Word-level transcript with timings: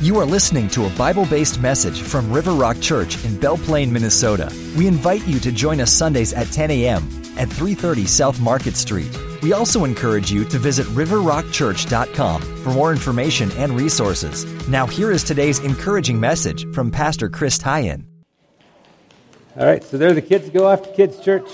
You 0.00 0.16
are 0.20 0.24
listening 0.24 0.68
to 0.68 0.86
a 0.86 0.90
Bible 0.90 1.26
based 1.26 1.60
message 1.60 2.02
from 2.02 2.30
River 2.30 2.52
Rock 2.52 2.80
Church 2.80 3.24
in 3.24 3.36
Belle 3.36 3.58
Plaine, 3.58 3.90
Minnesota. 3.90 4.48
We 4.76 4.86
invite 4.86 5.26
you 5.26 5.40
to 5.40 5.50
join 5.50 5.80
us 5.80 5.92
Sundays 5.92 6.32
at 6.32 6.46
10 6.52 6.70
a.m. 6.70 7.02
at 7.36 7.48
330 7.48 8.06
South 8.06 8.38
Market 8.38 8.76
Street. 8.76 9.10
We 9.42 9.52
also 9.52 9.84
encourage 9.84 10.30
you 10.30 10.44
to 10.44 10.56
visit 10.56 10.86
riverrockchurch.com 10.86 12.42
for 12.42 12.70
more 12.70 12.92
information 12.92 13.50
and 13.56 13.72
resources. 13.72 14.46
Now, 14.68 14.86
here 14.86 15.10
is 15.10 15.24
today's 15.24 15.58
encouraging 15.58 16.20
message 16.20 16.72
from 16.72 16.92
Pastor 16.92 17.28
Chris 17.28 17.58
Tyen. 17.58 18.06
All 19.56 19.66
right, 19.66 19.82
so 19.82 19.98
there 19.98 20.12
the 20.12 20.22
kids 20.22 20.48
go 20.48 20.68
off 20.68 20.84
to 20.84 20.92
kids' 20.94 21.18
church. 21.18 21.50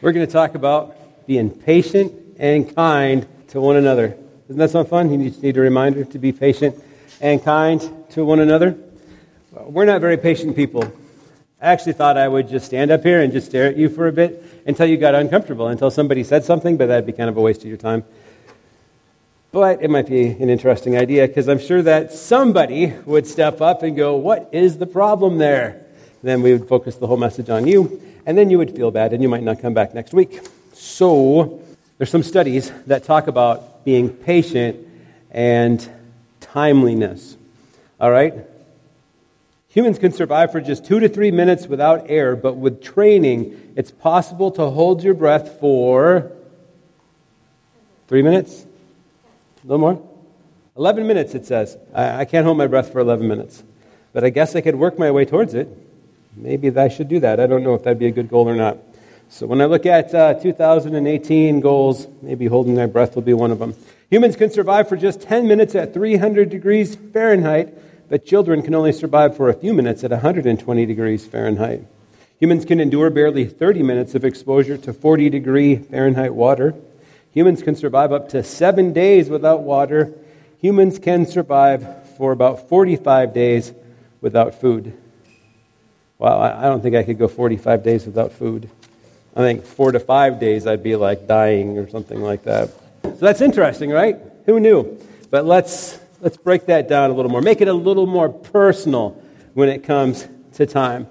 We're 0.00 0.12
going 0.12 0.26
to 0.26 0.32
talk 0.32 0.54
about 0.54 1.26
being 1.26 1.50
patient 1.50 2.10
and 2.38 2.74
kind 2.74 3.28
to 3.48 3.60
one 3.60 3.76
another. 3.76 4.16
Doesn't 4.46 4.56
that 4.56 4.70
sound 4.70 4.88
fun? 4.88 5.12
You 5.12 5.28
just 5.28 5.42
need 5.42 5.58
a 5.58 5.60
reminder 5.60 6.06
to 6.06 6.18
be 6.18 6.32
patient 6.32 6.82
and 7.20 7.42
kind 7.42 7.80
to 8.10 8.24
one 8.24 8.40
another. 8.40 8.78
Uh, 9.56 9.64
we're 9.64 9.84
not 9.84 10.00
very 10.00 10.16
patient 10.16 10.54
people. 10.54 10.84
I 11.60 11.72
actually 11.72 11.94
thought 11.94 12.16
I 12.16 12.28
would 12.28 12.48
just 12.48 12.66
stand 12.66 12.90
up 12.90 13.02
here 13.02 13.20
and 13.20 13.32
just 13.32 13.48
stare 13.48 13.66
at 13.66 13.76
you 13.76 13.88
for 13.88 14.06
a 14.06 14.12
bit 14.12 14.44
until 14.66 14.86
you 14.86 14.96
got 14.96 15.14
uncomfortable, 15.14 15.68
until 15.68 15.90
somebody 15.90 16.22
said 16.22 16.44
something, 16.44 16.76
but 16.76 16.86
that'd 16.86 17.06
be 17.06 17.12
kind 17.12 17.28
of 17.28 17.36
a 17.36 17.40
waste 17.40 17.62
of 17.62 17.66
your 17.66 17.76
time. 17.76 18.04
But 19.50 19.82
it 19.82 19.90
might 19.90 20.06
be 20.06 20.26
an 20.26 20.50
interesting 20.50 20.96
idea 20.96 21.26
because 21.26 21.48
I'm 21.48 21.58
sure 21.58 21.82
that 21.82 22.12
somebody 22.12 22.92
would 23.06 23.26
step 23.26 23.60
up 23.60 23.82
and 23.82 23.96
go, 23.96 24.14
What 24.14 24.50
is 24.52 24.78
the 24.78 24.86
problem 24.86 25.38
there? 25.38 25.86
Then 26.22 26.42
we 26.42 26.52
would 26.52 26.68
focus 26.68 26.96
the 26.96 27.06
whole 27.06 27.16
message 27.16 27.48
on 27.48 27.66
you, 27.66 28.00
and 28.26 28.36
then 28.36 28.50
you 28.50 28.58
would 28.58 28.76
feel 28.76 28.90
bad 28.90 29.12
and 29.12 29.22
you 29.22 29.28
might 29.28 29.42
not 29.42 29.60
come 29.60 29.74
back 29.74 29.94
next 29.94 30.12
week. 30.12 30.40
So, 30.74 31.60
there's 31.96 32.10
some 32.10 32.22
studies 32.22 32.70
that 32.86 33.04
talk 33.04 33.26
about 33.26 33.84
being 33.84 34.10
patient 34.10 34.86
and 35.30 35.88
timeliness. 36.52 37.36
All 38.00 38.10
right? 38.10 38.34
Humans 39.70 39.98
can 39.98 40.12
survive 40.12 40.50
for 40.50 40.60
just 40.60 40.86
two 40.86 40.98
to 41.00 41.08
three 41.08 41.30
minutes 41.30 41.66
without 41.66 42.10
air, 42.10 42.34
but 42.34 42.56
with 42.56 42.82
training, 42.82 43.74
it's 43.76 43.90
possible 43.90 44.50
to 44.52 44.70
hold 44.70 45.02
your 45.04 45.14
breath 45.14 45.60
for 45.60 46.32
three 48.08 48.22
minutes? 48.22 48.64
A 49.62 49.66
little 49.66 49.78
more? 49.78 50.08
11 50.76 51.06
minutes, 51.06 51.34
it 51.34 51.44
says. 51.44 51.76
I, 51.94 52.20
I 52.20 52.24
can't 52.24 52.44
hold 52.46 52.56
my 52.56 52.66
breath 52.66 52.92
for 52.92 53.00
11 53.00 53.28
minutes, 53.28 53.62
but 54.12 54.24
I 54.24 54.30
guess 54.30 54.56
I 54.56 54.62
could 54.62 54.76
work 54.76 54.98
my 54.98 55.10
way 55.10 55.24
towards 55.24 55.54
it. 55.54 55.68
Maybe 56.34 56.70
I 56.76 56.88
should 56.88 57.08
do 57.08 57.20
that. 57.20 57.40
I 57.40 57.46
don't 57.46 57.62
know 57.62 57.74
if 57.74 57.82
that'd 57.82 57.98
be 57.98 58.06
a 58.06 58.12
good 58.12 58.28
goal 58.30 58.48
or 58.48 58.54
not. 58.54 58.78
So 59.28 59.46
when 59.46 59.60
I 59.60 59.66
look 59.66 59.84
at 59.84 60.14
uh, 60.14 60.34
2018 60.34 61.60
goals, 61.60 62.06
maybe 62.22 62.46
holding 62.46 62.74
my 62.74 62.86
breath 62.86 63.14
will 63.14 63.22
be 63.22 63.34
one 63.34 63.50
of 63.50 63.58
them. 63.58 63.74
Humans 64.10 64.36
can 64.36 64.50
survive 64.50 64.88
for 64.88 64.96
just 64.96 65.20
10 65.20 65.46
minutes 65.46 65.74
at 65.74 65.92
300 65.92 66.48
degrees 66.48 66.96
Fahrenheit, 66.96 68.08
but 68.08 68.24
children 68.24 68.62
can 68.62 68.74
only 68.74 68.92
survive 68.92 69.36
for 69.36 69.50
a 69.50 69.54
few 69.54 69.74
minutes 69.74 70.02
at 70.02 70.10
120 70.10 70.86
degrees 70.86 71.26
Fahrenheit. 71.26 71.84
Humans 72.40 72.64
can 72.64 72.80
endure 72.80 73.10
barely 73.10 73.44
30 73.44 73.82
minutes 73.82 74.14
of 74.14 74.24
exposure 74.24 74.78
to 74.78 74.94
40 74.94 75.28
degree 75.28 75.76
Fahrenheit 75.76 76.32
water. 76.32 76.74
Humans 77.32 77.62
can 77.62 77.76
survive 77.76 78.10
up 78.10 78.30
to 78.30 78.42
seven 78.42 78.94
days 78.94 79.28
without 79.28 79.60
water. 79.60 80.14
Humans 80.62 81.00
can 81.00 81.26
survive 81.26 82.08
for 82.16 82.32
about 82.32 82.66
45 82.68 83.34
days 83.34 83.72
without 84.22 84.58
food. 84.58 84.96
Wow, 86.16 86.40
I 86.40 86.62
don't 86.62 86.80
think 86.80 86.96
I 86.96 87.02
could 87.02 87.18
go 87.18 87.28
45 87.28 87.84
days 87.84 88.06
without 88.06 88.32
food. 88.32 88.70
I 89.36 89.40
think 89.40 89.64
four 89.64 89.92
to 89.92 90.00
five 90.00 90.40
days 90.40 90.66
I'd 90.66 90.82
be 90.82 90.96
like 90.96 91.28
dying 91.28 91.78
or 91.78 91.88
something 91.90 92.22
like 92.22 92.44
that. 92.44 92.70
So 93.02 93.16
that's 93.16 93.40
interesting, 93.40 93.90
right? 93.90 94.18
Who 94.46 94.60
knew? 94.60 94.98
But 95.30 95.44
let's, 95.44 95.98
let's 96.20 96.36
break 96.36 96.66
that 96.66 96.88
down 96.88 97.10
a 97.10 97.14
little 97.14 97.30
more. 97.30 97.40
Make 97.40 97.60
it 97.60 97.68
a 97.68 97.72
little 97.72 98.06
more 98.06 98.28
personal 98.28 99.22
when 99.54 99.68
it 99.68 99.84
comes 99.84 100.26
to 100.54 100.66
time. 100.66 101.06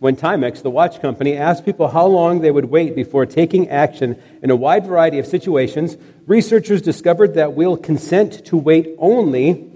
When 0.00 0.16
Timex, 0.16 0.62
the 0.62 0.70
watch 0.70 1.02
company, 1.02 1.36
asked 1.36 1.66
people 1.66 1.88
how 1.88 2.06
long 2.06 2.40
they 2.40 2.50
would 2.50 2.66
wait 2.66 2.94
before 2.96 3.26
taking 3.26 3.68
action 3.68 4.20
in 4.42 4.50
a 4.50 4.56
wide 4.56 4.86
variety 4.86 5.18
of 5.18 5.26
situations, 5.26 5.96
researchers 6.26 6.80
discovered 6.80 7.34
that 7.34 7.52
we'll 7.52 7.76
consent 7.76 8.46
to 8.46 8.56
wait 8.56 8.94
only 8.98 9.70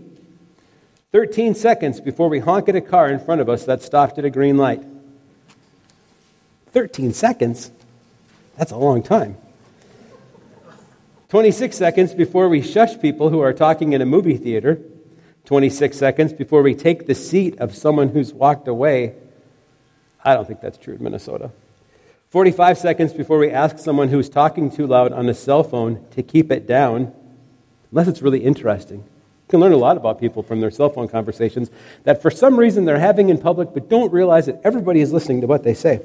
13 1.13 1.55
seconds 1.55 2.01
before 2.01 2.29
we 2.29 2.39
honk 2.39 2.69
at 2.69 2.75
a 2.75 2.81
car 2.81 3.09
in 3.09 3.21
front 3.21 3.41
of 3.41 3.49
us 3.49 3.65
that 3.67 3.83
stopped 3.83 4.19
at 4.19 4.25
a 4.25 4.31
green 4.31 4.57
light. 4.57 4.83
13 6.73 7.13
seconds? 7.13 7.71
That's 8.57 8.73
a 8.73 8.77
long 8.77 9.03
time. 9.03 9.37
26 11.35 11.77
seconds 11.77 12.15
before 12.15 12.49
we 12.49 12.63
shush 12.63 12.97
people 13.01 13.29
who 13.29 13.41
are 13.41 13.53
talking 13.53 13.93
in 13.93 14.01
a 14.01 14.07
movie 14.07 14.37
theater. 14.37 14.81
26 15.47 15.99
seconds 15.99 16.33
before 16.33 16.63
we 16.63 16.77
take 16.77 17.09
the 17.09 17.15
seat 17.17 17.59
of 17.59 17.75
someone 17.75 18.11
who's 18.11 18.33
walked 18.33 18.69
away. 18.69 19.17
I 20.25 20.35
don't 20.35 20.47
think 20.47 20.61
that's 20.61 20.79
true 20.79 20.95
in 20.95 21.03
Minnesota. 21.03 21.51
45 22.29 22.79
seconds 22.79 23.13
before 23.13 23.39
we 23.39 23.51
ask 23.51 23.81
someone 23.81 24.11
who's 24.11 24.29
talking 24.29 24.71
too 24.71 24.87
loud 24.87 25.13
on 25.13 25.29
a 25.29 25.35
cell 25.35 25.65
phone 25.65 26.07
to 26.13 26.23
keep 26.23 26.53
it 26.53 26.69
down, 26.69 27.13
unless 27.91 28.07
it's 28.07 28.23
really 28.23 28.45
interesting. 28.45 28.99
You 28.99 29.49
can 29.49 29.59
learn 29.59 29.73
a 29.73 29.77
lot 29.77 29.97
about 29.97 30.21
people 30.21 30.45
from 30.45 30.61
their 30.61 30.71
cell 30.71 30.91
phone 30.91 31.09
conversations 31.09 31.69
that 32.05 32.23
for 32.23 32.31
some 32.31 32.57
reason 32.57 32.85
they're 32.85 33.01
having 33.01 33.29
in 33.29 33.39
public 33.39 33.75
but 33.75 33.89
don't 33.89 34.13
realize 34.13 34.47
that 34.47 34.61
everybody 34.63 35.01
is 35.01 35.13
listening 35.13 35.41
to 35.41 35.49
what 35.49 35.65
they 35.65 35.75
say. 35.75 36.01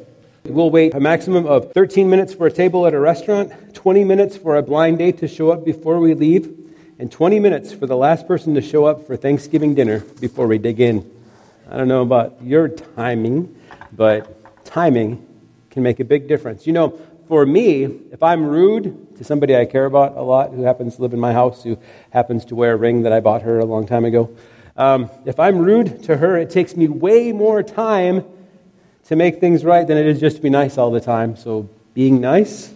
We'll 0.46 0.72
wait 0.72 0.94
a 0.94 1.00
maximum 1.02 1.46
of 1.46 1.74
13 1.74 2.10
minutes 2.10 2.34
for 2.34 2.48
a 2.48 2.52
table 2.52 2.88
at 2.88 2.94
a 2.94 3.00
restaurant, 3.00 3.52
20 3.74 4.06
minutes 4.06 4.38
for 4.38 4.56
a 4.56 4.64
blind 4.64 5.00
date 5.00 5.18
to 5.18 5.28
show 5.28 5.52
up 5.52 5.66
before 5.66 6.00
we 6.00 6.14
leave, 6.14 6.56
and 6.98 7.12
20 7.12 7.40
minutes 7.40 7.74
for 7.74 7.86
the 7.86 7.98
last 7.98 8.26
person 8.26 8.56
to 8.56 8.62
show 8.62 8.86
up 8.86 9.06
for 9.06 9.18
Thanksgiving 9.18 9.76
dinner 9.76 10.00
before 10.22 10.48
we 10.48 10.58
dig 10.58 10.80
in. 10.80 11.10
I 11.70 11.76
don't 11.76 11.90
know 11.90 12.02
about 12.02 12.42
your 12.42 12.70
timing, 12.70 13.54
but 13.92 14.64
timing 14.64 15.28
can 15.72 15.84
make 15.84 16.00
a 16.00 16.06
big 16.06 16.30
difference. 16.30 16.66
You 16.66 16.74
know, 16.74 17.00
for 17.28 17.46
me, 17.46 17.84
if 17.84 18.24
I'm 18.24 18.46
rude 18.46 19.18
to 19.18 19.26
somebody 19.26 19.58
I 19.58 19.66
care 19.66 19.86
about 19.86 20.16
a 20.16 20.22
lot 20.22 20.52
who 20.52 20.64
happens 20.64 20.96
to 20.96 21.02
live 21.02 21.14
in 21.14 21.20
my 21.20 21.34
house, 21.34 21.64
who 21.64 21.78
happens 22.12 22.46
to 22.46 22.56
wear 22.56 22.74
a 22.74 22.78
ring 22.78 23.04
that 23.04 23.12
I 23.12 23.20
bought 23.20 23.42
her 23.42 23.60
a 23.60 23.66
long 23.66 23.86
time 23.86 24.06
ago, 24.06 24.34
um, 24.78 25.10
if 25.26 25.38
I'm 25.38 25.60
rude 25.60 26.02
to 26.04 26.16
her, 26.16 26.38
it 26.38 26.50
takes 26.50 26.78
me 26.78 26.88
way 26.88 27.34
more 27.34 27.62
time 27.62 28.24
to 29.10 29.16
make 29.16 29.40
things 29.40 29.66
right 29.66 29.88
than 29.88 29.98
it 29.98 30.06
is 30.06 30.20
just 30.20 30.36
to 30.36 30.42
be 30.42 30.52
nice 30.52 30.78
all 30.78 30.92
the 30.92 31.02
time. 31.02 31.36
So 31.36 31.68
being 31.96 32.22
nice 32.22 32.72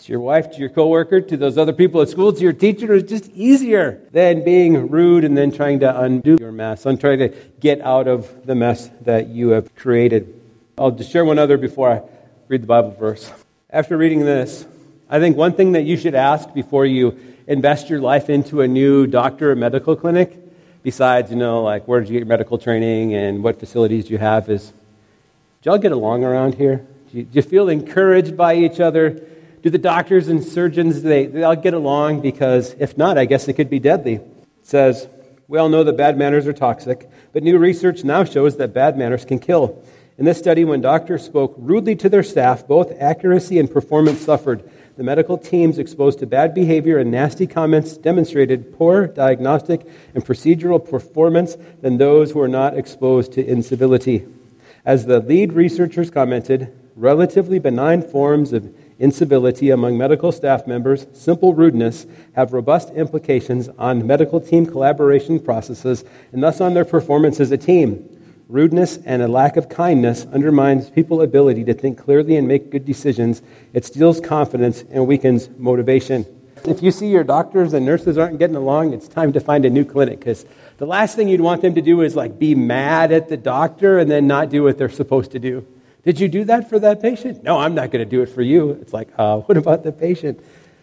to 0.00 0.10
your 0.10 0.20
wife, 0.20 0.50
to 0.50 0.58
your 0.58 0.68
coworker, 0.68 1.20
to 1.20 1.36
those 1.36 1.56
other 1.56 1.72
people 1.72 2.02
at 2.02 2.08
school, 2.08 2.32
to 2.32 2.40
your 2.40 2.52
teacher 2.52 2.92
is 2.94 3.04
just 3.04 3.30
easier 3.30 4.00
than 4.10 4.44
being 4.44 4.88
rude 4.90 5.22
and 5.22 5.38
then 5.38 5.52
trying 5.52 5.78
to 5.78 6.00
undo 6.00 6.36
your 6.40 6.50
mess, 6.50 6.84
and 6.84 7.00
trying 7.00 7.20
to 7.20 7.28
get 7.60 7.80
out 7.82 8.08
of 8.08 8.44
the 8.44 8.56
mess 8.56 8.90
that 9.02 9.28
you 9.28 9.50
have 9.50 9.72
created. 9.76 10.34
I'll 10.76 10.90
just 10.90 11.12
share 11.12 11.24
one 11.24 11.38
other 11.38 11.56
before 11.56 11.92
I 11.92 12.02
read 12.48 12.64
the 12.64 12.66
Bible 12.66 12.90
verse. 12.98 13.32
After 13.70 13.96
reading 13.96 14.24
this, 14.24 14.66
I 15.08 15.20
think 15.20 15.36
one 15.36 15.52
thing 15.52 15.72
that 15.72 15.82
you 15.82 15.96
should 15.96 16.16
ask 16.16 16.52
before 16.52 16.86
you 16.86 17.16
invest 17.46 17.88
your 17.88 18.00
life 18.00 18.28
into 18.28 18.62
a 18.62 18.66
new 18.66 19.06
doctor 19.06 19.52
or 19.52 19.54
medical 19.54 19.94
clinic, 19.94 20.36
besides, 20.82 21.30
you 21.30 21.36
know, 21.36 21.62
like 21.62 21.86
where 21.86 22.00
did 22.00 22.08
you 22.08 22.14
get 22.14 22.18
your 22.18 22.26
medical 22.26 22.58
training 22.58 23.14
and 23.14 23.44
what 23.44 23.60
facilities 23.60 24.06
do 24.06 24.10
you 24.10 24.18
have, 24.18 24.50
is 24.50 24.72
do 25.62 25.70
y'all 25.70 25.78
get 25.78 25.92
along 25.92 26.24
around 26.24 26.56
here? 26.56 26.84
Do 27.12 27.18
you, 27.18 27.22
do 27.22 27.36
you, 27.36 27.42
feel 27.42 27.68
encouraged 27.68 28.36
by 28.36 28.56
each 28.56 28.80
other? 28.80 29.10
Do 29.62 29.70
the 29.70 29.78
doctors 29.78 30.26
and 30.26 30.42
surgeons, 30.42 31.02
they, 31.02 31.26
they 31.26 31.44
all 31.44 31.54
get 31.54 31.72
along? 31.72 32.20
Because 32.20 32.74
if 32.80 32.98
not, 32.98 33.16
I 33.16 33.26
guess 33.26 33.46
it 33.46 33.52
could 33.52 33.70
be 33.70 33.78
deadly. 33.78 34.14
It 34.14 34.24
says, 34.64 35.06
we 35.46 35.58
all 35.58 35.68
know 35.68 35.84
that 35.84 35.96
bad 35.96 36.18
manners 36.18 36.48
are 36.48 36.52
toxic, 36.52 37.08
but 37.32 37.44
new 37.44 37.58
research 37.58 38.02
now 38.02 38.24
shows 38.24 38.56
that 38.56 38.74
bad 38.74 38.98
manners 38.98 39.24
can 39.24 39.38
kill. 39.38 39.84
In 40.18 40.24
this 40.24 40.36
study, 40.36 40.64
when 40.64 40.80
doctors 40.80 41.24
spoke 41.24 41.54
rudely 41.56 41.94
to 41.94 42.08
their 42.08 42.24
staff, 42.24 42.66
both 42.66 42.92
accuracy 43.00 43.60
and 43.60 43.70
performance 43.70 44.20
suffered. 44.20 44.68
The 44.96 45.04
medical 45.04 45.38
teams 45.38 45.78
exposed 45.78 46.18
to 46.18 46.26
bad 46.26 46.54
behavior 46.54 46.98
and 46.98 47.12
nasty 47.12 47.46
comments 47.46 47.96
demonstrated 47.96 48.76
poor 48.76 49.06
diagnostic 49.06 49.86
and 50.12 50.24
procedural 50.24 50.84
performance 50.84 51.56
than 51.80 51.98
those 51.98 52.32
who 52.32 52.40
were 52.40 52.48
not 52.48 52.76
exposed 52.76 53.32
to 53.34 53.46
incivility. 53.46 54.26
As 54.84 55.06
the 55.06 55.20
lead 55.20 55.52
researchers 55.52 56.10
commented, 56.10 56.72
relatively 56.96 57.60
benign 57.60 58.02
forms 58.02 58.52
of 58.52 58.74
incivility 58.98 59.70
among 59.70 59.96
medical 59.96 60.32
staff 60.32 60.66
members, 60.66 61.06
simple 61.12 61.54
rudeness, 61.54 62.04
have 62.34 62.52
robust 62.52 62.90
implications 62.90 63.68
on 63.78 64.06
medical 64.06 64.40
team 64.40 64.66
collaboration 64.66 65.38
processes 65.38 66.04
and 66.32 66.42
thus 66.42 66.60
on 66.60 66.74
their 66.74 66.84
performance 66.84 67.38
as 67.38 67.52
a 67.52 67.56
team. 67.56 68.08
Rudeness 68.48 68.98
and 69.04 69.22
a 69.22 69.28
lack 69.28 69.56
of 69.56 69.68
kindness 69.68 70.26
undermines 70.32 70.90
people's 70.90 71.22
ability 71.22 71.64
to 71.64 71.74
think 71.74 71.96
clearly 71.96 72.36
and 72.36 72.48
make 72.48 72.70
good 72.70 72.84
decisions. 72.84 73.40
It 73.72 73.84
steals 73.84 74.20
confidence 74.20 74.84
and 74.90 75.06
weakens 75.06 75.48
motivation. 75.58 76.26
If 76.64 76.82
you 76.82 76.90
see 76.90 77.08
your 77.08 77.24
doctors 77.24 77.72
and 77.72 77.84
nurses 77.84 78.16
aren't 78.18 78.38
getting 78.38 78.56
along, 78.56 78.92
it's 78.92 79.08
time 79.08 79.32
to 79.32 79.40
find 79.40 79.64
a 79.64 79.70
new 79.70 79.84
clinic 79.84 80.20
because 80.20 80.46
the 80.78 80.86
last 80.86 81.16
thing 81.16 81.28
you'd 81.28 81.40
want 81.40 81.62
them 81.62 81.74
to 81.74 81.82
do 81.82 82.02
is 82.02 82.14
like 82.14 82.38
be 82.38 82.54
mad 82.54 83.10
at 83.12 83.28
the 83.28 83.36
doctor 83.36 83.98
and 83.98 84.10
then 84.10 84.26
not 84.26 84.48
do 84.48 84.62
what 84.62 84.78
they're 84.78 84.88
supposed 84.88 85.32
to 85.32 85.38
do. 85.38 85.66
Did 86.04 86.20
you 86.20 86.28
do 86.28 86.44
that 86.44 86.68
for 86.68 86.78
that 86.78 87.00
patient? 87.02 87.42
No, 87.42 87.58
I'm 87.58 87.74
not 87.74 87.90
going 87.90 88.04
to 88.04 88.10
do 88.10 88.22
it 88.22 88.28
for 88.28 88.42
you. 88.42 88.70
It's 88.70 88.92
like, 88.92 89.08
uh, 89.18 89.38
what 89.40 89.56
about 89.56 89.82
the 89.82 89.92
patient? 89.92 90.40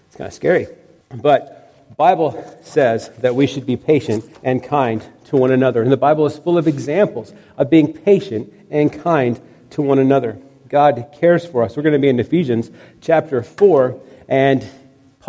It's 0.07 0.15
kind 0.15 0.27
of 0.27 0.33
scary. 0.33 0.67
But 1.09 1.95
Bible 1.97 2.41
says 2.61 3.09
that 3.19 3.35
we 3.35 3.47
should 3.47 3.65
be 3.65 3.75
patient 3.75 4.23
and 4.43 4.63
kind 4.63 5.05
to 5.25 5.37
one 5.37 5.51
another. 5.51 5.81
And 5.81 5.91
the 5.91 5.97
Bible 5.97 6.25
is 6.25 6.37
full 6.37 6.57
of 6.57 6.67
examples 6.67 7.33
of 7.57 7.69
being 7.69 7.93
patient 7.93 8.53
and 8.69 8.91
kind 8.91 9.39
to 9.71 9.81
one 9.81 9.99
another. 9.99 10.39
God 10.69 11.13
cares 11.19 11.45
for 11.45 11.63
us. 11.63 11.75
We're 11.75 11.83
going 11.83 11.93
to 11.93 11.99
be 11.99 12.09
in 12.09 12.19
Ephesians 12.19 12.69
chapter 13.01 13.41
4, 13.41 13.99
and 14.27 14.65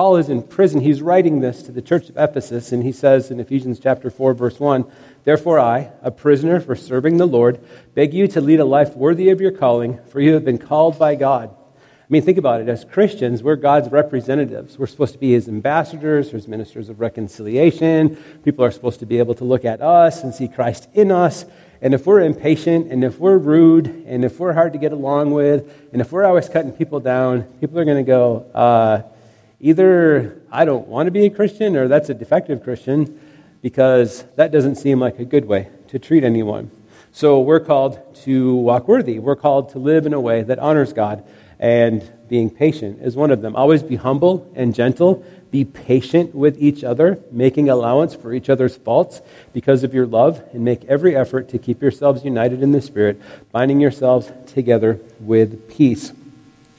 Paul 0.00 0.16
is 0.16 0.30
in 0.30 0.42
prison. 0.42 0.80
He's 0.80 1.02
writing 1.02 1.40
this 1.40 1.62
to 1.64 1.72
the 1.72 1.82
church 1.82 2.08
of 2.08 2.16
Ephesus, 2.16 2.72
and 2.72 2.82
he 2.82 2.90
says 2.90 3.30
in 3.30 3.38
Ephesians 3.38 3.78
chapter 3.78 4.08
4, 4.08 4.32
verse 4.32 4.58
1 4.58 4.90
Therefore, 5.24 5.60
I, 5.60 5.90
a 6.00 6.10
prisoner 6.10 6.58
for 6.58 6.74
serving 6.74 7.18
the 7.18 7.26
Lord, 7.26 7.60
beg 7.94 8.14
you 8.14 8.26
to 8.28 8.40
lead 8.40 8.60
a 8.60 8.64
life 8.64 8.96
worthy 8.96 9.28
of 9.28 9.42
your 9.42 9.50
calling, 9.50 10.00
for 10.06 10.18
you 10.22 10.32
have 10.32 10.42
been 10.42 10.56
called 10.56 10.98
by 10.98 11.16
God. 11.16 11.50
I 11.50 12.06
mean, 12.08 12.22
think 12.22 12.38
about 12.38 12.62
it. 12.62 12.68
As 12.70 12.82
Christians, 12.82 13.42
we're 13.42 13.56
God's 13.56 13.90
representatives. 13.90 14.78
We're 14.78 14.86
supposed 14.86 15.12
to 15.12 15.18
be 15.18 15.32
His 15.32 15.48
ambassadors, 15.48 16.30
His 16.30 16.48
ministers 16.48 16.88
of 16.88 16.98
reconciliation. 16.98 18.16
People 18.42 18.64
are 18.64 18.70
supposed 18.70 19.00
to 19.00 19.06
be 19.06 19.18
able 19.18 19.34
to 19.34 19.44
look 19.44 19.66
at 19.66 19.82
us 19.82 20.22
and 20.22 20.34
see 20.34 20.48
Christ 20.48 20.88
in 20.94 21.12
us. 21.12 21.44
And 21.82 21.92
if 21.92 22.06
we're 22.06 22.22
impatient, 22.22 22.90
and 22.90 23.04
if 23.04 23.18
we're 23.18 23.36
rude, 23.36 24.04
and 24.06 24.24
if 24.24 24.40
we're 24.40 24.54
hard 24.54 24.72
to 24.72 24.78
get 24.78 24.92
along 24.92 25.32
with, 25.32 25.70
and 25.92 26.00
if 26.00 26.10
we're 26.10 26.24
always 26.24 26.48
cutting 26.48 26.72
people 26.72 27.00
down, 27.00 27.42
people 27.60 27.78
are 27.78 27.84
going 27.84 28.02
to 28.02 28.10
go, 28.10 28.46
uh, 28.54 29.02
either 29.60 30.40
I 30.50 30.64
don't 30.64 30.88
want 30.88 31.06
to 31.06 31.10
be 31.10 31.26
a 31.26 31.30
Christian, 31.30 31.76
or 31.76 31.88
that's 31.88 32.08
a 32.08 32.14
defective 32.14 32.62
Christian 32.64 33.20
because 33.62 34.24
that 34.36 34.50
doesn't 34.52 34.76
seem 34.76 35.00
like 35.00 35.18
a 35.18 35.24
good 35.24 35.44
way 35.44 35.68
to 35.88 35.98
treat 35.98 36.24
anyone. 36.24 36.70
So 37.12 37.40
we're 37.40 37.60
called 37.60 37.98
to 38.24 38.54
walk 38.54 38.88
worthy. 38.88 39.18
We're 39.18 39.36
called 39.36 39.70
to 39.70 39.78
live 39.78 40.06
in 40.06 40.14
a 40.14 40.20
way 40.20 40.42
that 40.42 40.58
honors 40.58 40.92
God, 40.92 41.24
and 41.58 42.08
being 42.28 42.48
patient 42.48 43.02
is 43.02 43.16
one 43.16 43.30
of 43.30 43.42
them. 43.42 43.56
Always 43.56 43.82
be 43.82 43.96
humble 43.96 44.50
and 44.54 44.74
gentle. 44.74 45.24
Be 45.50 45.64
patient 45.64 46.32
with 46.32 46.56
each 46.62 46.84
other, 46.84 47.20
making 47.32 47.68
allowance 47.68 48.14
for 48.14 48.32
each 48.32 48.48
other's 48.48 48.76
faults 48.76 49.20
because 49.52 49.82
of 49.82 49.92
your 49.92 50.06
love, 50.06 50.42
and 50.52 50.64
make 50.64 50.84
every 50.84 51.16
effort 51.16 51.48
to 51.48 51.58
keep 51.58 51.82
yourselves 51.82 52.24
united 52.24 52.62
in 52.62 52.70
the 52.70 52.80
Spirit, 52.80 53.20
binding 53.50 53.80
yourselves 53.80 54.30
together 54.46 55.00
with 55.18 55.68
peace. 55.68 56.12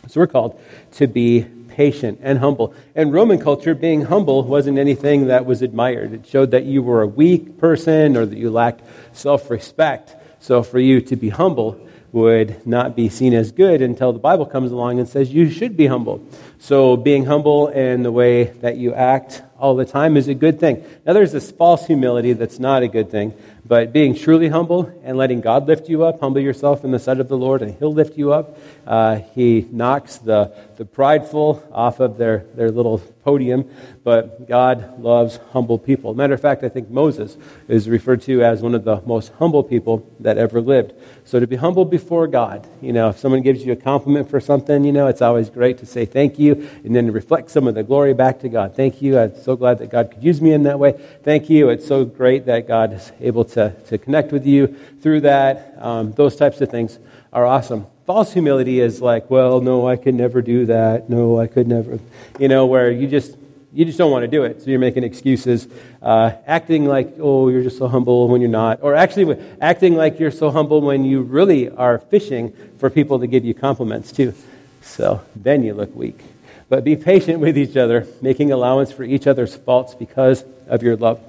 So 0.07 0.22
we're 0.22 0.28
called 0.28 0.60
to 0.94 1.07
be 1.07 1.45
patient 1.71 2.19
and 2.21 2.39
humble. 2.39 2.73
And 2.94 3.13
Roman 3.13 3.39
culture, 3.39 3.73
being 3.73 4.03
humble 4.03 4.44
wasn't 4.44 4.77
anything 4.77 5.27
that 5.27 5.45
was 5.45 5.62
admired. 5.62 6.13
It 6.13 6.27
showed 6.27 6.51
that 6.51 6.65
you 6.65 6.83
were 6.83 7.01
a 7.01 7.07
weak 7.07 7.57
person 7.57 8.18
or 8.18 8.25
that 8.25 8.38
you 8.38 8.51
lacked 8.51 8.83
self 9.13 9.50
respect. 9.50 10.15
So 10.39 10.62
for 10.63 10.79
you 10.79 11.01
to 11.01 11.15
be 11.15 11.29
humble 11.29 11.79
would 12.12 12.65
not 12.68 12.95
be 12.95 13.07
seen 13.07 13.33
as 13.33 13.51
good 13.51 13.81
until 13.81 14.12
the 14.12 14.19
Bible 14.19 14.45
comes 14.45 14.71
along 14.71 15.00
and 15.00 15.07
says 15.07 15.33
you 15.33 15.50
should 15.50 15.77
be 15.77 15.88
humble. 15.88 16.21
So 16.59 16.97
being 16.97 17.25
humble 17.25 17.69
in 17.69 18.03
the 18.03 18.12
way 18.12 18.45
that 18.45 18.77
you 18.77 18.94
act 18.94 19.41
all 19.57 19.75
the 19.75 19.85
time 19.85 20.18
is 20.18 20.27
a 20.27 20.33
good 20.33 20.59
thing. 20.59 20.83
Now, 21.06 21.13
there's 21.13 21.31
this 21.31 21.51
false 21.51 21.85
humility 21.85 22.33
that's 22.33 22.59
not 22.59 22.83
a 22.83 22.88
good 22.88 23.12
thing, 23.12 23.33
but 23.65 23.94
being 23.94 24.15
truly 24.15 24.50
humble 24.50 24.91
and 25.03 25.18
letting 25.18 25.39
God 25.39 25.68
lift 25.68 25.88
you 25.88 26.03
up, 26.03 26.19
humble 26.19 26.41
yourself 26.41 26.83
in 26.83 26.91
the 26.91 27.00
sight 27.00 27.19
of 27.19 27.29
the 27.29 27.38
Lord, 27.38 27.62
and 27.62 27.77
He'll 27.77 27.94
lift 27.94 28.18
you 28.18 28.33
up. 28.33 28.57
Uh, 28.92 29.22
he 29.34 29.66
knocks 29.72 30.18
the, 30.18 30.54
the 30.76 30.84
prideful 30.84 31.64
off 31.72 32.02
of 32.02 32.18
their, 32.18 32.40
their 32.56 32.70
little 32.70 32.98
podium, 33.24 33.64
but 34.04 34.50
God 34.50 35.00
loves 35.00 35.40
humble 35.54 35.80
people. 35.80 36.14
Matter 36.14 36.34
of 36.34 36.42
fact, 36.42 36.62
I 36.66 36.68
think 36.68 36.90
Moses 36.90 37.38
is 37.70 37.88
referred 37.88 38.22
to 38.24 38.44
as 38.44 38.62
one 38.62 38.76
of 38.76 38.84
the 38.84 39.02
most 39.06 39.32
humble 39.40 39.64
people 39.64 40.06
that 40.20 40.38
ever 40.38 40.60
lived. 40.60 40.92
So 41.24 41.40
to 41.40 41.48
be 41.48 41.56
humble 41.56 41.86
before 41.86 42.28
God, 42.28 42.68
you 42.82 42.92
know, 42.92 43.08
if 43.08 43.18
someone 43.18 43.44
gives 43.44 43.64
you 43.64 43.72
a 43.72 43.78
compliment 43.78 44.30
for 44.30 44.42
something, 44.42 44.84
you 44.84 44.92
know, 44.92 45.08
it's 45.08 45.22
always 45.22 45.50
great 45.50 45.78
to 45.78 45.86
say 45.86 46.06
thank 46.06 46.38
you 46.38 46.70
and 46.84 46.94
then 46.94 47.14
reflect 47.14 47.50
some 47.50 47.68
of 47.68 47.76
the 47.76 47.84
glory 47.84 48.14
back 48.14 48.42
to 48.42 48.50
God. 48.50 48.76
Thank 48.76 49.02
you. 49.02 49.18
I'm 49.18 49.42
so 49.42 49.56
glad 49.56 49.78
that 49.78 49.90
God 49.90 50.12
could 50.12 50.22
use 50.22 50.42
me 50.42 50.52
in 50.52 50.64
that 50.64 50.80
way. 50.80 51.00
Thank 51.24 51.50
you. 51.50 51.70
It's 51.70 51.88
so 51.88 52.04
great 52.04 52.46
that 52.48 52.68
God 52.68 52.92
is 52.92 53.14
able 53.22 53.46
to, 53.46 53.70
to 53.88 53.98
connect 53.98 54.34
with 54.34 54.46
you 54.46 54.76
through 55.02 55.22
that. 55.22 55.76
Um, 55.78 56.12
those 56.12 56.36
types 56.36 56.60
of 56.60 56.70
things 56.70 57.00
are 57.31 57.45
awesome 57.45 57.88
false 58.12 58.33
humility 58.33 58.81
is 58.81 59.01
like, 59.01 59.30
well, 59.30 59.62
no, 59.62 59.88
I 59.88 59.95
could 59.95 60.16
never 60.16 60.42
do 60.42 60.66
that. 60.66 61.10
No, 61.10 61.39
I 61.39 61.48
could 61.48 61.66
never. 61.66 61.98
You 62.38 62.50
know, 62.50 62.66
where 62.66 62.92
you 62.92 63.07
just 63.07 63.38
you 63.72 63.86
just 63.86 63.98
don't 63.98 64.12
want 64.12 64.24
to 64.24 64.28
do 64.28 64.44
it, 64.44 64.62
so 64.62 64.69
you're 64.69 64.80
making 64.80 65.06
excuses, 65.06 65.66
uh, 66.01 66.33
acting 66.45 66.83
like, 66.88 67.13
oh, 67.22 67.48
you're 67.48 67.63
just 67.63 67.78
so 67.78 67.88
humble 67.88 68.28
when 68.28 68.42
you're 68.42 68.50
not, 68.50 68.80
or 68.81 68.95
actually 68.95 69.42
acting 69.62 69.95
like 69.95 70.19
you're 70.19 70.30
so 70.30 70.51
humble 70.51 70.81
when 70.81 71.06
you 71.06 71.22
really 71.22 71.69
are 71.69 72.00
fishing 72.00 72.51
for 72.80 72.89
people 72.89 73.19
to 73.19 73.28
give 73.28 73.45
you 73.45 73.54
compliments 73.54 74.12
too. 74.12 74.33
So 74.81 75.22
then 75.33 75.63
you 75.63 75.74
look 75.74 75.95
weak. 75.95 76.19
But 76.68 76.83
be 76.83 76.98
patient 76.98 77.39
with 77.39 77.57
each 77.57 77.78
other, 77.78 78.07
making 78.22 78.51
allowance 78.51 78.92
for 78.92 79.06
each 79.06 79.25
other's 79.25 79.56
faults 79.56 79.95
because 79.95 80.44
of 80.68 80.83
your 80.83 80.98
love. 80.98 81.22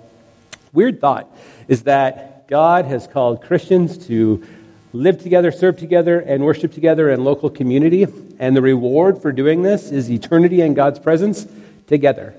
Weird 0.72 1.00
thought 1.00 1.30
is 1.68 1.84
that 1.84 2.48
God 2.48 2.86
has 2.86 3.06
called 3.06 3.40
Christians 3.42 4.04
to 4.08 4.44
live 4.92 5.22
together, 5.22 5.50
serve 5.50 5.78
together, 5.78 6.20
and 6.20 6.44
worship 6.44 6.72
together 6.72 7.10
in 7.10 7.24
local 7.24 7.50
community. 7.50 8.06
And 8.38 8.56
the 8.56 8.62
reward 8.62 9.20
for 9.20 9.32
doing 9.32 9.62
this 9.62 9.90
is 9.90 10.10
eternity 10.10 10.60
in 10.60 10.74
God's 10.74 10.98
presence 10.98 11.46
together. 11.86 12.34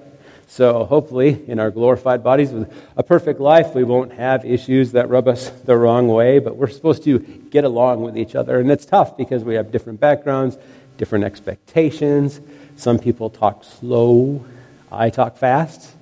So 0.47 0.85
hopefully, 0.85 1.43
in 1.47 1.59
our 1.59 1.71
glorified 1.71 2.23
bodies 2.23 2.51
with 2.51 2.71
a 2.95 3.01
perfect 3.01 3.39
life, 3.39 3.73
we 3.73 3.83
won't 3.83 4.13
have 4.13 4.45
issues 4.45 4.91
that 4.91 5.09
rub 5.09 5.27
us 5.27 5.49
the 5.49 5.75
wrong 5.75 6.07
way, 6.07 6.37
but 6.37 6.55
we're 6.55 6.67
supposed 6.67 7.03
to 7.05 7.19
get 7.19 7.63
along 7.63 8.01
with 8.01 8.15
each 8.15 8.35
other. 8.35 8.59
And 8.59 8.69
it's 8.69 8.85
tough 8.85 9.17
because 9.17 9.43
we 9.43 9.55
have 9.55 9.71
different 9.71 9.99
backgrounds, 9.99 10.57
different 10.97 11.25
expectations. 11.25 12.39
Some 12.75 12.99
people 12.99 13.31
talk 13.31 13.63
slow, 13.63 14.45
I 14.91 15.09
talk 15.09 15.37
fast. 15.37 15.95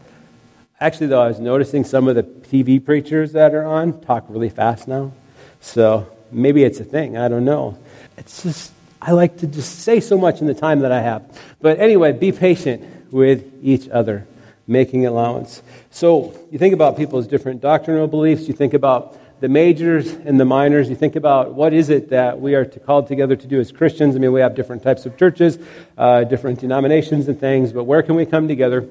Actually, 0.81 1.07
though, 1.07 1.21
I 1.21 1.27
was 1.27 1.39
noticing 1.39 1.85
some 1.85 2.09
of 2.09 2.15
the 2.15 2.23
TV 2.23 2.83
preachers 2.83 3.31
that 3.31 3.53
are 3.53 3.65
on 3.65 4.01
talk 4.01 4.25
really 4.27 4.49
fast 4.49 4.87
now. 4.87 5.13
So 5.61 6.11
Maybe 6.31 6.63
it's 6.63 6.79
a 6.79 6.83
thing. 6.83 7.17
I 7.17 7.27
don't 7.27 7.45
know. 7.45 7.77
It's 8.17 8.43
just, 8.43 8.71
I 9.01 9.11
like 9.11 9.37
to 9.37 9.47
just 9.47 9.79
say 9.79 9.99
so 9.99 10.17
much 10.17 10.41
in 10.41 10.47
the 10.47 10.53
time 10.53 10.79
that 10.79 10.91
I 10.91 11.01
have. 11.01 11.23
But 11.61 11.79
anyway, 11.79 12.11
be 12.13 12.31
patient 12.31 13.11
with 13.11 13.45
each 13.61 13.89
other, 13.89 14.27
making 14.67 15.05
allowance. 15.05 15.61
So 15.89 16.33
you 16.51 16.59
think 16.59 16.73
about 16.73 16.97
people's 16.97 17.27
different 17.27 17.61
doctrinal 17.61 18.07
beliefs, 18.07 18.47
you 18.47 18.53
think 18.53 18.73
about 18.73 19.17
the 19.41 19.49
majors 19.49 20.11
and 20.11 20.39
the 20.39 20.45
minors. 20.45 20.87
You 20.87 20.95
think 20.95 21.15
about 21.15 21.53
what 21.53 21.73
is 21.73 21.89
it 21.89 22.09
that 22.11 22.39
we 22.39 22.53
are 22.53 22.63
to, 22.63 22.79
called 22.79 23.07
together 23.07 23.35
to 23.35 23.47
do 23.47 23.59
as 23.59 23.71
Christians. 23.71 24.15
I 24.15 24.19
mean, 24.19 24.31
we 24.31 24.39
have 24.39 24.55
different 24.55 24.83
types 24.83 25.07
of 25.07 25.17
churches, 25.17 25.57
uh, 25.97 26.23
different 26.25 26.59
denominations 26.59 27.27
and 27.27 27.39
things, 27.39 27.73
but 27.73 27.85
where 27.85 28.03
can 28.03 28.15
we 28.15 28.27
come 28.27 28.47
together 28.47 28.87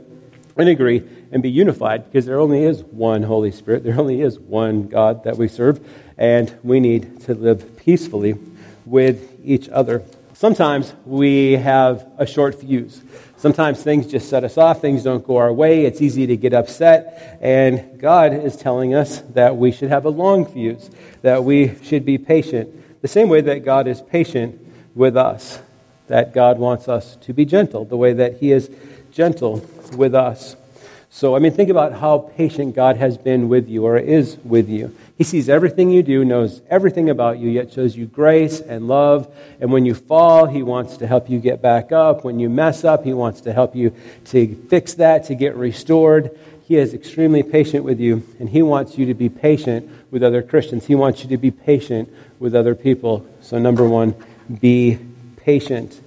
and 0.60 0.68
agree 0.68 1.02
and 1.32 1.42
be 1.42 1.50
unified? 1.50 2.04
Because 2.04 2.26
there 2.26 2.38
only 2.38 2.64
is 2.64 2.82
one 2.82 3.22
Holy 3.22 3.50
Spirit, 3.50 3.84
there 3.84 3.98
only 3.98 4.20
is 4.20 4.38
one 4.38 4.88
God 4.88 5.24
that 5.24 5.36
we 5.36 5.48
serve, 5.48 5.81
and 6.17 6.55
we 6.62 6.81
need 6.81 7.20
to 7.22 7.34
live 7.34 7.76
peacefully 7.79 8.36
with 8.86 9.38
each 9.44 9.69
other. 9.69 10.02
Sometimes 10.34 10.94
we 11.05 11.52
have 11.52 12.06
a 12.17 12.26
short 12.26 12.60
fuse. 12.60 13.02
Sometimes 13.36 13.82
things 13.82 14.06
just 14.06 14.29
set 14.29 14.44
us 14.44 14.58
off, 14.58 14.81
things 14.81 15.02
don't 15.02 15.26
go 15.26 15.36
our 15.36 15.52
way, 15.52 15.86
it's 15.86 16.02
easy 16.02 16.26
to 16.26 16.36
get 16.36 16.52
upset, 16.52 17.38
and 17.40 17.98
God 17.98 18.34
is 18.34 18.55
telling 18.55 18.94
us 18.94 19.20
that 19.34 19.56
we 19.56 19.72
should 19.72 19.88
have 19.88 20.05
a 20.05 20.10
long 20.10 20.44
fuse, 20.44 20.90
that 21.22 21.43
we 21.43 21.74
should 21.82 22.05
be 22.05 22.19
patient, 22.19 23.00
the 23.00 23.08
same 23.08 23.31
way 23.31 23.40
that 23.40 23.64
God 23.64 23.86
is 23.86 24.02
patient 24.02 24.60
with 24.94 25.17
us, 25.17 25.58
that 26.08 26.34
God 26.34 26.58
wants 26.58 26.86
us 26.86 27.17
to 27.22 27.32
be 27.32 27.46
gentle, 27.46 27.86
the 27.86 27.96
way 27.96 28.12
that 28.12 28.38
He 28.38 28.52
is 28.52 28.70
gentle 29.10 29.58
with 29.94 30.15
us. 30.15 30.56
So, 31.13 31.35
I 31.35 31.41
mean, 31.41 31.51
think 31.51 31.70
about 31.70 31.94
how 31.94 32.31
patient 32.37 32.77
God 32.77 32.97
has 32.97 33.19
been 33.19 33.49
with 33.49 33.69
you 33.69 33.85
or 33.85 33.99
is 33.99 34.39
with 34.44 34.69
you. 34.69 34.97
He 35.19 35.25
sees 35.25 35.49
everything 35.49 35.91
you 35.91 36.05
do, 36.05 36.25
knows 36.25 36.63
everything 36.70 37.11
about 37.11 37.39
you, 37.39 37.51
yet 37.51 37.73
shows 37.73 37.97
you 37.97 38.06
grace 38.06 38.61
and 38.61 38.87
love. 38.87 39.29
And 39.61 39.73
when 39.73 39.85
you 39.85 39.94
fall, 39.94 40.47
He 40.47 40.63
wants 40.63 40.99
to 40.99 41.09
help 41.09 41.29
you 41.29 41.41
get 41.41 41.61
back 41.61 41.91
up. 41.91 42.25
When 42.25 42.39
you 42.39 42.49
mess 42.49 42.85
up, 42.85 43.05
He 43.05 43.13
wants 43.13 43.41
to 43.43 43.53
help 43.53 43.75
you 43.75 43.93
to 44.27 44.55
fix 44.69 44.94
that, 44.94 45.25
to 45.25 45.35
get 45.35 45.56
restored. 45.56 46.39
He 46.69 46.77
is 46.77 46.94
extremely 46.94 47.43
patient 47.43 47.82
with 47.82 47.99
you, 47.99 48.23
and 48.39 48.49
He 48.49 48.63
wants 48.63 48.97
you 48.97 49.06
to 49.06 49.15
be 49.15 49.29
patient 49.29 49.91
with 50.13 50.23
other 50.23 50.43
Christians. 50.43 50.87
He 50.87 50.94
wants 50.94 51.25
you 51.25 51.29
to 51.31 51.37
be 51.37 51.51
patient 51.51 52.09
with 52.39 52.55
other 52.55 52.77
people. 52.77 53.27
So, 53.41 53.59
number 53.59 53.87
one, 53.87 54.15
be 54.61 55.01
patient 55.37 56.01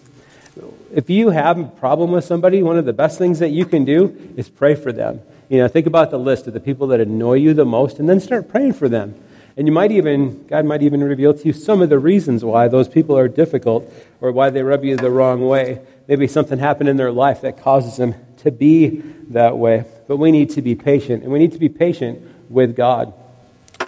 if 0.93 1.09
you 1.09 1.29
have 1.31 1.59
a 1.59 1.63
problem 1.63 2.11
with 2.11 2.23
somebody, 2.23 2.61
one 2.61 2.77
of 2.77 2.85
the 2.85 2.93
best 2.93 3.17
things 3.17 3.39
that 3.39 3.49
you 3.49 3.65
can 3.65 3.83
do 3.83 4.33
is 4.37 4.47
pray 4.47 4.75
for 4.75 4.91
them. 4.91 5.21
You 5.49 5.57
know, 5.57 5.67
think 5.67 5.87
about 5.87 6.11
the 6.11 6.19
list 6.19 6.47
of 6.47 6.53
the 6.53 6.59
people 6.59 6.87
that 6.87 6.99
annoy 6.99 7.35
you 7.35 7.53
the 7.53 7.65
most 7.65 7.99
and 7.99 8.07
then 8.07 8.19
start 8.19 8.47
praying 8.49 8.73
for 8.73 8.87
them. 8.87 9.15
And 9.55 9.67
you 9.67 9.73
might 9.73 9.91
even, 9.91 10.45
God 10.47 10.65
might 10.65 10.81
even 10.81 11.03
reveal 11.03 11.33
to 11.33 11.45
you 11.45 11.53
some 11.53 11.81
of 11.81 11.89
the 11.89 11.99
reasons 11.99 12.43
why 12.43 12.67
those 12.67 12.87
people 12.87 13.17
are 13.17 13.27
difficult 13.27 13.91
or 14.19 14.31
why 14.31 14.49
they 14.49 14.63
rub 14.63 14.83
you 14.83 14.95
the 14.95 15.11
wrong 15.11 15.47
way. 15.47 15.81
Maybe 16.07 16.27
something 16.27 16.57
happened 16.59 16.89
in 16.89 16.97
their 16.97 17.11
life 17.11 17.41
that 17.41 17.61
causes 17.61 17.97
them 17.97 18.15
to 18.37 18.51
be 18.51 19.03
that 19.29 19.57
way. 19.57 19.85
But 20.07 20.17
we 20.17 20.31
need 20.31 20.51
to 20.51 20.61
be 20.61 20.75
patient, 20.75 21.23
and 21.23 21.31
we 21.31 21.39
need 21.39 21.53
to 21.53 21.59
be 21.59 21.69
patient 21.69 22.21
with 22.49 22.75
God. 22.75 23.13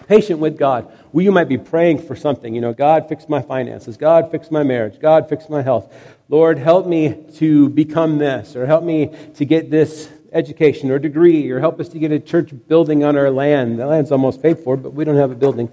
Patient 0.07 0.39
with 0.39 0.57
God. 0.57 0.91
Well, 1.15 1.23
you 1.23 1.31
might 1.31 1.47
be 1.47 1.57
praying 1.57 1.99
for 1.99 2.13
something. 2.13 2.53
You 2.53 2.59
know, 2.59 2.73
God, 2.73 3.07
fix 3.07 3.29
my 3.29 3.41
finances. 3.41 3.95
God, 3.95 4.31
fix 4.31 4.51
my 4.51 4.63
marriage. 4.63 4.99
God, 4.99 5.29
fix 5.29 5.47
my 5.47 5.61
health. 5.61 5.95
Lord, 6.27 6.57
help 6.57 6.85
me 6.87 7.23
to 7.35 7.69
become 7.69 8.17
this, 8.17 8.53
or 8.53 8.65
help 8.65 8.83
me 8.83 9.15
to 9.35 9.45
get 9.45 9.71
this 9.71 10.09
education 10.33 10.91
or 10.91 10.99
degree 10.99 11.49
or 11.49 11.61
help 11.61 11.79
us 11.79 11.87
to 11.87 11.99
get 11.99 12.11
a 12.11 12.19
church 12.19 12.51
building 12.67 13.05
on 13.05 13.15
our 13.15 13.31
land. 13.31 13.79
The 13.79 13.85
land's 13.85 14.11
almost 14.11 14.41
paid 14.41 14.59
for, 14.59 14.75
but 14.75 14.93
we 14.93 15.05
don't 15.05 15.15
have 15.15 15.31
a 15.31 15.35
building. 15.35 15.71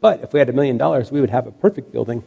But 0.00 0.22
if 0.22 0.32
we 0.32 0.38
had 0.38 0.48
a 0.48 0.52
million 0.52 0.78
dollars, 0.78 1.10
we 1.10 1.20
would 1.20 1.30
have 1.30 1.48
a 1.48 1.50
perfect 1.50 1.90
building 1.90 2.22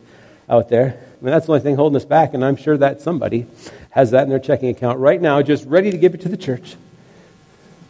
out 0.50 0.68
there. 0.68 0.88
I 0.88 1.24
mean, 1.24 1.32
that's 1.32 1.46
the 1.46 1.54
only 1.54 1.64
thing 1.64 1.78
holding 1.78 1.96
us 1.96 2.04
back, 2.04 2.34
and 2.34 2.44
I'm 2.44 2.58
sure 2.58 2.76
that 2.76 3.00
somebody 3.00 3.46
has 3.92 4.12
that 4.12 4.24
in 4.24 4.30
their 4.30 4.40
checking 4.40 4.68
account 4.68 5.00
right 5.00 5.22
now, 5.22 5.42
just 5.42 5.66
ready 5.68 5.90
to 5.90 5.98
give 5.98 6.14
it 6.14 6.20
to 6.20 6.28
the 6.28 6.36
church. 6.36 6.76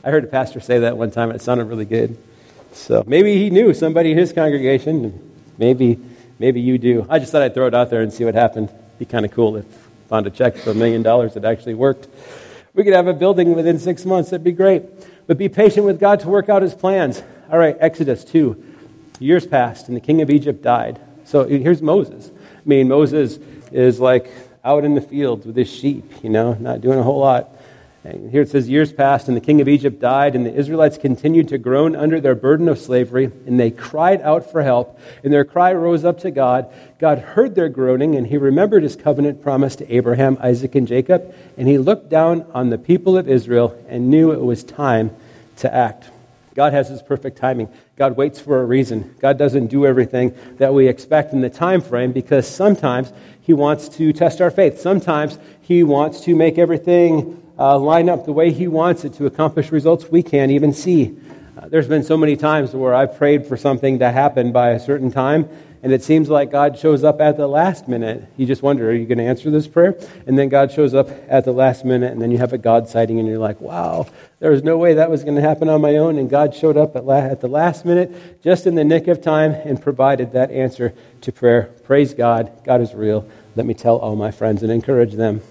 I 0.04 0.12
heard 0.12 0.24
a 0.24 0.28
pastor 0.28 0.60
say 0.60 0.78
that 0.78 1.00
one 1.00 1.10
time, 1.10 1.32
and 1.32 1.40
it 1.40 1.42
sounded 1.42 1.66
really 1.66 1.86
good. 1.86 2.16
So 2.78 3.04
maybe 3.06 3.36
he 3.36 3.50
knew 3.50 3.74
somebody 3.74 4.12
in 4.12 4.18
his 4.18 4.32
congregation. 4.32 5.36
Maybe, 5.58 6.00
maybe 6.40 6.62
you 6.62 6.78
do. 6.78 7.06
I 7.10 7.20
just 7.20 7.32
thought 7.32 7.42
I'd 7.42 7.54
throw 7.54 7.68
it 7.68 7.74
out 7.74 7.90
there 7.90 8.02
and 8.02 8.14
see 8.14 8.24
what 8.24 8.36
happened. 8.36 8.70
Be 9.00 9.06
kind 9.06 9.26
of 9.26 9.32
cool 9.32 9.58
if 9.58 9.66
found 10.08 10.26
a 10.26 10.30
check 10.30 10.56
for 10.56 10.72
a 10.72 10.74
million 10.74 11.04
dollars 11.04 11.34
that 11.34 11.44
actually 11.44 11.74
worked. 11.74 12.08
We 12.74 12.84
could 12.84 12.94
have 12.94 13.08
a 13.08 13.14
building 13.14 13.56
within 13.56 13.80
six 13.80 14.06
months. 14.06 14.30
That'd 14.30 14.44
be 14.44 14.52
great. 14.52 14.84
But 15.26 15.38
be 15.38 15.50
patient 15.50 15.86
with 15.86 16.00
God 16.00 16.22
to 16.22 16.30
work 16.30 16.48
out 16.48 16.62
his 16.62 16.74
plans. 16.74 17.22
All 17.52 17.58
right, 17.58 17.76
Exodus 17.80 18.24
2. 18.24 18.64
Years 19.20 19.46
passed, 19.46 19.88
and 19.88 19.98
the 19.98 20.02
king 20.02 20.22
of 20.22 20.30
Egypt 20.30 20.62
died. 20.62 21.02
So 21.26 21.46
here's 21.46 21.82
Moses. 21.82 22.30
I 22.30 22.70
mean, 22.70 22.88
Moses 22.88 23.40
is 23.72 24.00
like 24.00 24.32
out 24.64 24.86
in 24.86 24.96
the 24.96 25.02
fields 25.02 25.46
with 25.46 25.56
his 25.56 25.70
sheep, 25.70 26.06
you 26.24 26.30
know, 26.30 26.54
not 26.54 26.82
doing 26.82 27.00
a 27.00 27.04
whole 27.04 27.20
lot. 27.20 27.50
And 28.04 28.32
here 28.32 28.44
it 28.44 28.50
says, 28.50 28.70
Years 28.70 28.94
passed, 28.94 29.28
and 29.28 29.36
the 29.36 29.42
king 29.42 29.60
of 29.60 29.68
Egypt 29.68 30.00
died, 30.00 30.36
and 30.36 30.46
the 30.46 30.54
Israelites 30.54 30.98
continued 30.98 31.50
to 31.50 31.58
groan 31.58 31.96
under 31.96 32.22
their 32.22 32.36
burden 32.36 32.70
of 32.70 32.80
slavery, 32.80 33.32
and 33.46 33.60
they 33.60 33.72
cried 33.72 34.22
out 34.22 34.50
for 34.50 34.64
help, 34.64 35.00
and 35.24 35.34
their 35.34 35.44
cry 35.44 35.74
rose 35.74 36.06
up 36.06 36.20
to 36.20 36.32
God. 36.32 36.72
God 37.00 37.20
heard 37.20 37.56
their 37.56 37.70
groaning, 37.70 38.16
and 38.16 38.28
he 38.28 38.38
remembered 38.38 38.84
his 38.84 38.96
covenant 38.96 39.42
promise 39.42 39.76
to 39.78 39.94
Abraham, 39.94 40.38
Isaac, 40.42 40.76
and 40.76 40.88
Jacob, 40.88 41.34
and 41.58 41.68
he 41.68 41.78
looked 41.78 42.10
down 42.10 42.46
on 42.54 42.70
the 42.70 42.78
people 42.78 43.18
of 43.18 43.28
Israel 43.28 43.78
and 43.90 44.10
knew 44.10 44.32
it 44.32 44.42
was 44.42 44.64
time 44.64 45.16
to 45.58 45.74
act. 45.74 46.10
God 46.58 46.74
has 46.74 46.90
his 46.90 47.04
perfect 47.04 47.38
timing. 47.38 47.70
God 47.98 48.18
waits 48.18 48.40
for 48.40 48.62
a 48.62 48.66
reason. 48.66 49.16
God 49.20 49.38
doesn't 49.38 49.68
do 49.68 49.86
everything 49.86 50.36
that 50.58 50.74
we 50.74 50.88
expect 50.88 51.32
in 51.32 51.42
the 51.42 51.52
time 51.52 51.82
frame 51.82 52.12
because 52.12 52.48
sometimes 52.48 53.14
he 53.42 53.54
wants 53.54 53.88
to 53.90 54.12
test 54.12 54.42
our 54.42 54.50
faith. 54.50 54.80
Sometimes 54.80 55.38
he 55.62 55.84
wants 55.84 56.22
to 56.22 56.36
make 56.36 56.58
everything 56.58 57.44
uh, 57.58 57.78
line 57.78 58.10
up 58.10 58.26
the 58.26 58.34
way 58.34 58.52
He 58.52 58.68
wants 58.68 59.06
it 59.06 59.14
to 59.16 59.26
accomplish 59.26 59.72
results 59.72 60.10
we 60.10 60.24
can't 60.24 60.52
even 60.52 60.74
see. 60.74 61.18
Uh, 61.58 61.68
there's 61.70 61.88
been 61.88 62.04
so 62.04 62.18
many 62.18 62.36
times 62.36 62.74
where 62.74 62.94
I've 62.94 63.18
prayed 63.18 63.48
for 63.48 63.58
something 63.58 64.00
to 64.00 64.12
happen 64.12 64.52
by 64.52 64.70
a 64.70 64.80
certain 64.80 65.12
time, 65.12 65.50
and 65.82 65.92
it 65.92 66.04
seems 66.04 66.30
like 66.30 66.52
God 66.52 66.78
shows 66.78 67.04
up 67.04 67.22
at 67.22 67.38
the 67.38 67.48
last 67.48 67.88
minute. 67.88 68.28
You 68.36 68.46
just 68.46 68.62
wonder, 68.62 68.90
are 68.90 68.94
you 68.94 69.06
going 69.06 69.18
to 69.18 69.24
answer 69.24 69.50
this 69.50 69.68
prayer? 69.68 69.98
And 70.26 70.38
then 70.38 70.50
God 70.50 70.72
shows 70.72 70.94
up 70.94 71.10
at 71.28 71.46
the 71.46 71.52
last 71.52 71.86
minute, 71.86 72.12
and 72.12 72.22
then 72.22 72.30
you 72.30 72.38
have 72.38 72.54
a 72.54 72.58
God 72.58 72.88
sighting, 72.88 73.20
and 73.20 73.28
you're 73.28 73.40
like, 73.40 73.60
wow, 73.60 74.08
there 74.40 74.52
was 74.52 74.64
no 74.64 74.78
way 74.78 74.96
that 74.96 75.10
was 75.10 75.24
going 75.24 75.36
to 75.36 75.42
happen 75.42 75.70
on 75.70 75.82
my 75.82 75.98
own. 75.98 76.18
And 76.18 76.30
God 76.30 76.54
showed 76.54 76.78
up 76.78 76.96
at, 76.96 77.06
la- 77.06 77.18
at 77.18 77.42
the 77.42 77.48
last 77.48 77.86
minute, 77.86 78.44
just 78.44 78.68
in 78.68 78.76
the 78.76 78.84
nick 78.84 79.08
of 79.08 79.22
time, 79.22 79.52
and 79.52 79.82
provided 79.82 80.34
that 80.34 80.52
answer 80.52 80.94
to 81.22 81.32
prayer. 81.32 81.72
Praise 81.84 82.14
God. 82.14 82.52
God 82.66 82.82
is 82.82 82.94
real. 82.94 83.28
Let 83.56 83.66
me 83.66 83.74
tell 83.74 83.98
all 83.98 84.16
my 84.16 84.30
friends 84.30 84.62
and 84.62 84.72
encourage 84.72 85.14
them. 85.14 85.42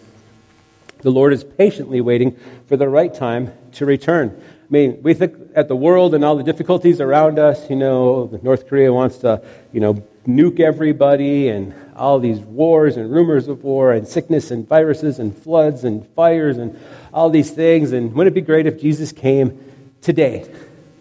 The 1.00 1.10
Lord 1.10 1.32
is 1.32 1.44
patiently 1.44 2.00
waiting 2.00 2.36
for 2.66 2.76
the 2.76 2.88
right 2.88 3.12
time 3.12 3.52
to 3.72 3.86
return. 3.86 4.40
I 4.40 4.68
mean, 4.68 5.00
we 5.02 5.14
think 5.14 5.36
at 5.54 5.68
the 5.68 5.76
world 5.76 6.14
and 6.14 6.24
all 6.24 6.36
the 6.36 6.42
difficulties 6.42 7.00
around 7.00 7.38
us, 7.38 7.70
you 7.70 7.76
know, 7.76 8.36
North 8.42 8.66
Korea 8.66 8.92
wants 8.92 9.18
to, 9.18 9.42
you 9.72 9.80
know, 9.80 10.02
nuke 10.26 10.58
everybody 10.58 11.48
and 11.48 11.72
all 11.94 12.18
these 12.18 12.40
wars 12.40 12.96
and 12.96 13.10
rumors 13.10 13.46
of 13.46 13.62
war 13.62 13.92
and 13.92 14.08
sickness 14.08 14.50
and 14.50 14.66
viruses 14.68 15.20
and 15.20 15.36
floods 15.38 15.84
and 15.84 16.04
fires 16.14 16.58
and 16.58 16.78
all 17.12 17.30
these 17.30 17.50
things. 17.50 17.92
And 17.92 18.12
wouldn't 18.12 18.36
it 18.36 18.40
be 18.40 18.44
great 18.44 18.66
if 18.66 18.80
Jesus 18.80 19.12
came 19.12 19.56
today? 20.00 20.52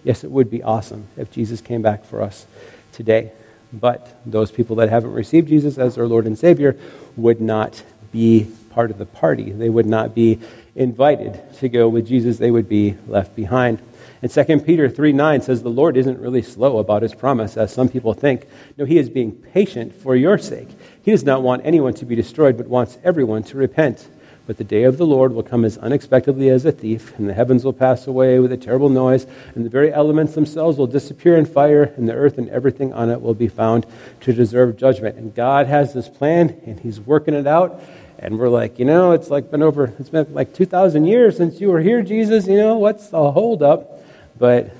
Yes, 0.04 0.24
it 0.24 0.30
would 0.30 0.52
be 0.52 0.62
awesome 0.62 1.08
if 1.18 1.32
Jesus 1.32 1.60
came 1.60 1.82
back 1.82 2.06
for 2.06 2.22
us 2.22 2.46
today. 2.92 3.32
But 3.74 4.22
those 4.28 4.52
people 4.52 4.76
that 4.76 4.90
haven't 4.90 5.14
received 5.14 5.48
Jesus 5.48 5.80
as 5.80 5.96
their 5.96 6.08
Lord 6.08 6.28
and 6.28 6.38
Savior 6.38 6.78
would 7.18 7.42
not 7.42 7.82
be 8.12 8.48
part 8.76 8.92
of 8.92 8.98
the 8.98 9.06
party. 9.06 9.52
They 9.52 9.70
would 9.70 9.86
not 9.86 10.14
be 10.14 10.40
invited 10.76 11.42
to 11.56 11.70
go 11.70 11.88
with 11.88 12.06
Jesus, 12.06 12.38
they 12.38 12.52
would 12.52 12.68
be 12.68 12.96
left 13.08 13.34
behind. 13.36 13.82
And 14.22 14.30
2 14.30 14.60
Peter 14.60 14.90
3 14.90 15.14
9 15.14 15.42
says, 15.42 15.64
The 15.64 15.70
Lord 15.70 15.96
isn't 15.96 16.20
really 16.20 16.42
slow 16.42 16.78
about 16.80 17.02
his 17.02 17.16
promise, 17.16 17.56
as 17.56 17.74
some 17.74 17.88
people 17.88 18.14
think. 18.14 18.48
No, 18.78 18.84
he 18.84 18.98
is 18.98 19.10
being 19.10 19.32
patient 19.32 19.96
for 19.96 20.16
your 20.16 20.38
sake. 20.38 20.70
He 21.02 21.12
does 21.12 21.24
not 21.24 21.42
want 21.42 21.66
anyone 21.66 21.94
to 21.96 22.06
be 22.06 22.16
destroyed, 22.16 22.58
but 22.58 22.68
wants 22.68 22.98
everyone 23.04 23.44
to 23.44 23.58
repent. 23.58 24.10
But 24.48 24.58
the 24.58 24.64
day 24.64 24.84
of 24.84 24.98
the 24.98 25.08
Lord 25.08 25.34
will 25.34 25.44
come 25.44 25.66
as 25.66 25.78
unexpectedly 25.78 26.50
as 26.50 26.66
a 26.66 26.72
thief, 26.72 27.18
and 27.18 27.28
the 27.28 27.34
heavens 27.34 27.64
will 27.64 27.74
pass 27.74 28.06
away 28.06 28.40
with 28.40 28.52
a 28.52 28.58
terrible 28.58 28.90
noise, 28.90 29.26
and 29.56 29.66
the 29.66 29.70
very 29.70 29.92
elements 29.92 30.36
themselves 30.36 30.78
will 30.78 30.86
disappear 30.86 31.36
in 31.36 31.46
fire, 31.46 31.94
and 31.98 32.08
the 32.08 32.14
earth 32.14 32.38
and 32.38 32.50
everything 32.50 32.94
on 32.94 33.10
it 33.10 33.22
will 33.22 33.34
be 33.34 33.48
found 33.48 33.88
to 34.22 34.34
deserve 34.34 34.78
judgment. 34.78 35.18
And 35.18 35.34
God 35.34 35.66
has 35.66 35.94
this 35.94 36.10
plan, 36.10 36.62
and 36.66 36.80
He's 36.80 37.00
working 37.00 37.34
it 37.34 37.48
out, 37.48 37.82
and 38.26 38.40
we're 38.40 38.50
like, 38.50 38.80
you 38.80 38.86
know, 38.86 39.12
it's 39.12 39.30
like 39.30 39.52
been 39.52 39.62
over, 39.62 39.94
it's 40.00 40.10
been 40.10 40.34
like 40.34 40.52
2,000 40.52 41.06
years 41.06 41.38
since 41.38 41.62
you 41.62 41.70
were 41.70 41.80
here, 41.80 42.02
Jesus. 42.02 42.48
You 42.48 42.58
know, 42.58 42.80
what's 42.80 43.10
the 43.10 43.32
holdup? 43.32 44.04
But 44.40 44.76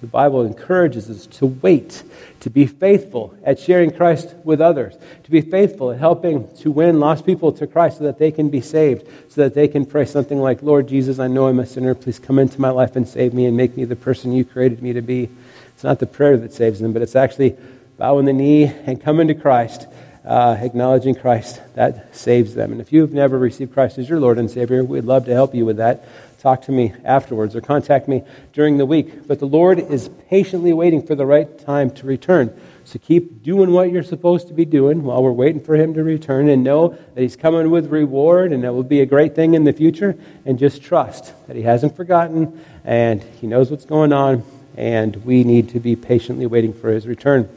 the 0.00 0.08
Bible 0.08 0.44
encourages 0.44 1.08
us 1.08 1.26
to 1.38 1.46
wait, 1.46 2.02
to 2.40 2.50
be 2.50 2.66
faithful 2.66 3.36
at 3.44 3.60
sharing 3.60 3.92
Christ 3.92 4.34
with 4.42 4.60
others, 4.60 4.96
to 5.22 5.30
be 5.30 5.40
faithful 5.40 5.92
at 5.92 6.00
helping 6.00 6.52
to 6.56 6.72
win 6.72 6.98
lost 6.98 7.24
people 7.24 7.52
to 7.52 7.68
Christ 7.68 7.98
so 7.98 8.04
that 8.04 8.18
they 8.18 8.32
can 8.32 8.48
be 8.48 8.60
saved, 8.60 9.06
so 9.28 9.42
that 9.42 9.54
they 9.54 9.68
can 9.68 9.86
pray 9.86 10.04
something 10.04 10.40
like, 10.40 10.60
Lord 10.60 10.88
Jesus, 10.88 11.20
I 11.20 11.28
know 11.28 11.46
I'm 11.46 11.60
a 11.60 11.66
sinner. 11.66 11.94
Please 11.94 12.18
come 12.18 12.40
into 12.40 12.60
my 12.60 12.70
life 12.70 12.96
and 12.96 13.06
save 13.06 13.32
me 13.32 13.46
and 13.46 13.56
make 13.56 13.76
me 13.76 13.84
the 13.84 13.94
person 13.94 14.32
you 14.32 14.44
created 14.44 14.82
me 14.82 14.92
to 14.94 15.02
be. 15.02 15.28
It's 15.68 15.84
not 15.84 16.00
the 16.00 16.06
prayer 16.06 16.36
that 16.36 16.52
saves 16.52 16.80
them, 16.80 16.92
but 16.92 17.02
it's 17.02 17.14
actually 17.14 17.56
bowing 17.96 18.24
the 18.24 18.32
knee 18.32 18.64
and 18.64 19.00
coming 19.00 19.28
to 19.28 19.34
Christ 19.34 19.86
uh, 20.24 20.56
acknowledging 20.60 21.14
Christ, 21.14 21.60
that 21.74 22.14
saves 22.14 22.54
them. 22.54 22.72
And 22.72 22.80
if 22.80 22.92
you've 22.92 23.12
never 23.12 23.38
received 23.38 23.72
Christ 23.72 23.98
as 23.98 24.08
your 24.08 24.20
Lord 24.20 24.38
and 24.38 24.50
Savior, 24.50 24.84
we'd 24.84 25.04
love 25.04 25.24
to 25.26 25.32
help 25.32 25.54
you 25.54 25.64
with 25.64 25.78
that. 25.78 26.04
Talk 26.38 26.62
to 26.62 26.72
me 26.72 26.94
afterwards 27.04 27.56
or 27.56 27.60
contact 27.60 28.06
me 28.06 28.22
during 28.52 28.78
the 28.78 28.86
week. 28.86 29.26
But 29.26 29.40
the 29.40 29.46
Lord 29.46 29.80
is 29.80 30.08
patiently 30.28 30.72
waiting 30.72 31.04
for 31.04 31.16
the 31.16 31.26
right 31.26 31.58
time 31.58 31.90
to 31.92 32.06
return. 32.06 32.58
So 32.84 32.98
keep 32.98 33.42
doing 33.42 33.72
what 33.72 33.90
you're 33.90 34.02
supposed 34.02 34.48
to 34.48 34.54
be 34.54 34.64
doing 34.64 35.02
while 35.02 35.22
we're 35.22 35.32
waiting 35.32 35.60
for 35.60 35.74
Him 35.74 35.94
to 35.94 36.04
return 36.04 36.48
and 36.48 36.62
know 36.62 36.88
that 36.88 37.20
He's 37.20 37.36
coming 37.36 37.70
with 37.70 37.86
reward 37.86 38.52
and 38.52 38.64
that 38.64 38.72
will 38.72 38.84
be 38.84 39.00
a 39.00 39.06
great 39.06 39.34
thing 39.34 39.54
in 39.54 39.64
the 39.64 39.72
future. 39.72 40.16
And 40.46 40.58
just 40.58 40.80
trust 40.80 41.34
that 41.48 41.56
He 41.56 41.62
hasn't 41.62 41.96
forgotten 41.96 42.64
and 42.84 43.22
He 43.22 43.46
knows 43.46 43.70
what's 43.70 43.84
going 43.84 44.12
on. 44.12 44.44
And 44.76 45.16
we 45.24 45.42
need 45.42 45.70
to 45.70 45.80
be 45.80 45.96
patiently 45.96 46.46
waiting 46.46 46.72
for 46.72 46.90
His 46.90 47.06
return. 47.06 47.48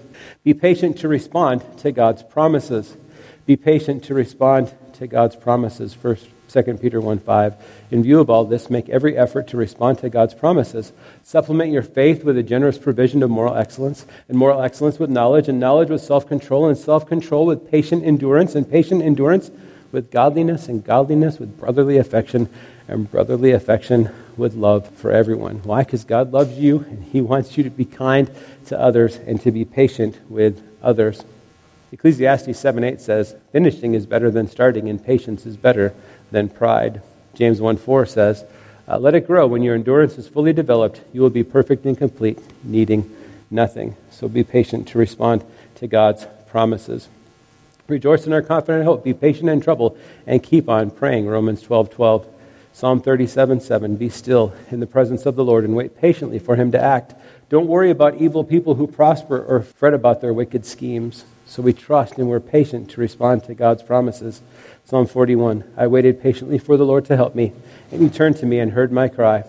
Be 0.43 0.55
patient 0.55 0.97
to 0.99 1.07
respond 1.07 1.63
to 1.79 1.91
God's 1.91 2.23
promises. 2.23 2.97
Be 3.45 3.55
patient 3.55 4.05
to 4.05 4.15
respond 4.15 4.73
to 4.93 5.05
God's 5.05 5.35
promises. 5.35 5.93
First, 5.93 6.27
2 6.49 6.63
Peter 6.81 6.99
1 6.99 7.19
5. 7.19 7.55
In 7.91 8.01
view 8.01 8.19
of 8.19 8.29
all 8.29 8.45
this, 8.45 8.67
make 8.67 8.89
every 8.89 9.15
effort 9.15 9.47
to 9.49 9.57
respond 9.57 9.99
to 9.99 10.09
God's 10.09 10.33
promises. 10.33 10.93
Supplement 11.23 11.71
your 11.71 11.83
faith 11.83 12.23
with 12.23 12.37
a 12.37 12.43
generous 12.43 12.79
provision 12.79 13.21
of 13.21 13.29
moral 13.29 13.55
excellence, 13.55 14.05
and 14.27 14.37
moral 14.37 14.63
excellence 14.63 14.97
with 14.97 15.11
knowledge, 15.11 15.47
and 15.47 15.59
knowledge 15.59 15.89
with 15.89 16.01
self 16.01 16.27
control, 16.27 16.67
and 16.67 16.77
self 16.77 17.07
control 17.07 17.45
with 17.45 17.69
patient 17.69 18.03
endurance, 18.03 18.55
and 18.55 18.69
patient 18.69 19.03
endurance 19.03 19.51
with 19.91 20.09
godliness, 20.09 20.67
and 20.67 20.83
godliness 20.83 21.37
with 21.37 21.59
brotherly 21.59 21.97
affection, 21.97 22.49
and 22.87 23.11
brotherly 23.11 23.51
affection 23.51 24.09
with 24.41 24.55
love 24.55 24.89
for 24.89 25.11
everyone. 25.11 25.61
Why? 25.63 25.83
Because 25.83 26.03
God 26.03 26.33
loves 26.33 26.57
you 26.57 26.79
and 26.89 27.03
He 27.05 27.21
wants 27.21 27.57
you 27.57 27.63
to 27.63 27.69
be 27.69 27.85
kind 27.85 28.29
to 28.65 28.77
others 28.77 29.15
and 29.15 29.39
to 29.41 29.51
be 29.51 29.63
patient 29.63 30.19
with 30.29 30.61
others. 30.81 31.23
Ecclesiastes 31.91 32.59
7 32.59 32.83
8 32.83 32.99
says, 32.99 33.35
Finishing 33.51 33.93
is 33.93 34.05
better 34.05 34.31
than 34.31 34.47
starting, 34.47 34.89
and 34.89 35.03
patience 35.03 35.45
is 35.45 35.55
better 35.55 35.93
than 36.31 36.49
pride. 36.49 37.01
James 37.35 37.61
1 37.61 37.77
4 37.77 38.05
says, 38.05 38.43
uh, 38.87 38.97
Let 38.97 39.15
it 39.15 39.27
grow. 39.27 39.45
When 39.47 39.61
your 39.61 39.75
endurance 39.75 40.17
is 40.17 40.27
fully 40.27 40.53
developed, 40.53 41.01
you 41.13 41.21
will 41.21 41.29
be 41.29 41.43
perfect 41.43 41.85
and 41.85 41.97
complete, 41.97 42.39
needing 42.63 43.15
nothing. 43.49 43.95
So 44.09 44.27
be 44.27 44.43
patient 44.43 44.87
to 44.89 44.97
respond 44.97 45.45
to 45.75 45.87
God's 45.87 46.25
promises. 46.47 47.09
Rejoice 47.87 48.25
in 48.25 48.33
our 48.33 48.41
confident 48.41 48.85
hope. 48.85 49.03
Be 49.03 49.13
patient 49.13 49.49
in 49.49 49.61
trouble 49.61 49.97
and 50.25 50.41
keep 50.41 50.67
on 50.67 50.89
praying. 50.89 51.27
Romans 51.27 51.61
12 51.61 51.91
12. 51.91 52.27
Psalm 52.73 53.01
37 53.01 53.59
7 53.59 53.95
Be 53.95 54.09
still 54.09 54.53
in 54.69 54.79
the 54.79 54.87
presence 54.87 55.25
of 55.25 55.35
the 55.35 55.43
Lord 55.43 55.63
and 55.63 55.75
wait 55.75 55.97
patiently 55.97 56.39
for 56.39 56.55
him 56.55 56.71
to 56.71 56.81
act. 56.81 57.13
Don't 57.49 57.67
worry 57.67 57.89
about 57.89 58.21
evil 58.21 58.43
people 58.43 58.75
who 58.75 58.87
prosper 58.87 59.43
or 59.43 59.61
fret 59.61 59.93
about 59.93 60.21
their 60.21 60.33
wicked 60.33 60.65
schemes. 60.65 61.25
So 61.45 61.61
we 61.61 61.73
trust 61.73 62.17
and 62.17 62.29
we're 62.29 62.39
patient 62.39 62.89
to 62.91 63.01
respond 63.01 63.43
to 63.43 63.53
God's 63.53 63.83
promises. 63.83 64.41
Psalm 64.85 65.05
41 65.05 65.65
I 65.75 65.87
waited 65.87 66.21
patiently 66.21 66.57
for 66.57 66.77
the 66.77 66.85
Lord 66.85 67.03
to 67.05 67.17
help 67.17 67.35
me, 67.35 67.51
and 67.91 68.01
he 68.01 68.09
turned 68.09 68.37
to 68.37 68.45
me 68.45 68.59
and 68.59 68.71
heard 68.71 68.91
my 68.91 69.09
cry. 69.09 69.43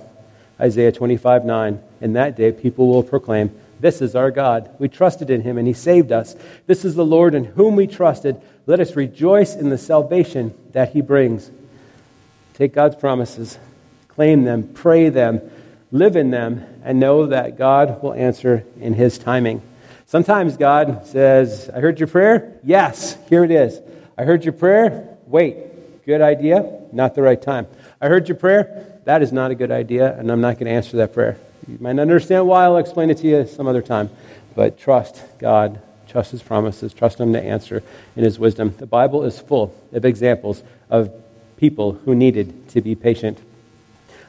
Isaiah 0.61 0.93
25 0.93 1.45
9 1.45 1.81
In 2.01 2.13
that 2.15 2.37
day 2.37 2.51
people 2.51 2.89
will 2.89 3.05
proclaim, 3.05 3.55
This 3.79 4.03
is 4.03 4.17
our 4.17 4.33
God. 4.33 4.75
We 4.81 4.89
trusted 4.89 5.31
in 5.31 5.43
him 5.43 5.59
and 5.59 5.69
he 5.69 5.75
saved 5.75 6.11
us. 6.11 6.35
This 6.67 6.85
is 6.85 6.97
the 6.97 7.05
Lord 7.05 7.37
in 7.37 7.45
whom 7.45 7.77
we 7.77 7.87
trusted. 7.87 8.41
Let 8.67 8.81
us 8.81 8.97
rejoice 8.97 9.55
in 9.55 9.69
the 9.69 9.79
salvation 9.79 10.55
that 10.73 10.93
he 10.93 11.01
brings. 11.01 11.53
Take 12.63 12.75
God's 12.75 12.95
promises, 12.95 13.59
claim 14.07 14.45
them, 14.45 14.69
pray 14.73 15.09
them, 15.09 15.41
live 15.91 16.15
in 16.15 16.31
them, 16.31 16.65
and 16.85 17.01
know 17.01 17.27
that 17.27 17.59
God 17.59 18.01
will 18.05 18.15
answer 18.15 18.65
in 18.79 18.95
His 18.95 19.19
timing. 19.19 19.63
Sometimes 20.07 20.57
God 20.57 21.05
says, 21.05 21.69
I 21.75 21.81
heard 21.81 21.99
your 21.99 22.07
prayer. 22.07 22.61
Yes, 22.63 23.19
here 23.29 23.43
it 23.43 23.51
is. 23.51 23.81
I 24.17 24.23
heard 24.23 24.45
your 24.45 24.53
prayer. 24.53 25.09
Wait, 25.27 26.05
good 26.07 26.21
idea, 26.21 26.83
not 26.93 27.17
the 27.17 27.23
right 27.23 27.43
time. 27.43 27.67
I 28.01 28.07
heard 28.07 28.29
your 28.29 28.37
prayer. 28.37 29.01
That 29.07 29.23
is 29.23 29.33
not 29.33 29.51
a 29.51 29.57
good 29.57 29.73
idea, 29.73 30.17
and 30.17 30.31
I'm 30.31 30.41
not 30.41 30.55
going 30.55 30.67
to 30.67 30.73
answer 30.73 30.99
that 30.99 31.13
prayer. 31.13 31.39
You 31.67 31.79
might 31.81 31.95
not 31.95 32.03
understand 32.03 32.47
why. 32.47 32.63
I'll 32.63 32.77
explain 32.77 33.11
it 33.11 33.19
to 33.19 33.27
you 33.27 33.45
some 33.49 33.67
other 33.67 33.83
time. 33.83 34.09
But 34.55 34.79
trust 34.79 35.21
God, 35.41 35.83
trust 36.07 36.31
His 36.31 36.45
promises, 36.45 36.95
trust 36.95 37.19
Him 37.19 37.33
to 37.33 37.43
answer 37.43 37.83
in 38.15 38.23
His 38.23 38.39
wisdom. 38.39 38.73
The 38.79 38.87
Bible 38.87 39.25
is 39.25 39.41
full 39.41 39.75
of 39.93 40.05
examples 40.05 40.63
of 40.89 41.13
people 41.63 41.93
who 42.05 42.13
needed 42.13 42.69
to 42.69 42.81
be 42.81 42.93
patient. 42.93 43.39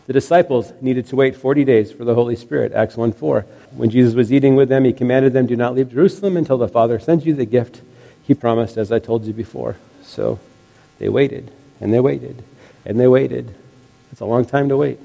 The 0.06 0.14
disciples 0.14 0.72
needed 0.82 1.08
to 1.08 1.16
wait 1.16 1.36
40 1.36 1.66
days 1.66 1.92
for 1.92 2.06
the 2.06 2.14
Holy 2.14 2.36
Spirit, 2.36 2.74
Acts 2.74 2.96
1 2.96 3.12
4. 3.12 3.42
When 3.72 3.90
Jesus 3.90 4.14
was 4.14 4.32
eating 4.32 4.56
with 4.56 4.70
them, 4.70 4.86
he 4.86 4.94
commanded 4.94 5.34
them, 5.34 5.48
Do 5.48 5.56
not 5.56 5.74
leave 5.74 5.90
Jerusalem 5.90 6.38
until 6.38 6.60
the 6.60 6.68
Father 6.68 7.00
sends 7.00 7.26
you 7.26 7.34
the 7.34 7.48
gift 7.48 7.82
he 8.22 8.36
promised, 8.36 8.78
as 8.78 8.92
I 8.92 9.00
told 9.00 9.26
you 9.26 9.34
before. 9.34 9.78
So 10.04 10.38
they 11.00 11.10
waited, 11.10 11.50
and 11.82 11.92
they 11.92 12.00
waited, 12.00 12.44
and 12.86 13.00
they 13.00 13.08
waited. 13.08 13.56
It's 14.12 14.22
a 14.22 14.26
long 14.26 14.46
time 14.46 14.70
to 14.70 14.78
wait. 14.78 15.00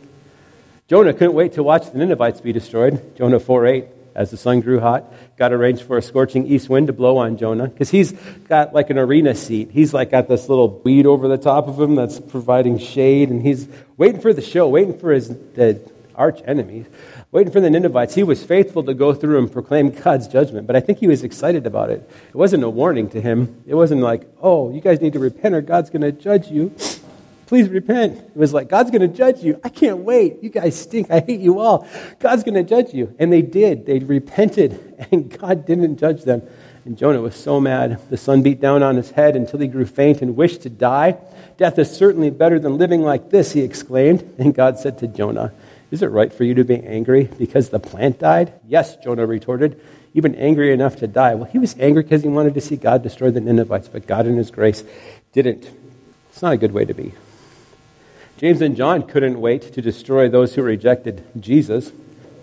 Jonah 0.87 1.15
couldn't 1.15 1.33
wait 1.33 1.55
to 1.55 1.63
watch 1.63 1.91
the 1.91 1.97
Ninevites 1.97 2.43
be 2.43 2.53
destroyed. 2.53 3.17
Jonah 3.17 3.41
4 3.41 3.67
8 3.67 3.85
as 4.19 4.33
the 4.33 4.37
sun 4.37 4.61
grew 4.61 4.81
hot. 4.81 5.15
God 5.37 5.53
arranged 5.53 5.85
for 5.85 5.97
a 5.97 6.03
scorching 6.03 6.45
east 6.49 6.69
wind 6.69 6.89
to 6.89 6.93
blow 6.93 7.19
on 7.19 7.39
Jonah 7.39 7.69
because 7.69 7.89
he's 7.89 8.11
got 8.49 8.75
like 8.75 8.91
an 8.91 8.99
arena 8.99 9.33
seat. 9.33 9.71
He's 9.71 9.95
like 9.95 10.11
got 10.11 10.27
this 10.27 10.49
little 10.49 10.81
weed 10.81 11.07
over 11.07 11.29
the 11.29 11.39
top 11.39 11.69
of 11.69 11.81
him 11.81 11.95
that's 11.95 12.19
providing 12.19 12.79
shade, 12.79 13.31
and 13.31 13.41
he's 13.41 13.69
waiting 13.97 14.21
for 14.21 14.33
the 14.33 14.43
show, 14.43 14.69
waiting 14.69 14.99
for 14.99 15.13
his 15.13 15.29
the 15.29 15.81
arch 16.17 16.43
enemies, 16.47 16.87
waiting 17.31 17.53
for 17.53 17.61
the 17.61 17.71
Ninevites. 17.71 18.17
He 18.17 18.25
was 18.25 18.43
faithful 18.43 18.83
to 18.83 18.93
go 18.93 19.15
through 19.15 19.39
and 19.39 19.53
proclaim 19.53 19.91
God's 19.91 20.27
judgment, 20.27 20.67
but 20.67 20.75
I 20.75 20.81
think 20.81 20.99
he 20.99 21.07
was 21.07 21.23
excited 21.23 21.65
about 21.65 21.91
it. 21.91 22.11
It 22.29 22.35
wasn't 22.35 22.65
a 22.65 22.69
warning 22.69 23.09
to 23.11 23.21
him. 23.21 23.63
It 23.69 23.77
wasn't 23.77 24.01
like, 24.01 24.29
oh, 24.43 24.73
you 24.73 24.81
guys 24.81 25.01
need 25.01 25.13
to 25.13 25.21
repent 25.21 25.55
or 25.55 25.61
God's 25.61 25.91
going 25.91 26.03
to 26.03 26.11
judge 26.11 26.49
you. 26.49 26.75
Please 27.49 27.71
repent. 27.71 28.19
It 28.19 28.37
was 28.37 28.53
like, 28.53 28.69
God's 28.69 28.91
going 28.91 29.01
to 29.01 29.09
judge 29.09 29.43
you. 29.43 29.59
I 29.65 29.71
can't 29.71 30.01
wait. 30.01 30.43
You 30.43 30.51
guys 30.51 30.79
stink. 30.79 31.11
I 31.11 31.21
hate 31.21 31.41
you 31.41 31.61
all. 31.61 31.89
God's 32.19 32.45
going 32.45 32.57
to 32.57 32.63
judge 32.63 32.93
you. 32.93 33.17
And 33.19 33.33
they 33.33 33.41
did. 33.41 33.87
They 33.87 34.01
repented, 34.01 35.07
and 35.11 35.37
God 35.37 35.65
didn't 35.65 35.97
judge 35.97 36.25
them. 36.25 36.43
And 36.85 36.99
Jonah 36.99 37.23
was 37.23 37.35
so 37.35 37.59
mad. 37.59 38.03
The 38.11 38.19
sun 38.19 38.43
beat 38.43 38.61
down 38.61 38.83
on 38.83 38.97
his 38.97 39.13
head 39.13 39.35
until 39.35 39.61
he 39.61 39.67
grew 39.67 39.87
faint 39.87 40.21
and 40.21 40.37
wished 40.37 40.61
to 40.63 40.69
die. 40.69 41.17
Death 41.57 41.79
is 41.79 41.91
certainly 41.91 42.29
better 42.29 42.59
than 42.59 42.77
living 42.77 43.01
like 43.01 43.31
this, 43.31 43.53
he 43.53 43.63
exclaimed. 43.63 44.31
And 44.39 44.55
God 44.55 44.79
said 44.79 44.99
to 44.99 45.07
Jonah, 45.07 45.55
Is 45.91 46.03
it 46.03 46.09
right 46.09 46.33
for 46.33 46.45
you 46.45 46.53
to 46.53 46.65
be 46.65 46.85
angry 46.85 47.31
because 47.39 47.71
the 47.71 47.81
plant 47.81 48.19
died? 48.19 48.53
Yes, 48.69 48.97
Jonah 48.97 49.25
retorted, 49.25 49.81
even 50.13 50.35
angry 50.35 50.71
enough 50.71 50.97
to 50.97 51.07
die. 51.07 51.35
Well, 51.35 51.49
he 51.51 51.59
was 51.59 51.75
angry 51.79 52.03
because 52.03 52.23
he 52.23 52.29
wanted 52.29 52.53
to 52.55 52.61
see 52.61 52.77
God 52.77 53.03
destroy 53.03 53.31
the 53.31 53.41
Ninevites, 53.41 53.89
but 53.89 54.07
God 54.07 54.27
in 54.27 54.37
his 54.37 54.51
grace 54.51 54.85
didn't. 55.33 55.71
It's 56.29 56.43
not 56.43 56.53
a 56.53 56.59
good 56.59 56.73
way 56.73 56.85
to 56.85 56.93
be. 56.93 57.15
James 58.39 58.61
and 58.63 58.77
John 58.77 59.03
couldn't 59.03 59.41
wait 59.41 59.63
to 59.75 59.83
destroy 59.83 60.29
those 60.29 60.55
who 60.55 60.63
rejected 60.63 61.25
Jesus. 61.41 61.91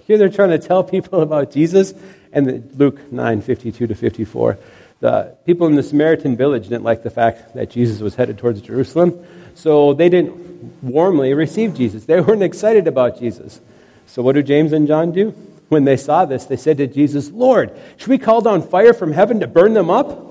Here 0.05 0.17
they're 0.17 0.27
trying 0.27 0.49
to 0.49 0.59
tell 0.59 0.83
people 0.83 1.21
about 1.21 1.51
Jesus, 1.51 1.93
and 2.33 2.69
Luke 2.75 3.13
9 3.13 3.41
52 3.41 3.87
to 3.87 3.95
54. 3.95 4.57
The 4.99 5.37
people 5.45 5.67
in 5.67 5.75
the 5.75 5.83
Samaritan 5.83 6.35
village 6.35 6.63
didn't 6.63 6.83
like 6.83 7.03
the 7.03 7.09
fact 7.09 7.55
that 7.55 7.69
Jesus 7.69 8.01
was 8.01 8.15
headed 8.15 8.37
towards 8.37 8.61
Jerusalem, 8.61 9.25
so 9.53 9.93
they 9.93 10.09
didn't 10.09 10.83
warmly 10.83 11.33
receive 11.33 11.73
Jesus. 11.73 12.03
They 12.03 12.19
weren't 12.21 12.43
excited 12.43 12.87
about 12.87 13.17
Jesus. 13.17 13.61
So, 14.05 14.21
what 14.21 14.35
do 14.35 14.43
James 14.43 14.73
and 14.73 14.89
John 14.89 15.13
do? 15.13 15.29
When 15.69 15.85
they 15.85 15.95
saw 15.95 16.25
this, 16.25 16.43
they 16.43 16.57
said 16.57 16.77
to 16.79 16.87
Jesus, 16.87 17.31
Lord, 17.31 17.71
should 17.95 18.09
we 18.09 18.17
call 18.17 18.41
down 18.41 18.63
fire 18.63 18.93
from 18.93 19.13
heaven 19.13 19.39
to 19.39 19.47
burn 19.47 19.73
them 19.73 19.89
up? 19.89 20.21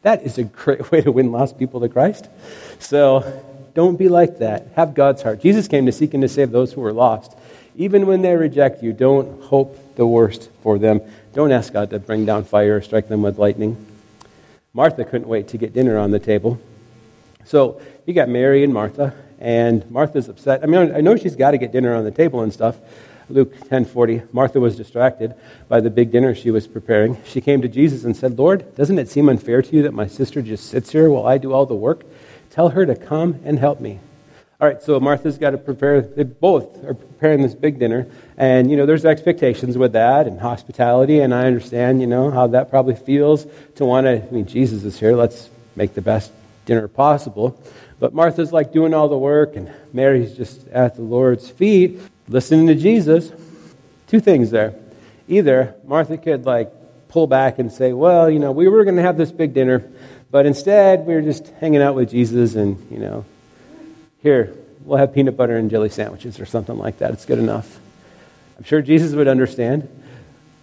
That 0.00 0.22
is 0.22 0.38
a 0.38 0.44
great 0.44 0.90
way 0.90 1.02
to 1.02 1.12
win 1.12 1.30
lost 1.30 1.58
people 1.58 1.80
to 1.80 1.90
Christ. 1.90 2.26
So, 2.78 3.44
don't 3.78 3.94
be 3.94 4.08
like 4.08 4.38
that. 4.38 4.66
Have 4.74 4.92
God's 4.92 5.22
heart. 5.22 5.40
Jesus 5.40 5.68
came 5.68 5.86
to 5.86 5.92
seek 5.92 6.12
and 6.12 6.22
to 6.22 6.28
save 6.28 6.50
those 6.50 6.72
who 6.72 6.80
were 6.80 6.92
lost. 6.92 7.36
Even 7.76 8.08
when 8.08 8.22
they 8.22 8.34
reject 8.34 8.82
you, 8.82 8.92
don't 8.92 9.40
hope 9.44 9.94
the 9.94 10.04
worst 10.04 10.50
for 10.64 10.80
them. 10.80 11.00
Don't 11.32 11.52
ask 11.52 11.72
God 11.72 11.90
to 11.90 12.00
bring 12.00 12.26
down 12.26 12.42
fire 12.42 12.78
or 12.78 12.82
strike 12.82 13.06
them 13.06 13.22
with 13.22 13.38
lightning. 13.38 13.76
Martha 14.74 15.04
couldn't 15.04 15.28
wait 15.28 15.46
to 15.50 15.58
get 15.58 15.74
dinner 15.74 15.96
on 15.96 16.10
the 16.10 16.18
table. 16.18 16.60
So 17.44 17.80
you 18.04 18.14
got 18.14 18.28
Mary 18.28 18.64
and 18.64 18.74
Martha, 18.74 19.14
and 19.38 19.88
Martha's 19.92 20.28
upset. 20.28 20.64
I 20.64 20.66
mean, 20.66 20.92
I 20.92 21.00
know 21.00 21.14
she's 21.14 21.36
got 21.36 21.52
to 21.52 21.58
get 21.58 21.70
dinner 21.70 21.94
on 21.94 22.02
the 22.02 22.10
table 22.10 22.40
and 22.40 22.52
stuff. 22.52 22.78
Luke 23.30 23.54
10:40. 23.68 24.26
Martha 24.32 24.58
was 24.58 24.74
distracted 24.74 25.36
by 25.68 25.78
the 25.78 25.90
big 25.90 26.10
dinner 26.10 26.34
she 26.34 26.50
was 26.50 26.66
preparing. 26.66 27.16
She 27.24 27.40
came 27.40 27.62
to 27.62 27.68
Jesus 27.68 28.02
and 28.02 28.16
said, 28.16 28.40
"Lord, 28.40 28.74
doesn't 28.74 28.98
it 28.98 29.08
seem 29.08 29.28
unfair 29.28 29.62
to 29.62 29.76
you 29.76 29.82
that 29.84 29.94
my 29.94 30.08
sister 30.08 30.42
just 30.42 30.66
sits 30.66 30.90
here 30.90 31.08
while 31.08 31.26
I 31.26 31.38
do 31.38 31.52
all 31.52 31.64
the 31.64 31.76
work? 31.76 32.04
Tell 32.58 32.70
her 32.70 32.84
to 32.84 32.96
come 32.96 33.38
and 33.44 33.56
help 33.56 33.80
me. 33.80 34.00
All 34.60 34.66
right, 34.66 34.82
so 34.82 34.98
Martha's 34.98 35.38
got 35.38 35.50
to 35.50 35.58
prepare, 35.58 36.00
they 36.00 36.24
both 36.24 36.82
are 36.82 36.92
preparing 36.92 37.40
this 37.40 37.54
big 37.54 37.78
dinner. 37.78 38.08
And, 38.36 38.68
you 38.68 38.76
know, 38.76 38.84
there's 38.84 39.04
expectations 39.04 39.78
with 39.78 39.92
that 39.92 40.26
and 40.26 40.40
hospitality, 40.40 41.20
and 41.20 41.32
I 41.32 41.46
understand, 41.46 42.00
you 42.00 42.08
know, 42.08 42.32
how 42.32 42.48
that 42.48 42.68
probably 42.68 42.96
feels 42.96 43.46
to 43.76 43.84
want 43.84 44.06
to, 44.06 44.26
I 44.26 44.30
mean, 44.32 44.46
Jesus 44.46 44.82
is 44.82 44.98
here, 44.98 45.14
let's 45.14 45.48
make 45.76 45.94
the 45.94 46.02
best 46.02 46.32
dinner 46.66 46.88
possible. 46.88 47.62
But 48.00 48.12
Martha's 48.12 48.52
like 48.52 48.72
doing 48.72 48.92
all 48.92 49.08
the 49.08 49.16
work, 49.16 49.54
and 49.54 49.72
Mary's 49.92 50.36
just 50.36 50.66
at 50.66 50.96
the 50.96 51.02
Lord's 51.02 51.48
feet, 51.48 52.00
listening 52.26 52.66
to 52.66 52.74
Jesus. 52.74 53.30
Two 54.08 54.18
things 54.18 54.50
there. 54.50 54.74
Either 55.28 55.76
Martha 55.84 56.16
could, 56.16 56.44
like, 56.44 56.72
pull 57.06 57.28
back 57.28 57.60
and 57.60 57.72
say, 57.72 57.92
well, 57.92 58.28
you 58.28 58.40
know, 58.40 58.50
we 58.50 58.66
were 58.66 58.82
going 58.82 58.96
to 58.96 59.02
have 59.02 59.16
this 59.16 59.30
big 59.30 59.54
dinner, 59.54 59.88
but 60.30 60.46
instead, 60.46 61.06
we 61.06 61.14
were 61.14 61.22
just 61.22 61.48
hanging 61.60 61.82
out 61.82 61.94
with 61.94 62.10
Jesus 62.10 62.54
and, 62.54 62.86
you 62.90 62.98
know, 62.98 63.24
here, 64.22 64.54
we'll 64.84 64.98
have 64.98 65.14
peanut 65.14 65.36
butter 65.36 65.56
and 65.56 65.70
jelly 65.70 65.88
sandwiches 65.88 66.40
or 66.40 66.46
something 66.46 66.76
like 66.76 66.98
that. 66.98 67.12
It's 67.12 67.24
good 67.24 67.38
enough. 67.38 67.80
I'm 68.58 68.64
sure 68.64 68.82
Jesus 68.82 69.14
would 69.14 69.28
understand. 69.28 69.88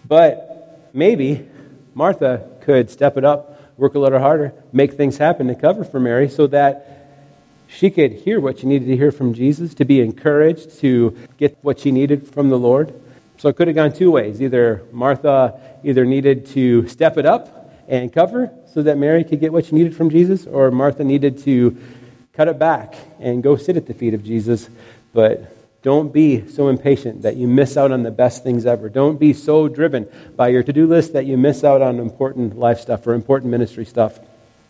But 0.06 0.90
maybe 0.92 1.48
Martha 1.94 2.48
could 2.60 2.90
step 2.90 3.16
it 3.16 3.24
up, 3.24 3.60
work 3.78 3.94
a 3.94 3.98
little 3.98 4.18
harder, 4.18 4.52
make 4.72 4.92
things 4.94 5.16
happen 5.16 5.48
to 5.48 5.54
cover 5.54 5.84
for 5.84 5.98
Mary 5.98 6.28
so 6.28 6.46
that 6.48 6.92
she 7.68 7.90
could 7.90 8.12
hear 8.12 8.38
what 8.38 8.60
she 8.60 8.66
needed 8.66 8.86
to 8.86 8.96
hear 8.96 9.10
from 9.10 9.34
Jesus, 9.34 9.74
to 9.74 9.84
be 9.84 10.00
encouraged, 10.00 10.78
to 10.80 11.16
get 11.38 11.58
what 11.62 11.80
she 11.80 11.90
needed 11.90 12.28
from 12.28 12.48
the 12.48 12.58
Lord. 12.58 12.94
So 13.38 13.48
it 13.48 13.56
could 13.56 13.66
have 13.68 13.74
gone 13.74 13.92
two 13.92 14.10
ways. 14.10 14.40
Either 14.40 14.82
Martha 14.92 15.60
either 15.82 16.04
needed 16.04 16.46
to 16.48 16.86
step 16.88 17.18
it 17.18 17.26
up 17.26 17.72
and 17.88 18.12
cover, 18.12 18.52
so 18.76 18.82
that 18.82 18.98
Mary 18.98 19.24
could 19.24 19.40
get 19.40 19.54
what 19.54 19.64
she 19.64 19.74
needed 19.74 19.96
from 19.96 20.10
Jesus, 20.10 20.46
or 20.46 20.70
Martha 20.70 21.02
needed 21.02 21.38
to 21.38 21.74
cut 22.34 22.46
it 22.46 22.58
back 22.58 22.94
and 23.18 23.42
go 23.42 23.56
sit 23.56 23.74
at 23.74 23.86
the 23.86 23.94
feet 23.94 24.12
of 24.12 24.22
Jesus. 24.22 24.68
But 25.14 25.50
don't 25.80 26.12
be 26.12 26.46
so 26.46 26.68
impatient 26.68 27.22
that 27.22 27.36
you 27.36 27.48
miss 27.48 27.78
out 27.78 27.90
on 27.90 28.02
the 28.02 28.10
best 28.10 28.42
things 28.42 28.66
ever. 28.66 28.90
Don't 28.90 29.18
be 29.18 29.32
so 29.32 29.66
driven 29.66 30.06
by 30.36 30.48
your 30.48 30.62
to 30.62 30.74
do 30.74 30.86
list 30.86 31.14
that 31.14 31.24
you 31.24 31.38
miss 31.38 31.64
out 31.64 31.80
on 31.80 31.98
important 31.98 32.58
life 32.58 32.78
stuff 32.78 33.06
or 33.06 33.14
important 33.14 33.50
ministry 33.50 33.86
stuff. 33.86 34.20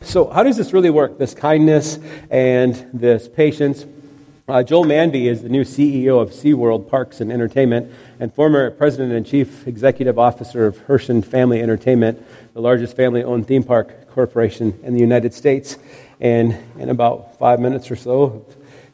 So, 0.02 0.30
how 0.30 0.44
does 0.44 0.56
this 0.56 0.72
really 0.72 0.90
work? 0.90 1.18
This 1.18 1.34
kindness 1.34 1.98
and 2.30 2.76
this 2.92 3.26
patience. 3.26 3.86
Uh, 4.48 4.62
Joel 4.62 4.84
Manby 4.84 5.24
is 5.24 5.42
the 5.42 5.48
new 5.48 5.64
CEO 5.64 6.22
of 6.22 6.30
SeaWorld 6.30 6.88
Parks 6.88 7.20
and 7.20 7.32
Entertainment 7.32 7.92
and 8.20 8.32
former 8.32 8.70
president 8.70 9.12
and 9.12 9.26
chief 9.26 9.66
executive 9.66 10.20
officer 10.20 10.66
of 10.66 10.78
Herschend 10.78 11.26
Family 11.26 11.60
Entertainment, 11.60 12.24
the 12.54 12.60
largest 12.60 12.94
family 12.94 13.24
owned 13.24 13.48
theme 13.48 13.64
park 13.64 14.08
corporation 14.08 14.78
in 14.84 14.94
the 14.94 15.00
United 15.00 15.34
States. 15.34 15.78
And 16.20 16.56
in 16.78 16.90
about 16.90 17.36
five 17.40 17.58
minutes 17.58 17.90
or 17.90 17.96
so 17.96 18.46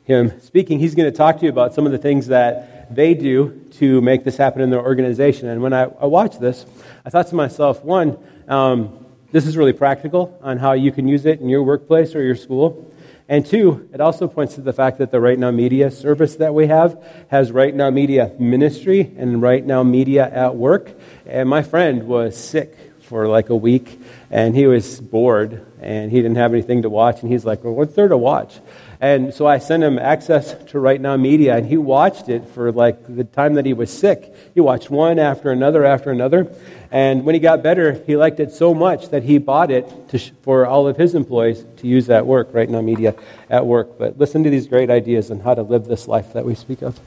him 0.05 0.41
speaking, 0.41 0.79
he's 0.79 0.95
going 0.95 1.13
to 1.13 1.15
talk 1.15 1.37
to 1.41 1.45
you 1.45 1.51
about 1.51 1.75
some 1.75 1.85
of 1.85 1.93
the 1.93 1.99
things 1.99 2.29
that 2.29 2.95
they 2.95 3.13
do 3.13 3.51
to 3.73 4.01
make 4.01 4.25
this 4.25 4.39
happen 4.39 4.63
in 4.63 4.71
their 4.71 4.83
organization. 4.83 5.49
And 5.49 5.61
when 5.61 5.75
I, 5.75 5.83
I 5.83 6.07
watched 6.07 6.41
this, 6.41 6.65
I 7.05 7.11
thought 7.11 7.27
to 7.27 7.35
myself, 7.35 7.85
one, 7.85 8.17
um, 8.49 9.05
this 9.33 9.47
is 9.47 9.59
really 9.59 9.75
practical 9.75 10.39
on 10.43 10.57
how 10.57 10.73
you 10.73 10.93
can 10.93 11.07
use 11.07 11.27
it 11.27 11.41
in 11.41 11.51
your 11.51 11.63
workplace 11.63 12.15
or 12.15 12.23
your 12.23 12.37
school. 12.37 12.91
And 13.33 13.47
two, 13.47 13.89
it 13.95 14.01
also 14.03 14.29
points 14.29 14.57
to 14.57 14.61
the 14.61 14.75
fact 14.75 14.99
that 14.99 15.11
the 15.11 15.19
Right 15.19 15.39
Now 15.39 15.51
Media 15.51 15.91
service 15.91 16.37
that 16.37 16.53
we 16.53 16.67
have 16.67 17.03
has 17.29 17.51
Right 17.51 17.75
Now 17.75 17.89
Media 17.89 18.31
ministry 18.39 19.11
and 19.17 19.41
Right 19.41 19.65
Now 19.65 19.83
Media 19.83 20.31
at 20.31 20.55
work. 20.55 20.91
And 21.25 21.49
my 21.49 21.63
friend 21.63 22.07
was 22.07 22.37
sick 22.37 22.77
for 23.01 23.27
like 23.29 23.49
a 23.49 23.57
week 23.57 23.99
and 24.31 24.55
he 24.55 24.67
was 24.67 25.01
bored 25.01 25.67
and 25.81 26.11
he 26.11 26.19
didn't 26.19 26.37
have 26.37 26.53
anything 26.53 26.83
to 26.83 26.91
watch. 26.91 27.23
And 27.23 27.33
he's 27.33 27.47
like, 27.47 27.65
Well, 27.65 27.73
what's 27.73 27.95
there 27.95 28.09
to 28.09 28.19
watch? 28.19 28.61
And 29.03 29.35
so 29.35 29.49
I 29.49 29.59
sent 29.59 29.83
him 29.83 29.99
access 29.99 30.55
to 30.67 30.79
Right 30.79 31.01
Now 31.01 31.17
Media, 31.17 31.57
and 31.57 31.67
he 31.67 31.77
watched 31.77 32.29
it 32.29 32.47
for 32.51 32.71
like 32.71 33.05
the 33.13 33.25
time 33.25 33.55
that 33.55 33.67
he 33.67 33.73
was 33.73 33.93
sick. 33.93 34.33
He 34.55 34.61
watched 34.61 34.91
one 34.91 35.19
after 35.19 35.51
another 35.51 35.85
after 35.85 36.13
another. 36.13 36.55
And 36.93 37.25
when 37.25 37.35
he 37.35 37.41
got 37.41 37.65
better, 37.65 38.01
he 38.07 38.17
liked 38.17 38.39
it 38.39 38.53
so 38.53 38.73
much 38.73 39.09
that 39.09 39.25
he 39.25 39.39
bought 39.39 39.73
it 39.73 39.93
sh- 40.15 40.31
for 40.43 40.67
all 40.67 40.87
of 40.87 40.97
his 40.97 41.17
employees 41.17 41.65
to 41.79 41.89
use 41.89 42.09
at 42.11 42.27
work, 42.27 42.51
Right 42.53 42.71
Now 42.71 42.81
Media 42.81 43.17
at 43.51 43.67
work. 43.67 43.99
But 43.99 44.19
listen 44.19 44.45
to 44.45 44.51
these 44.51 44.69
great 44.69 44.89
ideas 44.89 45.33
on 45.33 45.41
how 45.41 45.55
to 45.55 45.63
live 45.63 45.87
this 45.87 46.07
life 46.07 46.33
that 46.35 46.45
we 46.45 46.55
speak 46.55 46.81
of. 46.81 47.01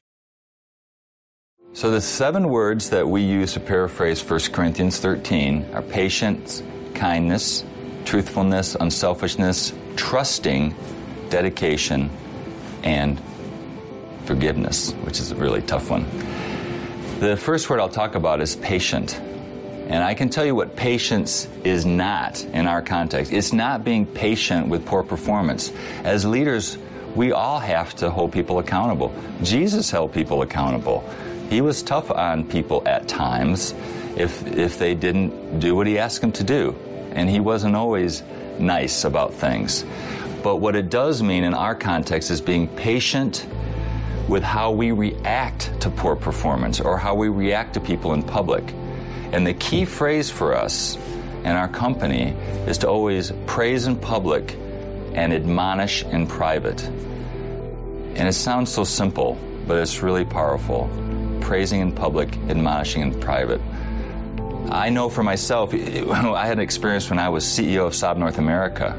So, 1.72 1.92
the 1.92 2.02
seven 2.02 2.50
words 2.50 2.90
that 2.90 3.08
we 3.08 3.22
use 3.22 3.54
to 3.54 3.62
paraphrase 3.62 4.22
1 4.22 4.52
Corinthians 4.52 5.00
13 5.00 5.66
are 5.74 5.82
patience, 5.82 6.62
kindness, 6.94 7.64
truthfulness, 8.04 8.76
unselfishness, 8.76 9.72
trusting, 9.96 10.76
dedication, 11.36 12.10
and 12.82 13.22
forgiveness, 14.24 14.94
which 15.04 15.20
is 15.20 15.32
a 15.32 15.36
really 15.36 15.62
tough 15.62 15.90
one. 15.90 16.06
The 17.20 17.36
first 17.36 17.70
word 17.70 17.82
I'll 17.82 17.90
talk 17.90 18.16
about 18.16 18.40
is 18.40 18.56
patient. 18.56 19.20
And 19.90 20.02
I 20.02 20.14
can 20.14 20.30
tell 20.30 20.46
you 20.46 20.56
what 20.56 20.78
patience 20.78 21.50
is 21.66 21.86
not 21.86 22.42
in 22.46 22.68
our 22.68 22.82
context. 22.82 23.34
It's 23.34 23.52
not 23.52 23.84
being 23.84 24.06
patient 24.06 24.70
with 24.70 24.86
poor 24.86 25.04
performance. 25.04 25.74
As 26.06 26.24
leaders, 26.26 26.78
we 27.16 27.34
all 27.34 27.60
have 27.60 27.94
to 27.96 28.10
hold 28.10 28.32
people 28.32 28.60
accountable. 28.60 29.14
Jesus 29.44 29.92
held 29.92 30.14
people 30.14 30.42
accountable. 30.42 31.04
He 31.50 31.60
was 31.60 31.84
tough 31.84 32.12
on 32.12 32.48
people 32.48 32.82
at 32.88 33.10
times 33.10 33.74
if, 34.16 34.48
if 34.48 34.80
they 34.80 34.96
didn't 34.96 35.60
do 35.60 35.76
what 35.76 35.86
he 35.86 36.00
asked 36.00 36.22
them 36.22 36.32
to 36.32 36.46
do. 36.46 36.74
And 37.12 37.30
he 37.30 37.42
wasn't 37.42 37.76
always 37.76 38.24
nice 38.58 39.04
about 39.04 39.34
things. 39.34 39.84
But 40.46 40.58
what 40.58 40.76
it 40.76 40.92
does 40.92 41.24
mean 41.24 41.44
in 41.44 41.56
our 41.56 41.74
context 41.74 42.30
is 42.30 42.40
being 42.40 42.68
patient 42.68 43.48
with 44.28 44.44
how 44.44 44.70
we 44.70 44.92
react 44.92 45.72
to 45.82 45.90
poor 45.90 46.16
performance 46.16 46.80
or 46.80 47.00
how 47.00 47.16
we 47.16 47.30
react 47.30 47.74
to 47.74 47.80
people 47.80 48.14
in 48.14 48.22
public. 48.22 48.64
And 49.32 49.48
the 49.48 49.56
key 49.56 49.86
phrase 49.86 50.30
for 50.30 50.56
us 50.56 50.98
and 51.44 51.58
our 51.58 51.68
company 51.68 52.36
is 52.68 52.78
to 52.78 52.88
always 52.88 53.34
praise 53.48 53.88
in 53.88 53.96
public 53.96 54.56
and 55.16 55.34
admonish 55.34 56.04
in 56.04 56.28
private. 56.28 56.84
And 56.84 58.28
it 58.28 58.34
sounds 58.34 58.72
so 58.72 58.84
simple, 58.84 59.40
but 59.66 59.80
it's 59.80 60.04
really 60.04 60.26
powerful 60.26 60.88
praising 61.42 61.82
in 61.82 61.92
public, 61.92 62.38
admonishing 62.50 63.02
in 63.02 63.20
private. 63.20 63.62
I 64.70 64.92
know 64.92 65.10
for 65.10 65.24
myself, 65.24 65.74
I 65.74 66.46
had 66.46 66.60
an 66.60 66.60
experience 66.60 67.10
when 67.10 67.18
I 67.18 67.30
was 67.30 67.44
CEO 67.44 67.88
of 67.88 67.94
Saab 67.94 68.18
North 68.18 68.38
America 68.38 68.96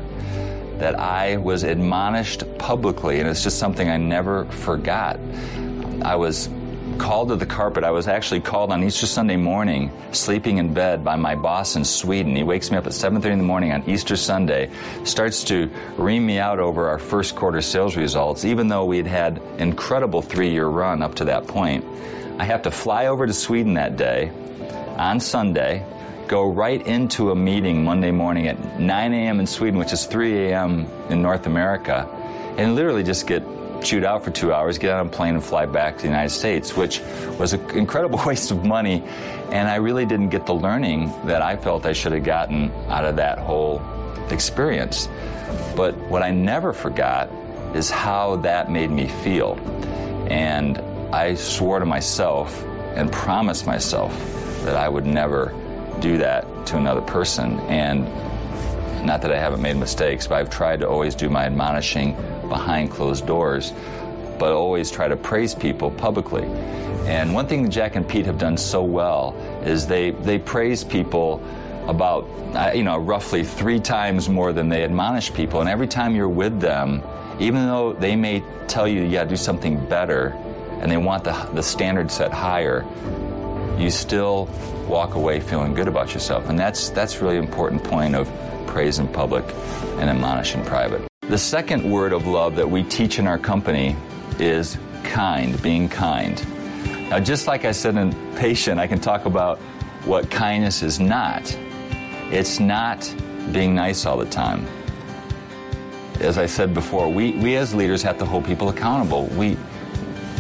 that 0.79 0.99
I 0.99 1.37
was 1.37 1.63
admonished 1.63 2.45
publicly, 2.59 3.21
and 3.21 3.29
it's 3.29 3.43
just 3.43 3.59
something 3.59 3.89
I 3.89 3.97
never 3.97 4.45
forgot. 4.47 5.19
I 6.03 6.17
was 6.17 6.49
called 6.99 7.29
to 7.29 7.37
the 7.37 7.47
carpet. 7.47 7.85
I 7.85 7.91
was 7.91 8.09
actually 8.09 8.41
called 8.41 8.73
on 8.73 8.83
Easter 8.83 9.07
Sunday 9.07 9.37
morning, 9.37 9.91
sleeping 10.13 10.59
in 10.59 10.73
bed 10.73 11.05
by 11.05 11.17
my 11.17 11.35
boss 11.35 11.77
in 11.77 11.85
Sweden. 11.85 12.35
He 12.37 12.43
wakes 12.43 12.71
me 12.71 12.79
up 12.79 12.87
at 12.87 12.93
7:30 12.95 13.33
in 13.33 13.39
the 13.39 13.45
morning 13.45 13.73
on 13.73 13.83
Easter 13.87 14.17
Sunday, 14.17 14.71
starts 15.05 15.45
to 15.45 15.71
ream 15.97 16.25
me 16.25 16.39
out 16.39 16.59
over 16.59 16.89
our 16.89 16.99
first 16.99 17.35
quarter 17.35 17.61
sales 17.61 17.97
results, 17.97 18.45
even 18.45 18.69
though 18.69 18.85
we 18.85 18.97
had 18.97 19.07
had 19.07 19.41
incredible 19.59 20.23
three-year 20.23 20.67
run 20.67 21.03
up 21.03 21.15
to 21.17 21.25
that 21.27 21.47
point. 21.47 21.85
I 22.39 22.45
have 22.45 22.63
to 22.63 22.71
fly 22.71 23.07
over 23.07 23.27
to 23.27 23.33
Sweden 23.33 23.75
that 23.75 23.97
day 23.97 24.31
on 24.97 25.21
Sunday, 25.21 25.85
go 26.29 26.51
right 26.51 26.85
into 26.87 27.31
a 27.31 27.35
meeting 27.35 27.85
Monday 27.85 28.11
morning 28.11 28.49
at 28.49 28.81
9 28.81 29.13
a.m. 29.13 29.41
in 29.41 29.47
Sweden, 29.47 29.79
which 29.79 29.93
is 29.93 30.07
3 30.07 30.49
a.m. 30.49 30.87
in 31.09 31.23
North 31.23 31.47
America, 31.47 32.09
and 32.57 32.75
literally 32.75 33.03
just 33.03 33.27
get 33.27 33.43
chewed 33.83 34.05
out 34.05 34.25
for 34.25 34.31
two 34.31 34.53
hours, 34.53 34.79
get 34.79 34.91
on 34.91 35.07
a 35.07 35.09
plane 35.09 35.35
and 35.35 35.45
fly 35.45 35.67
back 35.67 35.97
to 35.97 36.03
the 36.03 36.09
United 36.09 36.31
States, 36.31 36.77
which 36.77 37.01
was 37.39 37.53
an 37.53 37.71
incredible 37.75 38.21
waste 38.27 38.51
of 38.51 38.65
money. 38.65 39.03
And 39.51 39.69
I 39.69 39.77
really 39.77 40.07
didn't 40.07 40.31
get 40.31 40.47
the 40.47 40.55
learning 40.55 41.13
that 41.27 41.43
I 41.43 41.57
felt 41.57 41.87
I 41.87 41.93
should 41.93 42.13
have 42.13 42.25
gotten 42.25 42.73
out 42.89 43.05
of 43.05 43.17
that 43.17 43.39
whole 43.39 43.83
experience. 44.31 45.09
But 45.77 45.97
what 46.09 46.23
I 46.23 46.33
never 46.33 46.73
forgot 46.73 47.31
is 47.75 47.91
how 47.91 48.37
that 48.37 48.71
made 48.71 48.91
me 48.91 49.07
feel. 49.07 49.55
And 50.29 50.79
I 51.15 51.35
swore 51.35 51.79
to 51.79 51.87
myself 51.87 52.65
and 52.97 53.13
promised 53.13 53.67
myself 53.67 54.13
that 54.65 54.75
I 54.77 54.89
would 54.89 55.07
never 55.07 55.55
do 56.01 56.19
that 56.19 56.67
to 56.67 56.77
another 56.77 57.01
person. 57.01 57.59
And 57.61 58.05
not 59.05 59.23
that 59.23 59.33
I 59.33 59.39
haven't 59.39 59.63
made 59.63 59.77
mistakes, 59.77 60.27
but 60.27 60.37
I've 60.37 60.51
tried 60.51 60.81
to 60.81 60.89
always 60.89 61.15
do 61.15 61.29
my 61.29 61.45
admonishing 61.45 62.15
behind 62.49 62.91
closed 62.91 63.27
doors, 63.27 63.73
but 64.39 64.53
always 64.53 64.91
try 64.91 65.09
to 65.09 65.17
praise 65.17 65.55
people 65.55 65.91
publicly. 65.91 66.45
And 67.07 67.33
one 67.33 67.47
thing 67.47 67.71
Jack 67.71 67.95
and 67.95 68.09
Pete 68.09 68.27
have 68.27 68.39
done 68.39 68.57
so 68.57 68.83
well 68.83 69.37
is 69.65 69.87
they, 69.87 70.11
they 70.11 70.39
praise 70.39 70.83
people 70.83 71.41
about, 71.87 72.25
uh, 72.55 72.73
you 72.75 72.83
know, 72.83 72.99
roughly 72.99 73.45
three 73.45 73.79
times 73.79 74.29
more 74.29 74.53
than 74.53 74.69
they 74.69 74.83
admonish 74.83 75.33
people. 75.33 75.61
And 75.61 75.69
every 75.69 75.87
time 75.87 76.17
you're 76.17 76.29
with 76.29 76.61
them, 76.61 77.03
even 77.39 77.67
though 77.67 77.93
they 77.93 78.17
may 78.17 78.43
tell 78.67 78.89
you 78.89 79.03
you 79.03 79.13
got 79.13 79.25
to 79.25 79.29
do 79.29 79.37
something 79.37 79.85
better, 79.87 80.31
and 80.81 80.91
they 80.91 80.97
want 80.97 81.25
the, 81.25 81.33
the 81.55 81.63
standard 81.63 82.11
set 82.11 82.33
higher, 82.33 82.85
you 83.79 83.91
still 83.91 84.49
walk 84.89 85.15
away 85.15 85.41
feeling 85.41 85.75
good 85.75 85.89
about 85.89 86.15
yourself. 86.15 86.49
And 86.49 86.59
that's, 86.59 86.91
that's 86.91 87.21
really 87.21 87.37
important 87.37 87.85
point 87.85 88.15
of 88.15 88.31
praise 88.67 88.99
in 88.99 89.09
public 89.09 89.45
and 89.99 90.11
admonish 90.11 90.55
in 90.55 90.65
private. 90.65 91.07
The 91.23 91.39
second 91.39 91.91
word 91.91 92.13
of 92.13 92.27
love 92.27 92.57
that 92.57 92.71
we 92.71 92.83
teach 92.85 93.19
in 93.19 93.27
our 93.27 93.39
company 93.39 93.97
is 94.39 94.79
kind, 95.03 95.61
being 95.63 95.89
kind. 95.89 96.45
Now, 97.11 97.21
just 97.21 97.47
like 97.47 97.65
I 97.65 97.73
said 97.73 97.97
in 97.97 98.13
patient, 98.37 98.81
I 98.81 98.87
can 98.87 99.01
talk 99.01 99.27
about 99.27 99.59
what 100.05 100.31
kindness 100.31 100.83
is 100.83 101.01
not. 101.01 101.57
It's 102.31 102.61
not 102.61 103.13
being 103.53 103.75
nice 103.75 104.07
all 104.07 104.17
the 104.17 104.27
time. 104.27 104.67
As 106.21 106.39
I 106.39 106.47
said 106.47 106.73
before, 106.75 107.13
we, 107.13 107.33
we 107.33 107.57
as 107.57 107.75
leaders 107.75 108.03
have 108.03 108.19
to 108.19 108.25
hold 108.25 108.45
people 108.45 108.69
accountable. 108.69 109.27
We, 109.27 109.57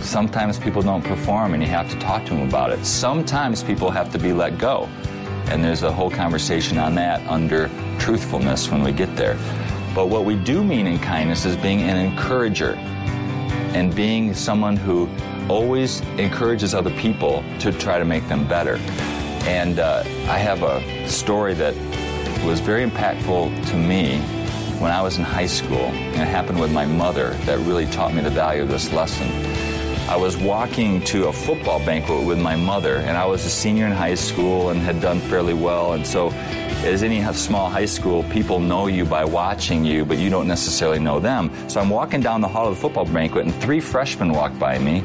Sometimes 0.03 0.59
people 0.59 0.83
don't 0.83 1.03
perform 1.03 1.55
and 1.55 1.63
you 1.63 1.69
have 1.69 1.91
to 1.91 1.99
talk 1.99 2.25
to 2.27 2.35
them 2.35 2.49
about 2.49 2.71
it. 2.71 2.85
Sometimes 2.85 3.63
people 3.63 3.91
have 3.91 4.13
to 4.13 4.19
be 4.19 4.33
let 4.33 4.59
go. 4.59 4.89
And 5.49 5.63
there's 5.63 5.83
a 5.83 5.93
whole 5.93 6.11
conversation 6.11 6.79
on 6.79 6.95
that 6.97 7.27
under 7.29 7.71
truthfulness 7.99 8.71
when 8.71 8.83
we 8.83 8.93
get 8.93 9.15
there. 9.17 9.35
But 9.95 10.09
what 10.09 10.25
we 10.25 10.37
do 10.37 10.63
mean 10.63 10.87
in 10.87 10.99
kindness 10.99 11.45
is 11.45 11.57
being 11.57 11.83
an 11.83 11.97
encourager 11.97 12.75
and 13.75 13.95
being 13.95 14.35
someone 14.35 14.77
who 14.77 15.09
always 15.49 16.01
encourages 16.19 16.75
other 16.75 16.91
people 16.91 17.45
to 17.61 17.73
try 17.73 17.99
to 17.99 18.05
make 18.05 18.27
them 18.29 18.47
better. 18.47 18.77
And 19.47 19.79
uh, 19.79 20.03
I 20.29 20.39
have 20.39 20.63
a 20.63 21.09
story 21.09 21.55
that 21.55 21.75
was 22.45 22.61
very 22.61 22.89
impactful 22.89 23.69
to 23.71 23.77
me 23.77 24.19
when 24.81 24.91
I 24.91 25.01
was 25.01 25.19
in 25.19 25.25
high 25.25 25.47
school, 25.47 25.79
and 25.79 26.17
it 26.21 26.29
happened 26.29 26.61
with 26.61 26.73
my 26.73 26.85
mother 26.85 27.31
that 27.45 27.59
really 27.61 27.87
taught 27.87 28.13
me 28.13 28.23
the 28.23 28.31
value 28.31 28.63
of 28.63 28.69
this 28.69 28.93
lesson. 28.93 29.27
I 30.09 30.15
was 30.15 30.37
walking 30.37 31.03
to 31.07 31.27
a 31.27 31.33
football 31.33 31.81
banquet 31.81 32.25
with 32.25 32.39
my 32.39 32.55
mother, 32.55 32.99
and 32.99 33.17
I 33.17 33.27
was 33.27 33.45
a 33.45 33.51
senior 33.51 33.87
in 33.87 33.93
high 33.93 34.15
school 34.15 34.71
and 34.71 34.81
had 34.81 35.01
done 35.01 35.19
fairly 35.19 35.53
well. 35.53 35.95
And 35.95 36.07
so, 36.07 36.31
as 36.85 37.03
any 37.03 37.21
small 37.35 37.69
high 37.69 37.87
school, 37.87 38.23
people 38.31 38.61
know 38.61 38.87
you 38.87 39.05
by 39.05 39.25
watching 39.25 39.85
you, 39.85 40.05
but 40.05 40.19
you 40.19 40.31
don't 40.31 40.47
necessarily 40.47 41.01
know 41.01 41.19
them. 41.19 41.51
So 41.69 41.81
I'm 41.81 41.91
walking 41.91 42.21
down 42.21 42.41
the 42.41 42.47
hall 42.47 42.69
of 42.69 42.77
the 42.77 42.81
football 42.81 43.05
banquet, 43.05 43.47
and 43.47 43.55
three 43.57 43.81
freshmen 43.81 44.33
walked 44.33 44.61
by 44.61 44.79
me, 44.79 45.03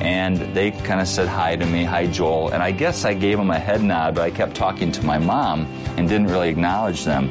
and 0.00 0.38
they 0.54 0.70
kind 0.70 1.02
of 1.02 1.06
said 1.06 1.28
hi 1.28 1.56
to 1.56 1.66
me, 1.66 1.84
hi 1.84 2.06
Joel. 2.06 2.48
And 2.48 2.62
I 2.62 2.70
guess 2.70 3.04
I 3.04 3.12
gave 3.12 3.36
them 3.36 3.50
a 3.50 3.58
head 3.58 3.82
nod, 3.82 4.14
but 4.14 4.22
I 4.22 4.30
kept 4.30 4.54
talking 4.54 4.90
to 4.92 5.04
my 5.04 5.18
mom 5.18 5.66
and 5.98 6.08
didn't 6.08 6.28
really 6.28 6.48
acknowledge 6.48 7.04
them. 7.04 7.30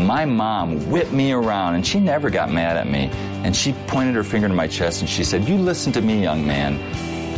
And 0.00 0.06
my 0.06 0.24
mom 0.24 0.90
whipped 0.90 1.12
me 1.12 1.30
around, 1.32 1.74
and 1.74 1.86
she 1.86 2.00
never 2.00 2.30
got 2.30 2.50
mad 2.50 2.78
at 2.78 2.88
me. 2.88 3.10
And 3.44 3.54
she 3.54 3.74
pointed 3.86 4.14
her 4.14 4.24
finger 4.24 4.48
to 4.48 4.54
my 4.54 4.66
chest 4.66 5.02
and 5.02 5.10
she 5.10 5.22
said, 5.22 5.46
You 5.46 5.58
listen 5.58 5.92
to 5.92 6.00
me, 6.00 6.22
young 6.22 6.46
man. 6.46 6.80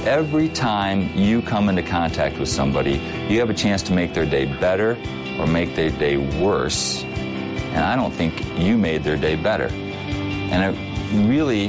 Every 0.06 0.48
time 0.48 1.10
you 1.18 1.42
come 1.42 1.68
into 1.68 1.82
contact 1.82 2.38
with 2.38 2.48
somebody, 2.48 3.00
you 3.28 3.40
have 3.40 3.50
a 3.50 3.54
chance 3.54 3.82
to 3.82 3.92
make 3.92 4.14
their 4.14 4.26
day 4.26 4.44
better 4.44 4.96
or 5.40 5.46
make 5.48 5.74
their 5.74 5.90
day 5.90 6.18
worse. 6.40 7.02
And 7.02 7.80
I 7.80 7.96
don't 7.96 8.12
think 8.12 8.40
you 8.56 8.78
made 8.78 9.02
their 9.02 9.16
day 9.16 9.34
better. 9.34 9.66
And 9.66 10.76
it 10.76 11.26
really 11.28 11.66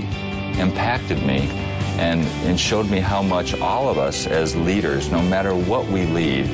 impacted 0.59 1.23
me 1.23 1.47
and, 1.97 2.21
and 2.45 2.59
showed 2.59 2.87
me 2.87 2.99
how 2.99 3.23
much 3.23 3.59
all 3.59 3.89
of 3.89 3.97
us 3.97 4.27
as 4.27 4.55
leaders, 4.55 5.09
no 5.09 5.23
matter 5.23 5.55
what 5.55 5.87
we 5.87 6.05
lead, 6.05 6.45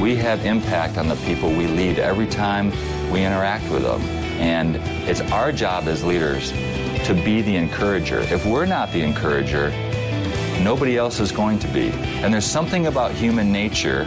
we 0.00 0.16
have 0.16 0.44
impact 0.44 0.98
on 0.98 1.08
the 1.08 1.16
people 1.16 1.50
we 1.50 1.66
lead 1.66 1.98
every 1.98 2.26
time 2.26 2.70
we 3.10 3.24
interact 3.24 3.70
with 3.70 3.82
them. 3.82 4.00
And 4.40 4.76
it's 5.08 5.20
our 5.20 5.52
job 5.52 5.84
as 5.84 6.04
leaders 6.04 6.50
to 7.06 7.14
be 7.24 7.42
the 7.42 7.56
encourager. 7.56 8.20
If 8.20 8.44
we're 8.44 8.66
not 8.66 8.92
the 8.92 9.02
encourager, 9.02 9.70
nobody 10.62 10.96
else 10.96 11.20
is 11.20 11.30
going 11.30 11.58
to 11.60 11.68
be. 11.68 11.90
And 12.22 12.32
there's 12.32 12.46
something 12.46 12.86
about 12.86 13.12
human 13.12 13.52
nature 13.52 14.04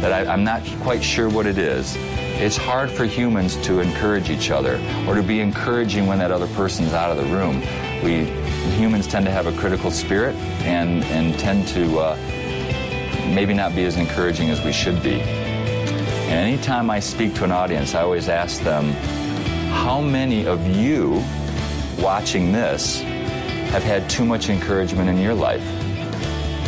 that 0.00 0.12
I, 0.12 0.32
am 0.32 0.44
not 0.44 0.62
quite 0.80 1.02
sure 1.02 1.28
what 1.28 1.46
it 1.46 1.58
is. 1.58 1.94
It's 2.42 2.56
hard 2.56 2.90
for 2.90 3.04
humans 3.04 3.56
to 3.66 3.80
encourage 3.80 4.30
each 4.30 4.50
other 4.50 4.76
or 5.06 5.14
to 5.14 5.22
be 5.22 5.40
encouraging 5.40 6.06
when 6.06 6.18
that 6.18 6.30
other 6.30 6.46
person's 6.48 6.92
out 6.92 7.10
of 7.10 7.18
the 7.18 7.36
room. 7.36 7.60
We 8.02 8.24
humans 8.76 9.06
tend 9.06 9.26
to 9.26 9.30
have 9.30 9.46
a 9.46 9.52
critical 9.52 9.90
spirit 9.90 10.34
and, 10.64 11.04
and 11.04 11.38
tend 11.38 11.68
to 11.68 11.98
uh, 11.98 12.16
maybe 13.34 13.54
not 13.54 13.74
be 13.74 13.84
as 13.84 13.96
encouraging 13.96 14.50
as 14.50 14.64
we 14.64 14.72
should 14.72 15.02
be. 15.02 15.20
And 15.20 16.38
anytime 16.38 16.90
I 16.90 17.00
speak 17.00 17.34
to 17.34 17.44
an 17.44 17.52
audience, 17.52 17.94
I 17.94 18.02
always 18.02 18.28
ask 18.28 18.62
them, 18.62 18.92
how 19.72 20.00
many 20.00 20.46
of 20.46 20.66
you 20.66 21.22
watching 21.98 22.52
this 22.52 23.00
have 23.70 23.82
had 23.82 24.08
too 24.08 24.24
much 24.24 24.48
encouragement 24.48 25.08
in 25.08 25.18
your 25.18 25.34
life? 25.34 25.64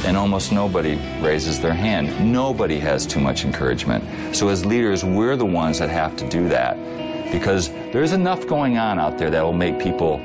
And 0.05 0.17
almost 0.17 0.51
nobody 0.51 0.97
raises 1.21 1.61
their 1.61 1.75
hand. 1.75 2.33
Nobody 2.33 2.79
has 2.81 3.07
too 3.07 3.21
much 3.21 3.45
encouragement. 3.45 4.35
So, 4.35 4.49
as 4.49 4.67
leaders, 4.67 5.05
we're 5.05 5.37
the 5.37 5.47
ones 5.47 5.79
that 5.79 5.91
have 5.91 6.17
to 6.17 6.29
do 6.29 6.49
that 6.49 6.77
because 7.31 7.69
there's 7.93 8.13
enough 8.13 8.47
going 8.47 8.79
on 8.79 8.99
out 8.99 9.17
there 9.17 9.31
that 9.31 9.43
will 9.43 9.53
make 9.53 9.79
people 9.79 10.19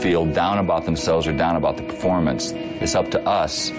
feel 0.00 0.26
down 0.26 0.58
about 0.58 0.84
themselves 0.84 1.26
or 1.26 1.32
down 1.32 1.56
about 1.56 1.76
the 1.76 1.82
performance. 1.82 2.52
It's 2.52 2.94
up 2.94 3.10
to 3.12 3.26
us 3.26 3.70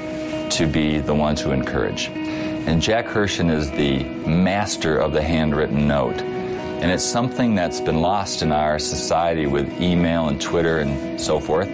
to 0.54 0.68
be 0.68 1.00
the 1.00 1.16
ones 1.16 1.42
who 1.42 1.52
encourage. 1.52 2.10
And 2.10 2.80
Jack 2.80 3.08
Herschend 3.08 3.50
is 3.50 3.72
the 3.72 4.04
master 4.04 4.98
of 4.98 5.12
the 5.12 5.22
handwritten 5.22 5.88
note. 5.88 6.22
And 6.22 6.92
it's 6.92 7.04
something 7.04 7.56
that's 7.56 7.82
been 7.82 8.02
lost 8.02 8.44
in 8.44 8.52
our 8.52 8.78
society 8.78 9.48
with 9.48 9.82
email 9.82 10.28
and 10.28 10.40
Twitter 10.40 10.80
and 10.80 11.20
so 11.20 11.40
forth. 11.40 11.70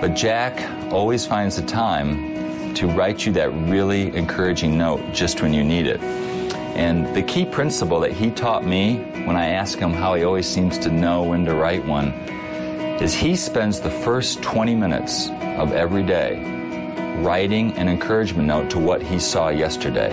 But 0.00 0.14
Jack 0.14 0.70
always 0.92 1.24
finds 1.24 1.56
the 1.56 1.66
time 1.66 2.74
to 2.74 2.86
write 2.86 3.24
you 3.24 3.32
that 3.32 3.50
really 3.70 4.14
encouraging 4.14 4.76
note 4.76 5.00
just 5.14 5.40
when 5.40 5.54
you 5.54 5.64
need 5.64 5.86
it. 5.86 6.00
And 6.76 7.16
the 7.16 7.22
key 7.22 7.46
principle 7.46 8.00
that 8.00 8.12
he 8.12 8.30
taught 8.30 8.66
me 8.66 8.98
when 9.24 9.36
I 9.36 9.46
ask 9.48 9.78
him 9.78 9.94
how 9.94 10.14
he 10.14 10.24
always 10.24 10.46
seems 10.46 10.76
to 10.80 10.90
know 10.90 11.22
when 11.22 11.46
to 11.46 11.54
write 11.54 11.86
one 11.86 12.08
is 13.00 13.14
he 13.14 13.36
spends 13.36 13.80
the 13.80 13.90
first 13.90 14.42
20 14.42 14.74
minutes 14.74 15.30
of 15.58 15.72
every 15.72 16.02
day 16.02 16.56
writing 17.24 17.72
an 17.76 17.88
encouragement 17.88 18.48
note 18.48 18.70
to 18.70 18.78
what 18.78 19.02
he 19.02 19.18
saw 19.18 19.48
yesterday. 19.48 20.10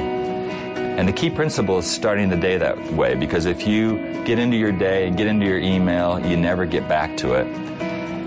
And 0.97 1.07
the 1.07 1.13
key 1.13 1.29
principle 1.29 1.79
is 1.79 1.85
starting 1.89 2.29
the 2.29 2.37
day 2.37 2.57
that 2.57 2.93
way 2.93 3.15
because 3.15 3.45
if 3.45 3.65
you 3.65 3.97
get 4.25 4.39
into 4.39 4.57
your 4.57 4.71
day 4.71 5.07
and 5.07 5.17
get 5.17 5.27
into 5.27 5.45
your 5.45 5.59
email, 5.59 6.19
you 6.25 6.37
never 6.37 6.65
get 6.65 6.87
back 6.87 7.17
to 7.17 7.33
it. 7.33 7.47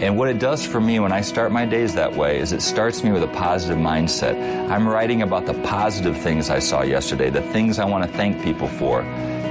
And 0.02 0.18
what 0.18 0.28
it 0.28 0.38
does 0.38 0.66
for 0.66 0.80
me 0.80 1.00
when 1.00 1.12
I 1.12 1.20
start 1.20 1.52
my 1.52 1.64
days 1.64 1.94
that 1.94 2.14
way 2.14 2.38
is 2.38 2.52
it 2.52 2.60
starts 2.60 3.02
me 3.02 3.12
with 3.12 3.22
a 3.22 3.28
positive 3.28 3.78
mindset. 3.78 4.34
I'm 4.70 4.86
writing 4.86 5.22
about 5.22 5.46
the 5.46 5.54
positive 5.62 6.18
things 6.18 6.50
I 6.50 6.58
saw 6.58 6.82
yesterday, 6.82 7.30
the 7.30 7.40
things 7.40 7.78
I 7.78 7.86
want 7.86 8.04
to 8.04 8.16
thank 8.16 8.42
people 8.42 8.68
for 8.68 9.02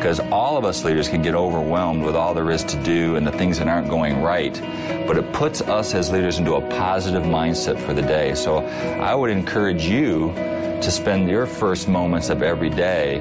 because 0.06 0.20
all 0.32 0.56
of 0.56 0.66
us 0.66 0.84
leaders 0.84 1.10
can 1.10 1.24
get 1.24 1.34
overwhelmed 1.34 2.04
with 2.04 2.16
all 2.16 2.36
there 2.36 2.52
is 2.52 2.64
to 2.64 2.78
do 2.84 3.16
and 3.16 3.26
the 3.26 3.32
things 3.32 3.58
that 3.58 3.68
aren't 3.68 3.90
going 3.90 4.22
right. 4.22 4.54
But 5.08 5.18
it 5.18 5.34
puts 5.34 5.62
us 5.62 5.96
as 5.96 6.12
leaders 6.12 6.38
into 6.38 6.54
a 6.54 6.62
positive 6.78 7.24
mindset 7.24 7.84
for 7.84 7.92
the 7.92 8.04
day. 8.04 8.36
So 8.36 8.60
I 8.60 9.16
would 9.16 9.32
encourage 9.32 9.84
you 9.84 10.32
to 10.36 10.92
spend 10.92 11.28
your 11.28 11.48
first 11.48 11.88
moments 11.88 12.30
of 12.30 12.44
every 12.44 12.70
day 12.70 13.20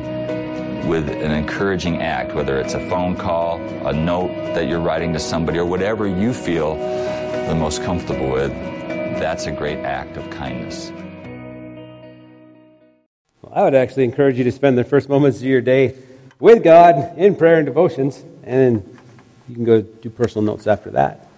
with 0.87 1.09
an 1.09 1.31
encouraging 1.31 2.03
act, 2.03 2.35
whether 2.35 2.61
it's 2.61 2.75
a 2.75 2.91
phone 2.91 3.17
call, 3.17 3.63
a 3.87 3.93
note 3.95 4.29
that 4.55 4.69
you're 4.69 4.79
writing 4.79 5.15
to 5.15 5.19
somebody, 5.19 5.57
or 5.57 5.65
whatever 5.65 6.07
you 6.07 6.35
feel 6.35 6.75
the 7.49 7.57
most 7.59 7.83
comfortable 7.83 8.31
with. 8.31 8.51
That's 9.19 9.47
a 9.47 9.53
great 9.53 9.79
act 9.79 10.19
of 10.19 10.29
kindness. 10.29 10.93
I 13.51 13.63
would 13.63 13.75
actually 13.75 14.05
encourage 14.05 14.37
you 14.37 14.45
to 14.45 14.53
spend 14.53 14.77
the 14.77 14.85
first 14.85 15.09
moments 15.09 15.39
of 15.39 15.45
your 15.45 15.63
day 15.63 15.95
with 16.41 16.63
God 16.63 17.17
in 17.19 17.37
prayer 17.37 17.57
and 17.57 17.67
devotions, 17.67 18.23
and 18.43 18.77
then 18.77 18.99
you 19.49 19.55
can 19.55 19.65
go 19.65 19.83
do 19.83 20.11
personal 20.11 20.45
notes 20.45 20.67
after 20.67 20.91
that. 20.91 21.29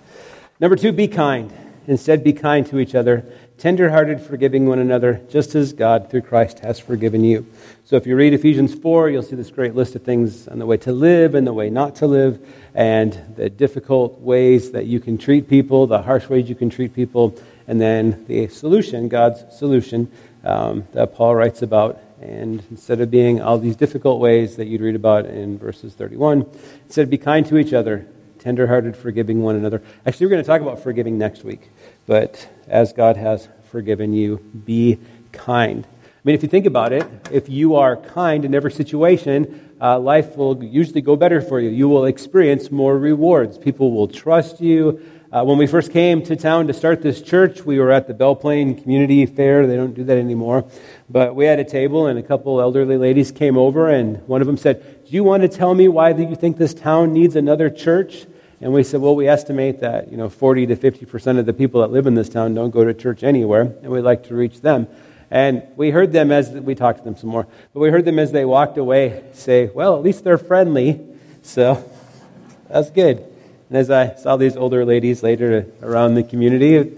Number 0.60 0.76
two, 0.76 0.92
be 0.92 1.08
kind. 1.08 1.52
Instead, 1.86 2.24
be 2.24 2.32
kind 2.32 2.66
to 2.66 2.80
each 2.80 2.94
other, 2.94 3.24
tenderhearted, 3.58 4.20
forgiving 4.20 4.66
one 4.66 4.80
another, 4.80 5.20
just 5.28 5.54
as 5.54 5.72
God 5.72 6.10
through 6.10 6.22
Christ 6.22 6.58
has 6.60 6.80
forgiven 6.80 7.22
you. 7.22 7.46
So 7.84 7.96
if 7.96 8.06
you 8.06 8.16
read 8.16 8.34
Ephesians 8.34 8.74
4, 8.74 9.10
you'll 9.10 9.22
see 9.22 9.36
this 9.36 9.50
great 9.50 9.76
list 9.76 9.94
of 9.94 10.02
things 10.02 10.48
on 10.48 10.58
the 10.58 10.66
way 10.66 10.78
to 10.78 10.92
live 10.92 11.36
and 11.36 11.46
the 11.46 11.52
way 11.52 11.70
not 11.70 11.94
to 11.96 12.06
live, 12.06 12.44
and 12.74 13.12
the 13.36 13.48
difficult 13.48 14.20
ways 14.20 14.72
that 14.72 14.86
you 14.86 14.98
can 14.98 15.16
treat 15.16 15.48
people, 15.48 15.86
the 15.86 16.02
harsh 16.02 16.28
ways 16.28 16.48
you 16.48 16.56
can 16.56 16.70
treat 16.70 16.92
people, 16.92 17.38
and 17.68 17.80
then 17.80 18.24
the 18.26 18.48
solution, 18.48 19.08
God's 19.08 19.44
solution, 19.56 20.10
um, 20.42 20.84
that 20.92 21.14
Paul 21.14 21.36
writes 21.36 21.62
about 21.62 22.00
and 22.20 22.62
instead 22.70 23.00
of 23.00 23.10
being 23.10 23.40
all 23.40 23.58
these 23.58 23.76
difficult 23.76 24.20
ways 24.20 24.56
that 24.56 24.66
you'd 24.66 24.80
read 24.80 24.94
about 24.94 25.26
in 25.26 25.58
verses 25.58 25.94
31, 25.94 26.46
instead 26.84 27.10
be 27.10 27.18
kind 27.18 27.44
to 27.46 27.58
each 27.58 27.72
other, 27.72 28.06
tenderhearted, 28.38 28.96
forgiving 28.96 29.42
one 29.42 29.56
another. 29.56 29.82
Actually, 30.06 30.26
we're 30.26 30.30
going 30.30 30.42
to 30.42 30.46
talk 30.46 30.60
about 30.60 30.82
forgiving 30.82 31.18
next 31.18 31.44
week. 31.44 31.70
But 32.06 32.48
as 32.68 32.92
God 32.92 33.16
has 33.16 33.48
forgiven 33.70 34.12
you, 34.12 34.38
be 34.38 34.98
kind. 35.32 35.86
I 35.86 36.20
mean, 36.24 36.34
if 36.34 36.42
you 36.42 36.48
think 36.48 36.66
about 36.66 36.92
it, 36.92 37.06
if 37.30 37.48
you 37.48 37.76
are 37.76 37.96
kind 37.96 38.44
in 38.44 38.54
every 38.54 38.72
situation, 38.72 39.74
uh, 39.80 39.98
life 39.98 40.36
will 40.36 40.62
usually 40.64 41.02
go 41.02 41.16
better 41.16 41.40
for 41.40 41.60
you. 41.60 41.68
You 41.68 41.88
will 41.88 42.06
experience 42.06 42.70
more 42.70 42.98
rewards. 42.98 43.58
People 43.58 43.92
will 43.92 44.08
trust 44.08 44.60
you. 44.60 45.00
Uh, 45.32 45.42
when 45.42 45.58
we 45.58 45.66
first 45.66 45.92
came 45.92 46.22
to 46.22 46.36
town 46.36 46.68
to 46.68 46.72
start 46.72 47.02
this 47.02 47.20
church, 47.20 47.62
we 47.62 47.80
were 47.80 47.90
at 47.90 48.06
the 48.06 48.14
Belle 48.14 48.36
Plaine 48.36 48.80
Community 48.80 49.26
Fair. 49.26 49.66
They 49.66 49.74
don't 49.74 49.92
do 49.92 50.04
that 50.04 50.16
anymore. 50.16 50.64
But 51.10 51.34
we 51.34 51.46
had 51.46 51.58
a 51.58 51.64
table, 51.64 52.06
and 52.06 52.16
a 52.16 52.22
couple 52.22 52.60
elderly 52.60 52.96
ladies 52.96 53.32
came 53.32 53.58
over, 53.58 53.90
and 53.90 54.18
one 54.28 54.40
of 54.40 54.46
them 54.46 54.56
said, 54.56 55.04
Do 55.04 55.10
you 55.10 55.24
want 55.24 55.42
to 55.42 55.48
tell 55.48 55.74
me 55.74 55.88
why 55.88 56.10
you 56.10 56.36
think 56.36 56.58
this 56.58 56.72
town 56.72 57.12
needs 57.12 57.34
another 57.34 57.70
church? 57.70 58.26
And 58.60 58.72
we 58.72 58.84
said, 58.84 59.00
Well, 59.00 59.16
we 59.16 59.26
estimate 59.26 59.80
that 59.80 60.12
you 60.12 60.16
know, 60.16 60.28
40 60.28 60.66
to 60.66 60.76
50% 60.76 61.40
of 61.40 61.44
the 61.44 61.52
people 61.52 61.80
that 61.80 61.90
live 61.90 62.06
in 62.06 62.14
this 62.14 62.28
town 62.28 62.54
don't 62.54 62.70
go 62.70 62.84
to 62.84 62.94
church 62.94 63.24
anywhere, 63.24 63.62
and 63.62 63.88
we'd 63.88 64.02
like 64.02 64.28
to 64.28 64.34
reach 64.36 64.60
them. 64.60 64.86
And 65.28 65.64
we 65.74 65.90
heard 65.90 66.12
them 66.12 66.30
as 66.30 66.50
we 66.50 66.76
talked 66.76 66.98
to 66.98 67.04
them 67.04 67.16
some 67.16 67.30
more, 67.30 67.48
but 67.74 67.80
we 67.80 67.90
heard 67.90 68.04
them 68.04 68.20
as 68.20 68.30
they 68.30 68.44
walked 68.44 68.78
away 68.78 69.24
say, 69.32 69.70
Well, 69.74 69.96
at 69.96 70.04
least 70.04 70.22
they're 70.22 70.38
friendly. 70.38 71.04
So 71.42 71.84
that's 72.68 72.90
good. 72.90 73.32
And 73.68 73.78
as 73.78 73.90
I 73.90 74.14
saw 74.14 74.36
these 74.36 74.56
older 74.56 74.84
ladies 74.84 75.22
later 75.22 75.66
around 75.82 76.14
the 76.14 76.22
community, 76.22 76.96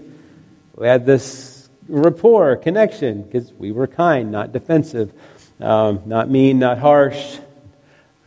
we 0.75 0.87
had 0.87 1.05
this 1.05 1.67
rapport, 1.87 2.55
connection, 2.57 3.23
because 3.23 3.51
we 3.53 3.71
were 3.71 3.87
kind, 3.87 4.31
not 4.31 4.51
defensive, 4.51 5.11
um, 5.59 6.01
not 6.05 6.29
mean, 6.29 6.59
not 6.59 6.77
harsh. 6.77 7.39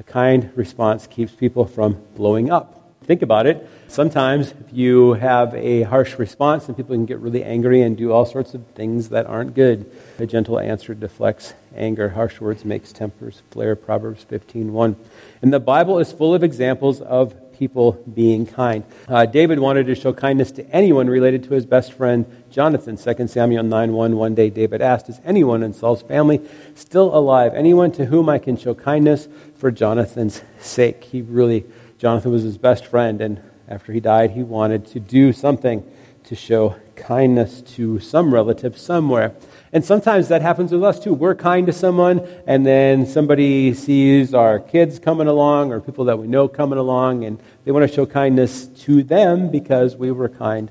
A 0.01 0.03
kind 0.03 0.51
response 0.57 1.07
keeps 1.07 1.33
people 1.33 1.67
from 1.67 2.03
blowing 2.17 2.51
up. 2.51 2.81
Think 3.05 3.23
about 3.23 3.47
it. 3.47 3.69
Sometimes 3.87 4.53
if 4.53 4.73
you 4.73 5.15
have 5.15 5.55
a 5.55 5.83
harsh 5.83 6.19
response, 6.19 6.67
then 6.67 6.75
people 6.75 6.95
can 6.97 7.07
get 7.07 7.19
really 7.19 7.45
angry 7.45 7.83
and 7.83 7.97
do 7.97 8.11
all 8.11 8.25
sorts 8.25 8.55
of 8.55 8.67
things 8.69 9.11
that 9.11 9.27
aren't 9.27 9.55
good. 9.55 9.91
A 10.19 10.27
gentle 10.27 10.59
answer 10.59 10.95
deflects 10.95 11.55
anger. 11.77 12.09
Harsh 12.09 12.41
words 12.41 12.65
makes 12.65 12.93
tempers 12.93 13.43
flare. 13.51 13.77
Proverbs 13.77 14.25
15:1. 14.25 14.97
And 15.43 15.53
the 15.53 15.61
Bible 15.61 15.99
is 15.99 16.11
full 16.11 16.35
of 16.35 16.43
examples 16.43 17.01
of 17.01 17.35
people 17.53 17.93
being 18.15 18.47
kind. 18.47 18.85
Uh, 19.09 19.27
David 19.27 19.59
wanted 19.59 19.87
to 19.87 19.95
show 19.95 20.13
kindness 20.13 20.53
to 20.53 20.69
anyone 20.71 21.09
related 21.09 21.45
to 21.45 21.55
his 21.55 21.67
best 21.67 21.93
friend 21.93 22.27
Jonathan. 22.51 22.97
2 22.97 23.27
Samuel 23.29 23.63
9 23.63 23.93
1. 23.93 24.17
One 24.17 24.35
day 24.35 24.51
David 24.51 24.83
asked, 24.83 25.09
Is 25.09 25.21
anyone 25.25 25.63
in 25.63 25.73
Saul's 25.73 26.03
family 26.03 26.41
still 26.75 27.15
alive? 27.15 27.55
Anyone 27.55 27.93
to 27.93 28.07
whom 28.07 28.29
I 28.29 28.39
can 28.39 28.57
show 28.57 28.75
kindness 28.75 29.29
for 29.57 29.71
Jonathan's 29.71 30.43
sake? 30.59 31.05
He 31.05 31.23
really, 31.23 31.65
Jonathan 31.99 32.33
was 32.33 32.43
his 32.43 32.59
best 32.59 32.87
friend, 32.87 33.21
and 33.21 33.41
after 33.69 33.93
he 33.93 34.01
died, 34.01 34.33
he 34.33 34.43
wanted 34.43 34.87
to 34.89 35.01
do 35.01 35.33
something 35.33 35.85
to 36.25 36.35
show 36.35 36.77
kindness 36.95 37.63
to 37.63 37.99
some 38.01 38.33
relative 38.33 38.79
somewhere. 38.79 39.35
And 39.73 39.85
sometimes 39.85 40.29
that 40.29 40.43
happens 40.43 40.71
with 40.71 40.85
us 40.85 41.01
too. 41.01 41.15
We're 41.15 41.35
kind 41.35 41.67
to 41.67 41.73
someone, 41.73 42.27
and 42.47 42.67
then 42.67 43.07
somebody 43.07 43.73
sees 43.73 44.35
our 44.35 44.59
kids 44.59 44.99
coming 44.99 45.29
along 45.29 45.73
or 45.73 45.81
people 45.81 46.05
that 46.07 46.19
we 46.19 46.27
know 46.27 46.47
coming 46.47 46.79
along, 46.79 47.25
and 47.25 47.41
they 47.65 47.73
want 47.73 47.89
to 47.89 47.95
show 47.95 48.05
kindness 48.05 48.67
to 48.67 49.03
them 49.03 49.51
because 49.51 49.97
we 49.97 50.11
were 50.13 50.29
kind 50.29 50.71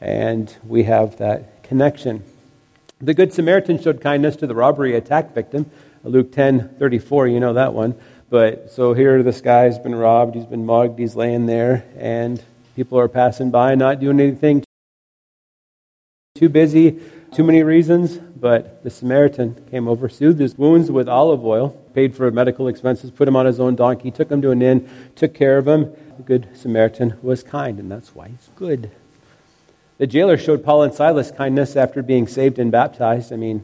and 0.00 0.56
we 0.66 0.84
have 0.84 1.18
that 1.18 1.62
connection. 1.62 2.24
The 3.00 3.14
Good 3.14 3.32
Samaritan 3.32 3.80
showed 3.80 4.00
kindness 4.00 4.36
to 4.36 4.46
the 4.46 4.54
robbery 4.54 4.96
attack 4.96 5.32
victim. 5.32 5.70
Luke 6.02 6.32
10 6.32 6.76
34, 6.78 7.28
you 7.28 7.40
know 7.40 7.52
that 7.52 7.72
one. 7.72 7.94
But 8.30 8.70
so 8.70 8.94
here 8.94 9.22
this 9.22 9.40
guy's 9.40 9.78
been 9.78 9.94
robbed, 9.94 10.34
he's 10.34 10.46
been 10.46 10.66
mugged, 10.66 10.98
he's 10.98 11.16
laying 11.16 11.46
there, 11.46 11.84
and 11.96 12.42
people 12.76 12.98
are 12.98 13.08
passing 13.08 13.50
by, 13.50 13.74
not 13.74 14.00
doing 14.00 14.20
anything, 14.20 14.64
too 16.40 16.48
busy, 16.48 16.98
too 17.34 17.44
many 17.44 17.62
reasons, 17.62 18.16
but 18.16 18.82
the 18.82 18.88
Samaritan 18.88 19.62
came 19.70 19.86
over, 19.86 20.08
soothed 20.08 20.40
his 20.40 20.56
wounds 20.56 20.90
with 20.90 21.06
olive 21.06 21.44
oil, 21.44 21.68
paid 21.92 22.16
for 22.16 22.30
medical 22.30 22.66
expenses, 22.66 23.10
put 23.10 23.28
him 23.28 23.36
on 23.36 23.44
his 23.44 23.60
own 23.60 23.76
donkey, 23.76 24.10
took 24.10 24.30
him 24.30 24.40
to 24.40 24.50
an 24.50 24.62
inn, 24.62 24.88
took 25.14 25.34
care 25.34 25.58
of 25.58 25.68
him. 25.68 25.92
The 26.16 26.22
good 26.22 26.48
Samaritan 26.54 27.18
was 27.20 27.42
kind, 27.42 27.78
and 27.78 27.90
that's 27.92 28.14
why 28.14 28.28
he's 28.28 28.48
good. 28.56 28.90
The 29.98 30.06
jailer 30.06 30.38
showed 30.38 30.64
Paul 30.64 30.82
and 30.82 30.94
Silas 30.94 31.30
kindness 31.30 31.76
after 31.76 32.02
being 32.02 32.26
saved 32.26 32.58
and 32.58 32.72
baptized. 32.72 33.34
I 33.34 33.36
mean, 33.36 33.62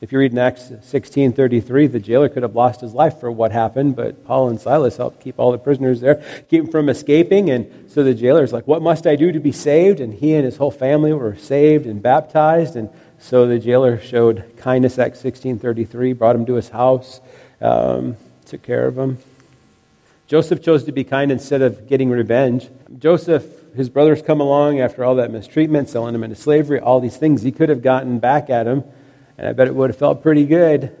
If 0.00 0.12
you 0.12 0.18
read 0.18 0.32
in 0.32 0.38
Acts 0.38 0.72
16:33, 0.80 1.86
the 1.86 2.00
jailer 2.00 2.30
could 2.30 2.42
have 2.42 2.56
lost 2.56 2.80
his 2.80 2.94
life 2.94 3.20
for 3.20 3.30
what 3.30 3.52
happened, 3.52 3.96
but 3.96 4.24
Paul 4.24 4.48
and 4.48 4.58
Silas 4.58 4.96
helped 4.96 5.20
keep 5.20 5.38
all 5.38 5.52
the 5.52 5.58
prisoners 5.58 6.00
there, 6.00 6.22
keep 6.48 6.62
them 6.62 6.70
from 6.70 6.88
escaping. 6.88 7.50
And 7.50 7.66
so 7.86 8.02
the 8.02 8.14
jailer's 8.14 8.50
like, 8.50 8.66
"What 8.66 8.80
must 8.80 9.06
I 9.06 9.14
do 9.14 9.30
to 9.30 9.38
be 9.38 9.52
saved?" 9.52 10.00
And 10.00 10.14
he 10.14 10.34
and 10.34 10.46
his 10.46 10.56
whole 10.56 10.70
family 10.70 11.12
were 11.12 11.36
saved 11.36 11.84
and 11.84 12.02
baptized. 12.02 12.76
And 12.76 12.88
so 13.18 13.46
the 13.46 13.58
jailer 13.58 13.98
showed 13.98 14.44
kindness. 14.56 14.98
Acts 14.98 15.20
16:33, 15.20 16.14
brought 16.14 16.34
him 16.34 16.46
to 16.46 16.54
his 16.54 16.70
house, 16.70 17.20
um, 17.60 18.16
took 18.46 18.62
care 18.62 18.86
of 18.86 18.96
him. 18.96 19.18
Joseph 20.26 20.62
chose 20.62 20.84
to 20.84 20.92
be 20.92 21.04
kind 21.04 21.30
instead 21.30 21.60
of 21.60 21.86
getting 21.86 22.08
revenge. 22.08 22.70
Joseph, 22.98 23.44
his 23.76 23.90
brothers 23.90 24.22
come 24.22 24.40
along 24.40 24.80
after 24.80 25.04
all 25.04 25.16
that 25.16 25.30
mistreatment, 25.30 25.90
selling 25.90 26.14
him 26.14 26.24
into 26.24 26.36
slavery, 26.36 26.80
all 26.80 27.00
these 27.00 27.18
things. 27.18 27.42
He 27.42 27.52
could 27.52 27.68
have 27.68 27.82
gotten 27.82 28.18
back 28.18 28.48
at 28.48 28.66
him 28.66 28.84
and 29.40 29.48
I 29.48 29.52
bet 29.54 29.68
it 29.68 29.74
would 29.74 29.88
have 29.88 29.98
felt 29.98 30.22
pretty 30.22 30.44
good. 30.44 30.94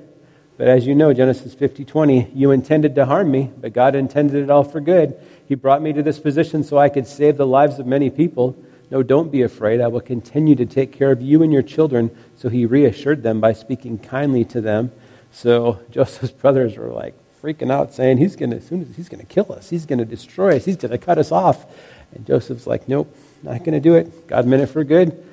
But 0.56 0.66
as 0.66 0.86
you 0.86 0.94
know, 0.94 1.12
Genesis 1.12 1.52
50 1.52 1.84
20, 1.84 2.30
you 2.34 2.52
intended 2.52 2.94
to 2.94 3.04
harm 3.04 3.30
me, 3.30 3.50
but 3.54 3.74
God 3.74 3.94
intended 3.94 4.42
it 4.42 4.48
all 4.48 4.64
for 4.64 4.80
good. 4.80 5.14
He 5.46 5.54
brought 5.54 5.82
me 5.82 5.92
to 5.92 6.02
this 6.02 6.18
position 6.18 6.64
so 6.64 6.78
I 6.78 6.88
could 6.88 7.06
save 7.06 7.36
the 7.36 7.46
lives 7.46 7.78
of 7.78 7.86
many 7.86 8.08
people. 8.08 8.56
No, 8.90 9.02
don't 9.02 9.30
be 9.30 9.42
afraid. 9.42 9.82
I 9.82 9.88
will 9.88 10.00
continue 10.00 10.54
to 10.54 10.64
take 10.64 10.90
care 10.90 11.12
of 11.12 11.20
you 11.20 11.42
and 11.42 11.52
your 11.52 11.62
children. 11.62 12.10
So 12.36 12.48
he 12.48 12.64
reassured 12.64 13.22
them 13.22 13.42
by 13.42 13.52
speaking 13.52 13.98
kindly 13.98 14.46
to 14.46 14.62
them. 14.62 14.90
So 15.32 15.78
Joseph's 15.90 16.32
brothers 16.32 16.78
were 16.78 16.88
like 16.88 17.14
freaking 17.42 17.70
out, 17.70 17.92
saying, 17.92 18.16
He's 18.16 18.36
going 18.36 18.52
to, 18.52 18.60
soon 18.62 18.80
as 18.80 18.96
he's 18.96 19.10
going 19.10 19.20
to 19.20 19.26
kill 19.26 19.52
us, 19.52 19.68
he's 19.68 19.84
going 19.84 19.98
to 19.98 20.06
destroy 20.06 20.56
us, 20.56 20.64
he's 20.64 20.76
going 20.76 20.92
to 20.92 20.98
cut 20.98 21.18
us 21.18 21.30
off. 21.30 21.66
And 22.14 22.26
Joseph's 22.26 22.66
like, 22.66 22.88
Nope, 22.88 23.14
not 23.42 23.58
going 23.58 23.74
to 23.74 23.80
do 23.80 23.96
it. 23.96 24.26
God 24.26 24.46
meant 24.46 24.62
it 24.62 24.68
for 24.68 24.82
good. 24.82 25.26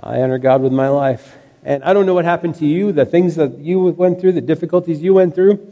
I 0.00 0.22
honor 0.22 0.38
God 0.38 0.62
with 0.62 0.72
my 0.72 0.88
life. 0.88 1.36
And 1.64 1.82
I 1.82 1.94
don't 1.94 2.04
know 2.04 2.14
what 2.14 2.26
happened 2.26 2.56
to 2.56 2.66
you, 2.66 2.92
the 2.92 3.06
things 3.06 3.36
that 3.36 3.58
you 3.58 3.80
went 3.80 4.20
through, 4.20 4.32
the 4.32 4.42
difficulties 4.42 5.02
you 5.02 5.14
went 5.14 5.34
through, 5.34 5.66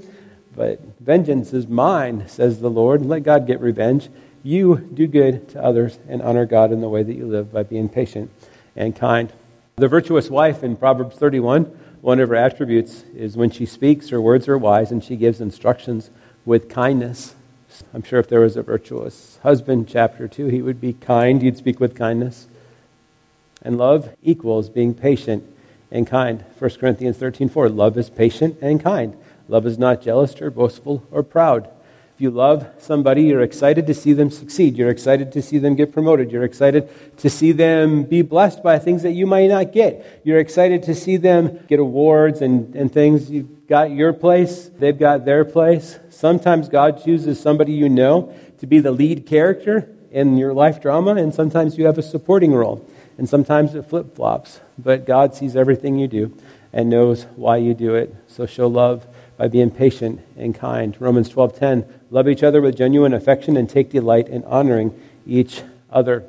but 0.57 0.81
vengeance 1.01 1.53
is 1.53 1.69
mine, 1.69 2.29
says 2.29 2.61
the 2.61 2.71
Lord. 2.71 3.05
Let 3.05 3.25
God 3.25 3.47
get 3.47 3.61
revenge. 3.61 4.09
You 4.43 4.77
do 4.77 5.07
good 5.07 5.51
to 5.51 5.63
others 5.63 5.99
and 6.09 6.23
honor 6.23 6.47
God 6.47 6.73
in 6.73 6.81
the 6.81 6.89
way 6.89 7.03
that 7.03 7.15
you 7.15 7.27
live 7.27 7.53
by 7.53 7.63
being 7.63 7.91
patient 7.91 8.31
and 8.75 8.97
kind. 8.97 9.33
The 9.77 9.89
virtuous 9.89 10.31
wife 10.31 10.65
in 10.65 10.77
Proverbs 10.77 11.17
31, 11.17 11.65
one 12.01 12.21
of 12.21 12.31
her 12.31 12.37
attributes 12.37 13.05
is 13.15 13.37
when 13.37 13.51
she 13.51 13.67
speaks, 13.67 14.09
her 14.09 14.21
words 14.21 14.49
are 14.49 14.59
wise 14.59 14.91
and 14.91 15.05
she 15.05 15.17
gives 15.17 15.41
instructions 15.41 16.11
with 16.47 16.71
kindness. 16.71 17.35
I'm 17.93 18.03
sure 18.03 18.19
if 18.19 18.29
there 18.29 18.41
was 18.41 18.57
a 18.57 18.63
virtuous 18.63 19.39
husband, 19.43 19.89
chapter 19.89 20.27
2, 20.27 20.47
he 20.47 20.63
would 20.63 20.81
be 20.81 20.95
kind. 20.95 21.43
You'd 21.43 21.57
speak 21.59 21.81
with 21.81 21.95
kindness. 21.95 22.47
And 23.63 23.79
love 23.79 24.11
equals 24.23 24.69
being 24.69 24.95
patient 24.95 25.45
and 25.93 26.07
kind. 26.07 26.45
1 26.59 26.71
Corinthians 26.81 27.19
13 27.19 27.49
4. 27.49 27.69
Love 27.69 27.97
is 27.97 28.11
patient 28.11 28.59
and 28.61 28.83
kind. 28.83 29.17
Love 29.47 29.67
is 29.67 29.79
not 29.79 30.03
jealous 30.03 30.41
or 30.41 30.51
boastful 30.51 31.07
or 31.11 31.23
proud. 31.23 31.69
If 32.15 32.21
you 32.21 32.31
love 32.31 32.67
somebody, 32.79 33.25
you're 33.25 33.43
excited 33.43 33.87
to 33.87 33.95
see 33.95 34.13
them 34.13 34.31
succeed. 34.31 34.77
You're 34.77 34.91
excited 34.91 35.33
to 35.33 35.43
see 35.43 35.59
them 35.59 35.75
get 35.75 35.93
promoted. 35.93 36.31
You're 36.31 36.45
excited 36.45 36.89
to 37.19 37.31
see 37.31 37.53
them 37.53 38.05
be 38.05 38.23
blessed 38.23 38.63
by 38.63 38.79
things 38.79 39.03
that 39.03 39.13
you 39.13 39.27
might 39.27 39.49
not 39.49 39.73
get. 39.73 40.21
You're 40.25 40.39
excited 40.39 40.83
to 40.85 40.95
see 40.95 41.17
them 41.17 41.65
get 41.69 41.79
awards 41.79 42.43
and, 42.43 42.75
and 42.75 42.93
things. 42.93 43.31
You've 43.31 43.67
got 43.67 43.91
your 43.91 44.13
place, 44.13 44.71
they've 44.79 44.99
got 44.99 45.25
their 45.25 45.45
place. 45.45 45.99
Sometimes 46.11 46.69
God 46.69 47.03
chooses 47.03 47.41
somebody 47.41 47.73
you 47.73 47.89
know 47.89 48.35
to 48.59 48.67
be 48.67 48.79
the 48.79 48.93
lead 48.93 49.27
character 49.27 49.89
in 50.11 50.37
your 50.37 50.53
life 50.53 50.81
drama, 50.81 51.15
and 51.15 51.35
sometimes 51.35 51.79
you 51.79 51.87
have 51.87 51.97
a 51.97 52.03
supporting 52.03 52.53
role 52.53 52.87
and 53.19 53.29
sometimes 53.29 53.75
it 53.75 53.87
flip 53.87 54.15
flops. 54.15 54.61
But 54.79 55.07
God 55.07 55.35
sees 55.35 55.57
everything 55.57 55.99
you 55.99 56.09
do 56.09 56.37
and 56.73 56.89
knows 56.89 57.25
why 57.37 57.59
you 57.59 57.75
do 57.75 57.95
it. 57.95 58.15
So 58.27 58.47
show 58.47 58.67
love 58.67 59.07
by 59.37 59.49
being 59.49 59.71
patient 59.71 60.21
and 60.37 60.55
kind. 60.55 60.97
Romans 60.99 61.29
12:10 61.29 61.85
Love 62.11 62.29
each 62.29 62.43
other 62.43 62.61
with 62.61 62.77
genuine 62.77 63.15
affection 63.15 63.57
and 63.57 63.69
take 63.69 63.91
delight 63.91 64.29
in 64.29 64.45
honoring 64.45 64.95
each 65.27 65.63
other. 65.91 66.25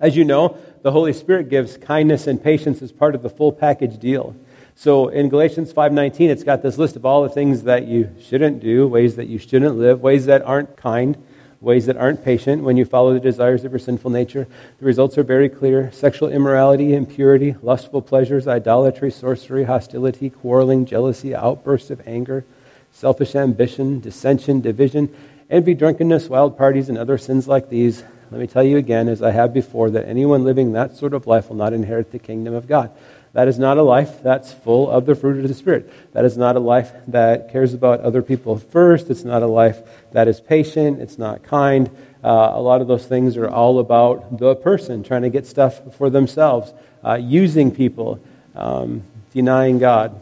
As 0.00 0.16
you 0.16 0.24
know, 0.24 0.56
the 0.82 0.92
Holy 0.92 1.12
Spirit 1.12 1.48
gives 1.48 1.76
kindness 1.76 2.26
and 2.26 2.42
patience 2.42 2.82
as 2.82 2.90
part 2.90 3.14
of 3.14 3.22
the 3.22 3.30
full 3.30 3.52
package 3.52 3.98
deal. 3.98 4.34
So 4.74 5.08
in 5.08 5.28
Galatians 5.28 5.72
5:19 5.72 6.30
it's 6.30 6.42
got 6.42 6.62
this 6.62 6.78
list 6.78 6.96
of 6.96 7.04
all 7.04 7.22
the 7.22 7.28
things 7.28 7.64
that 7.64 7.86
you 7.86 8.08
shouldn't 8.20 8.60
do, 8.60 8.88
ways 8.88 9.16
that 9.16 9.26
you 9.26 9.38
shouldn't 9.38 9.76
live, 9.76 10.02
ways 10.02 10.26
that 10.26 10.42
aren't 10.42 10.76
kind 10.76 11.16
ways 11.60 11.86
that 11.86 11.96
aren't 11.96 12.24
patient 12.24 12.62
when 12.62 12.76
you 12.76 12.84
follow 12.84 13.12
the 13.12 13.20
desires 13.20 13.64
of 13.64 13.72
your 13.72 13.78
sinful 13.78 14.10
nature. 14.10 14.48
The 14.78 14.86
results 14.86 15.18
are 15.18 15.22
very 15.22 15.48
clear 15.48 15.92
sexual 15.92 16.30
immorality, 16.30 16.94
impurity, 16.94 17.54
lustful 17.62 18.00
pleasures, 18.00 18.48
idolatry, 18.48 19.10
sorcery, 19.10 19.64
hostility, 19.64 20.30
quarreling, 20.30 20.86
jealousy, 20.86 21.34
outbursts 21.34 21.90
of 21.90 22.00
anger, 22.06 22.44
selfish 22.90 23.34
ambition, 23.34 24.00
dissension, 24.00 24.60
division, 24.60 25.14
envy, 25.50 25.74
drunkenness, 25.74 26.28
wild 26.28 26.56
parties, 26.56 26.88
and 26.88 26.96
other 26.96 27.18
sins 27.18 27.46
like 27.46 27.68
these. 27.68 28.04
Let 28.30 28.40
me 28.40 28.46
tell 28.46 28.62
you 28.62 28.76
again, 28.76 29.08
as 29.08 29.22
I 29.22 29.32
have 29.32 29.52
before, 29.52 29.90
that 29.90 30.08
anyone 30.08 30.44
living 30.44 30.72
that 30.72 30.96
sort 30.96 31.14
of 31.14 31.26
life 31.26 31.48
will 31.48 31.56
not 31.56 31.72
inherit 31.72 32.12
the 32.12 32.18
kingdom 32.18 32.54
of 32.54 32.68
God. 32.68 32.90
That 33.32 33.46
is 33.46 33.58
not 33.58 33.78
a 33.78 33.82
life 33.82 34.22
that's 34.22 34.52
full 34.52 34.90
of 34.90 35.06
the 35.06 35.14
fruit 35.14 35.38
of 35.38 35.46
the 35.46 35.54
Spirit. 35.54 35.92
That 36.12 36.24
is 36.24 36.36
not 36.36 36.56
a 36.56 36.60
life 36.60 36.92
that 37.06 37.52
cares 37.52 37.74
about 37.74 38.00
other 38.00 38.22
people 38.22 38.58
first. 38.58 39.08
It's 39.08 39.22
not 39.22 39.42
a 39.42 39.46
life 39.46 39.78
that 40.12 40.26
is 40.26 40.40
patient. 40.40 41.00
It's 41.00 41.16
not 41.16 41.44
kind. 41.44 41.88
Uh, 42.24 42.52
a 42.54 42.60
lot 42.60 42.80
of 42.80 42.88
those 42.88 43.06
things 43.06 43.36
are 43.36 43.48
all 43.48 43.78
about 43.78 44.38
the 44.38 44.56
person 44.56 45.04
trying 45.04 45.22
to 45.22 45.30
get 45.30 45.46
stuff 45.46 45.94
for 45.94 46.10
themselves, 46.10 46.72
uh, 47.04 47.14
using 47.14 47.70
people, 47.70 48.20
um, 48.56 49.04
denying 49.32 49.78
God. 49.78 50.20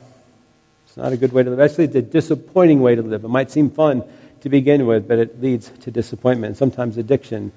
It's 0.86 0.96
not 0.96 1.12
a 1.12 1.16
good 1.16 1.32
way 1.32 1.42
to 1.42 1.50
live. 1.50 1.60
Actually, 1.60 1.84
it's 1.84 1.96
a 1.96 2.02
disappointing 2.02 2.80
way 2.80 2.94
to 2.94 3.02
live. 3.02 3.24
It 3.24 3.28
might 3.28 3.50
seem 3.50 3.70
fun 3.70 4.04
to 4.42 4.48
begin 4.50 4.86
with, 4.86 5.08
but 5.08 5.18
it 5.18 5.40
leads 5.40 5.70
to 5.80 5.90
disappointment 5.90 6.58
sometimes 6.58 6.98
addiction. 6.98 7.52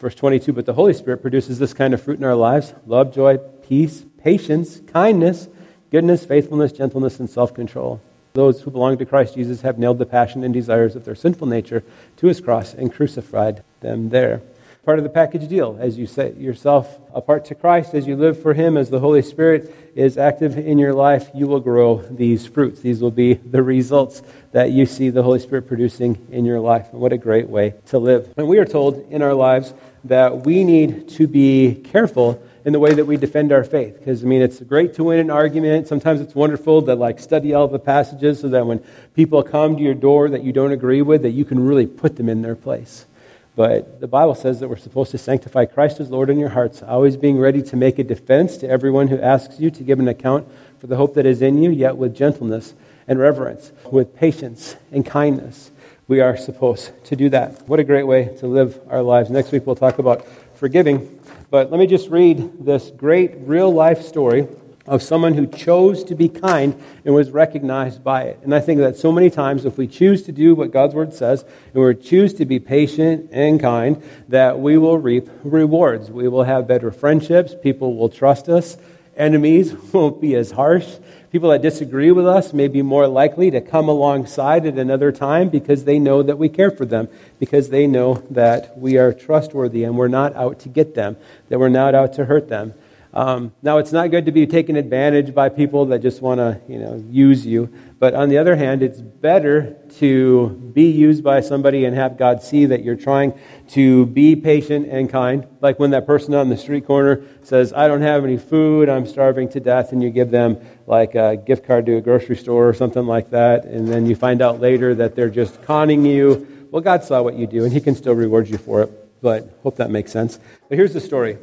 Verse 0.00 0.16
22 0.16 0.52
But 0.52 0.66
the 0.66 0.74
Holy 0.74 0.94
Spirit 0.94 1.22
produces 1.22 1.60
this 1.60 1.72
kind 1.72 1.94
of 1.94 2.02
fruit 2.02 2.18
in 2.18 2.24
our 2.24 2.34
lives 2.34 2.74
love, 2.86 3.14
joy, 3.14 3.38
peace, 3.38 4.04
patience, 4.22 4.80
kindness, 4.86 5.48
goodness, 5.90 6.24
faithfulness, 6.24 6.72
gentleness, 6.72 7.20
and 7.20 7.28
self 7.28 7.52
control. 7.52 8.00
Those 8.34 8.62
who 8.62 8.70
belong 8.70 8.96
to 8.98 9.04
Christ 9.04 9.34
Jesus 9.34 9.60
have 9.60 9.78
nailed 9.78 9.98
the 9.98 10.06
passion 10.06 10.42
and 10.42 10.54
desires 10.54 10.96
of 10.96 11.04
their 11.04 11.14
sinful 11.14 11.46
nature 11.46 11.84
to 12.16 12.26
his 12.26 12.40
cross 12.40 12.72
and 12.72 12.92
crucified 12.92 13.62
them 13.80 14.08
there. 14.08 14.42
Part 14.84 14.98
of 14.98 15.04
the 15.04 15.10
package 15.10 15.46
deal, 15.46 15.78
as 15.78 15.96
you 15.96 16.08
set 16.08 16.38
yourself 16.38 16.98
apart 17.14 17.44
to 17.44 17.54
Christ, 17.54 17.94
as 17.94 18.04
you 18.04 18.16
live 18.16 18.42
for 18.42 18.52
him, 18.52 18.76
as 18.76 18.90
the 18.90 18.98
Holy 18.98 19.22
Spirit 19.22 19.72
is 19.94 20.18
active 20.18 20.58
in 20.58 20.76
your 20.76 20.92
life, 20.92 21.30
you 21.34 21.46
will 21.46 21.60
grow 21.60 22.02
these 22.10 22.48
fruits. 22.48 22.80
These 22.80 23.00
will 23.00 23.12
be 23.12 23.34
the 23.34 23.62
results 23.62 24.22
that 24.50 24.72
you 24.72 24.84
see 24.86 25.10
the 25.10 25.22
Holy 25.22 25.38
Spirit 25.38 25.68
producing 25.68 26.26
in 26.32 26.44
your 26.44 26.58
life. 26.58 26.88
And 26.90 27.00
what 27.00 27.12
a 27.12 27.18
great 27.18 27.48
way 27.48 27.74
to 27.86 27.98
live. 28.00 28.34
And 28.36 28.48
we 28.48 28.58
are 28.58 28.64
told 28.64 29.06
in 29.08 29.22
our 29.22 29.34
lives 29.34 29.72
that 30.02 30.44
we 30.46 30.64
need 30.64 31.08
to 31.10 31.28
be 31.28 31.76
careful 31.84 32.42
in 32.64 32.72
the 32.72 32.78
way 32.78 32.94
that 32.94 33.04
we 33.04 33.16
defend 33.16 33.52
our 33.52 33.64
faith. 33.64 33.98
Because, 33.98 34.22
I 34.22 34.26
mean, 34.26 34.42
it's 34.42 34.60
great 34.60 34.94
to 34.94 35.04
win 35.04 35.18
an 35.18 35.30
argument. 35.30 35.88
Sometimes 35.88 36.20
it's 36.20 36.34
wonderful 36.34 36.82
to, 36.82 36.94
like, 36.94 37.18
study 37.18 37.54
all 37.54 37.68
the 37.68 37.78
passages 37.78 38.40
so 38.40 38.48
that 38.48 38.66
when 38.66 38.78
people 39.14 39.42
come 39.42 39.76
to 39.76 39.82
your 39.82 39.94
door 39.94 40.28
that 40.30 40.42
you 40.42 40.52
don't 40.52 40.72
agree 40.72 41.02
with, 41.02 41.22
that 41.22 41.30
you 41.30 41.44
can 41.44 41.64
really 41.64 41.86
put 41.86 42.16
them 42.16 42.28
in 42.28 42.42
their 42.42 42.54
place. 42.54 43.06
But 43.54 44.00
the 44.00 44.06
Bible 44.06 44.34
says 44.34 44.60
that 44.60 44.68
we're 44.68 44.76
supposed 44.76 45.10
to 45.10 45.18
sanctify 45.18 45.66
Christ 45.66 46.00
as 46.00 46.10
Lord 46.10 46.30
in 46.30 46.38
your 46.38 46.48
hearts, 46.50 46.82
always 46.82 47.16
being 47.18 47.38
ready 47.38 47.62
to 47.62 47.76
make 47.76 47.98
a 47.98 48.04
defense 48.04 48.56
to 48.58 48.68
everyone 48.68 49.08
who 49.08 49.20
asks 49.20 49.60
you 49.60 49.70
to 49.70 49.82
give 49.82 49.98
an 49.98 50.08
account 50.08 50.48
for 50.78 50.86
the 50.86 50.96
hope 50.96 51.14
that 51.14 51.26
is 51.26 51.42
in 51.42 51.62
you, 51.62 51.70
yet 51.70 51.96
with 51.96 52.16
gentleness 52.16 52.74
and 53.06 53.18
reverence, 53.18 53.72
with 53.90 54.16
patience 54.16 54.76
and 54.90 55.04
kindness. 55.04 55.70
We 56.08 56.20
are 56.20 56.36
supposed 56.36 56.92
to 57.06 57.16
do 57.16 57.28
that. 57.30 57.68
What 57.68 57.78
a 57.78 57.84
great 57.84 58.06
way 58.06 58.34
to 58.38 58.46
live 58.46 58.80
our 58.88 59.02
lives. 59.02 59.28
Next 59.28 59.52
week 59.52 59.66
we'll 59.66 59.76
talk 59.76 59.98
about 59.98 60.26
forgiving. 60.54 61.20
But 61.52 61.70
let 61.70 61.78
me 61.78 61.86
just 61.86 62.08
read 62.08 62.64
this 62.64 62.90
great 62.90 63.32
real 63.40 63.70
life 63.70 64.00
story 64.00 64.48
of 64.86 65.02
someone 65.02 65.34
who 65.34 65.46
chose 65.46 66.02
to 66.04 66.14
be 66.14 66.30
kind 66.30 66.74
and 67.04 67.14
was 67.14 67.30
recognized 67.30 68.02
by 68.02 68.22
it. 68.22 68.40
And 68.42 68.54
I 68.54 68.60
think 68.60 68.80
that 68.80 68.96
so 68.96 69.12
many 69.12 69.28
times, 69.28 69.66
if 69.66 69.76
we 69.76 69.86
choose 69.86 70.22
to 70.22 70.32
do 70.32 70.54
what 70.54 70.70
God's 70.70 70.94
Word 70.94 71.12
says, 71.12 71.44
and 71.74 71.84
we 71.84 71.94
choose 71.96 72.32
to 72.34 72.46
be 72.46 72.58
patient 72.58 73.28
and 73.32 73.60
kind, 73.60 74.02
that 74.30 74.60
we 74.60 74.78
will 74.78 74.96
reap 74.96 75.28
rewards. 75.44 76.10
We 76.10 76.26
will 76.26 76.44
have 76.44 76.66
better 76.66 76.90
friendships, 76.90 77.54
people 77.62 77.96
will 77.96 78.08
trust 78.08 78.48
us, 78.48 78.78
enemies 79.16 79.74
won't 79.92 80.20
be 80.20 80.34
as 80.34 80.50
harsh, 80.52 80.96
People 81.32 81.48
that 81.48 81.62
disagree 81.62 82.12
with 82.12 82.26
us 82.26 82.52
may 82.52 82.68
be 82.68 82.82
more 82.82 83.08
likely 83.08 83.50
to 83.52 83.62
come 83.62 83.88
alongside 83.88 84.66
at 84.66 84.76
another 84.76 85.10
time 85.10 85.48
because 85.48 85.84
they 85.84 85.98
know 85.98 86.22
that 86.22 86.36
we 86.36 86.50
care 86.50 86.70
for 86.70 86.84
them, 86.84 87.08
because 87.40 87.70
they 87.70 87.86
know 87.86 88.22
that 88.28 88.78
we 88.78 88.98
are 88.98 89.14
trustworthy 89.14 89.82
and 89.82 89.96
we're 89.96 90.08
not 90.08 90.36
out 90.36 90.60
to 90.60 90.68
get 90.68 90.94
them, 90.94 91.16
that 91.48 91.58
we're 91.58 91.70
not 91.70 91.94
out 91.94 92.12
to 92.12 92.26
hurt 92.26 92.50
them. 92.50 92.74
Um, 93.14 93.52
now, 93.60 93.76
it's 93.76 93.92
not 93.92 94.10
good 94.10 94.24
to 94.24 94.32
be 94.32 94.46
taken 94.46 94.76
advantage 94.76 95.34
by 95.34 95.50
people 95.50 95.86
that 95.86 96.00
just 96.00 96.22
want 96.22 96.38
to, 96.38 96.60
you 96.66 96.78
know, 96.78 97.04
use 97.10 97.44
you. 97.44 97.70
But 97.98 98.14
on 98.14 98.30
the 98.30 98.38
other 98.38 98.56
hand, 98.56 98.82
it's 98.82 99.00
better 99.00 99.76
to 99.98 100.48
be 100.72 100.90
used 100.90 101.22
by 101.22 101.42
somebody 101.42 101.84
and 101.84 101.94
have 101.94 102.16
God 102.16 102.42
see 102.42 102.64
that 102.66 102.82
you're 102.82 102.96
trying 102.96 103.38
to 103.68 104.06
be 104.06 104.34
patient 104.34 104.88
and 104.88 105.10
kind. 105.10 105.46
Like 105.60 105.78
when 105.78 105.90
that 105.90 106.06
person 106.06 106.32
on 106.34 106.48
the 106.48 106.56
street 106.56 106.86
corner 106.86 107.22
says, 107.42 107.72
I 107.74 107.86
don't 107.86 108.00
have 108.00 108.24
any 108.24 108.38
food, 108.38 108.88
I'm 108.88 109.06
starving 109.06 109.50
to 109.50 109.60
death, 109.60 109.92
and 109.92 110.02
you 110.02 110.08
give 110.08 110.30
them 110.30 110.58
like 110.86 111.14
a 111.14 111.36
gift 111.36 111.66
card 111.66 111.84
to 111.86 111.98
a 111.98 112.00
grocery 112.00 112.36
store 112.36 112.66
or 112.66 112.74
something 112.74 113.06
like 113.06 113.30
that, 113.30 113.66
and 113.66 113.86
then 113.86 114.06
you 114.06 114.16
find 114.16 114.40
out 114.40 114.58
later 114.58 114.94
that 114.94 115.14
they're 115.14 115.30
just 115.30 115.62
conning 115.62 116.06
you. 116.06 116.66
Well, 116.70 116.82
God 116.82 117.04
saw 117.04 117.20
what 117.20 117.34
you 117.34 117.46
do, 117.46 117.64
and 117.64 117.72
He 117.72 117.80
can 117.80 117.94
still 117.94 118.14
reward 118.14 118.48
you 118.48 118.56
for 118.56 118.82
it. 118.82 119.20
But 119.20 119.56
hope 119.62 119.76
that 119.76 119.90
makes 119.90 120.10
sense. 120.10 120.40
But 120.68 120.78
here's 120.78 120.92
the 120.92 121.00
story. 121.00 121.38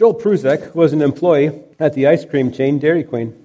Joel 0.00 0.14
Prusak 0.14 0.74
was 0.74 0.94
an 0.94 1.02
employee 1.02 1.60
at 1.78 1.92
the 1.92 2.06
ice 2.06 2.24
cream 2.24 2.50
chain 2.50 2.78
Dairy 2.78 3.04
Queen. 3.04 3.36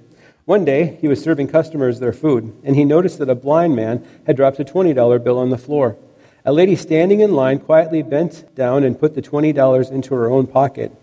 One 0.45 0.63
day, 0.63 0.97
he 1.01 1.07
was 1.09 1.21
serving 1.21 1.49
customers 1.49 1.99
their 1.99 2.13
food, 2.13 2.57
and 2.63 2.77
he 2.77 2.85
noticed 2.85 3.19
that 3.19 3.29
a 3.29 3.35
blind 3.35 3.75
man 3.75 4.07
had 4.25 4.37
dropped 4.37 4.61
a 4.61 4.63
$20 4.63 5.21
bill 5.21 5.37
on 5.37 5.49
the 5.49 5.57
floor. 5.57 5.97
A 6.45 6.53
lady 6.53 6.77
standing 6.77 7.19
in 7.19 7.33
line 7.33 7.59
quietly 7.59 8.03
bent 8.03 8.55
down 8.55 8.85
and 8.85 8.97
put 8.97 9.15
the 9.15 9.21
$20 9.21 9.91
into 9.91 10.15
her 10.15 10.31
own 10.31 10.47
pocket. 10.47 10.93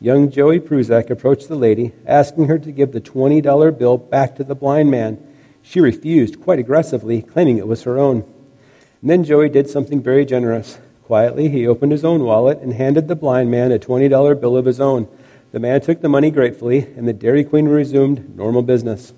Young 0.00 0.28
Joey 0.28 0.58
Prusak 0.58 1.08
approached 1.08 1.46
the 1.46 1.54
lady, 1.54 1.92
asking 2.04 2.48
her 2.48 2.58
to 2.58 2.72
give 2.72 2.90
the 2.90 3.00
$20 3.00 3.78
bill 3.78 3.96
back 3.96 4.34
to 4.34 4.42
the 4.42 4.56
blind 4.56 4.90
man. 4.90 5.24
She 5.62 5.78
refused 5.78 6.40
quite 6.40 6.58
aggressively, 6.58 7.22
claiming 7.22 7.58
it 7.58 7.68
was 7.68 7.84
her 7.84 7.96
own. 7.96 8.22
And 9.02 9.08
then 9.08 9.22
Joey 9.22 9.50
did 9.50 9.70
something 9.70 10.02
very 10.02 10.24
generous. 10.24 10.78
Quietly, 11.04 11.50
he 11.50 11.66
opened 11.66 11.92
his 11.92 12.04
own 12.04 12.24
wallet 12.24 12.60
and 12.60 12.72
handed 12.72 13.08
the 13.08 13.14
blind 13.14 13.50
man 13.50 13.70
a 13.70 13.78
$20 13.78 14.40
bill 14.40 14.56
of 14.56 14.64
his 14.64 14.80
own. 14.80 15.06
The 15.52 15.60
man 15.60 15.82
took 15.82 16.00
the 16.00 16.08
money 16.08 16.30
gratefully, 16.30 16.78
and 16.96 17.06
the 17.06 17.12
Dairy 17.12 17.44
Queen 17.44 17.68
resumed 17.68 18.34
normal 18.36 18.62
business. 18.62 19.12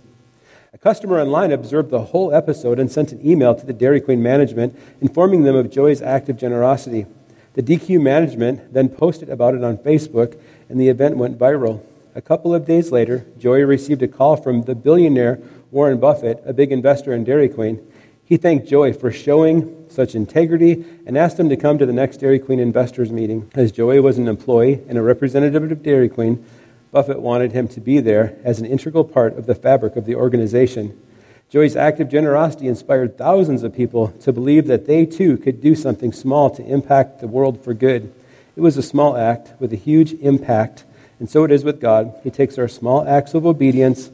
A 0.75 0.79
customer 0.79 1.21
online 1.21 1.53
observed 1.53 1.91
the 1.91 2.07
whole 2.07 2.35
episode 2.35 2.81
and 2.81 2.91
sent 2.91 3.13
an 3.13 3.25
email 3.25 3.55
to 3.55 3.65
the 3.65 3.73
Dairy 3.73 4.01
Queen 4.01 4.23
management 4.23 4.77
informing 5.01 5.45
them 5.45 5.55
of 5.55 5.71
Joey's 5.71 6.03
act 6.03 6.29
of 6.29 6.37
generosity. 6.37 7.07
The 7.55 7.63
DQ 7.63 8.03
management 8.03 8.75
then 8.75 8.89
posted 8.89 9.31
about 9.31 9.55
it 9.55 9.63
on 9.63 9.79
Facebook, 9.79 10.39
and 10.69 10.81
the 10.81 10.89
event 10.89 11.17
went 11.17 11.39
viral. 11.39 11.83
A 12.17 12.21
couple 12.21 12.55
of 12.55 12.67
days 12.67 12.91
later, 12.91 13.25
Joey 13.39 13.63
received 13.63 14.03
a 14.03 14.09
call 14.09 14.37
from 14.37 14.63
the 14.65 14.75
billionaire 14.75 15.39
Warren 15.71 16.01
Buffett, 16.01 16.43
a 16.45 16.53
big 16.53 16.73
investor 16.73 17.15
in 17.15 17.25
Dairy 17.25 17.49
Queen. 17.49 17.81
He 18.25 18.37
thanked 18.37 18.67
Joey 18.67 18.93
for 18.93 19.13
showing 19.13 19.76
such 19.97 20.15
integrity 20.15 20.85
and 21.07 21.19
asked 21.19 21.41
him 21.41 21.49
to 21.49 21.57
come 21.57 21.79
to 21.79 21.87
the 21.87 21.93
next 21.93 22.19
Dairy 22.19 22.39
Queen 22.39 22.61
investors 22.61 23.11
meeting. 23.11 23.51
As 23.55 23.73
Joey 23.73 23.99
was 23.99 24.19
an 24.19 24.29
employee 24.29 24.81
and 24.89 24.97
a 24.97 25.03
representative 25.03 25.73
of 25.73 25.83
Dairy 25.83 26.09
Queen, 26.09 26.45
Buffett 26.93 27.21
wanted 27.21 27.53
him 27.53 27.67
to 27.69 27.81
be 27.81 27.99
there 27.99 28.39
as 28.45 28.61
an 28.61 28.67
integral 28.67 29.05
part 29.05 29.37
of 29.37 29.47
the 29.47 29.55
fabric 29.55 29.97
of 29.97 30.05
the 30.05 30.15
organization. 30.15 30.97
Joey's 31.49 31.77
act 31.77 32.01
of 32.01 32.09
generosity 32.09 32.69
inspired 32.69 33.19
thousands 33.19 33.63
of 33.63 33.75
people 33.75 34.09
to 34.21 34.33
believe 34.33 34.67
that 34.67 34.87
they 34.87 35.07
too 35.07 35.37
could 35.37 35.61
do 35.61 35.75
something 35.75 36.13
small 36.13 36.51
to 36.51 36.65
impact 36.65 37.21
the 37.21 37.29
world 37.29 37.63
for 37.63 37.75
good. 37.75 38.13
It 38.57 38.61
was 38.61 38.77
a 38.77 38.83
small 38.83 39.17
act 39.17 39.53
with 39.61 39.73
a 39.73 39.77
huge 39.77 40.13
impact, 40.15 40.85
and 41.19 41.29
so 41.29 41.45
it 41.45 41.51
is 41.51 41.65
with 41.65 41.81
God. 41.81 42.19
He 42.23 42.31
takes 42.31 42.59
our 42.59 42.69
small 42.69 43.07
acts 43.07 43.35
of 43.35 43.47
obedience 43.47 44.11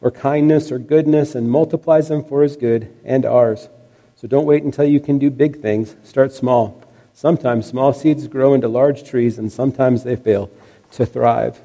or 0.00 0.10
kindness 0.10 0.70
or 0.70 0.78
goodness 0.78 1.34
and 1.34 1.50
multiplies 1.50 2.08
them 2.08 2.24
for 2.24 2.42
his 2.42 2.56
good 2.56 2.94
and 3.04 3.24
ours. 3.24 3.68
So 4.20 4.26
don't 4.26 4.46
wait 4.46 4.64
until 4.64 4.84
you 4.84 4.98
can 4.98 5.20
do 5.20 5.30
big 5.30 5.60
things. 5.60 5.94
Start 6.02 6.32
small. 6.32 6.82
Sometimes 7.14 7.66
small 7.66 7.92
seeds 7.92 8.26
grow 8.26 8.52
into 8.52 8.66
large 8.66 9.04
trees, 9.04 9.38
and 9.38 9.52
sometimes 9.52 10.02
they 10.02 10.16
fail 10.16 10.50
to 10.92 11.06
thrive. 11.06 11.60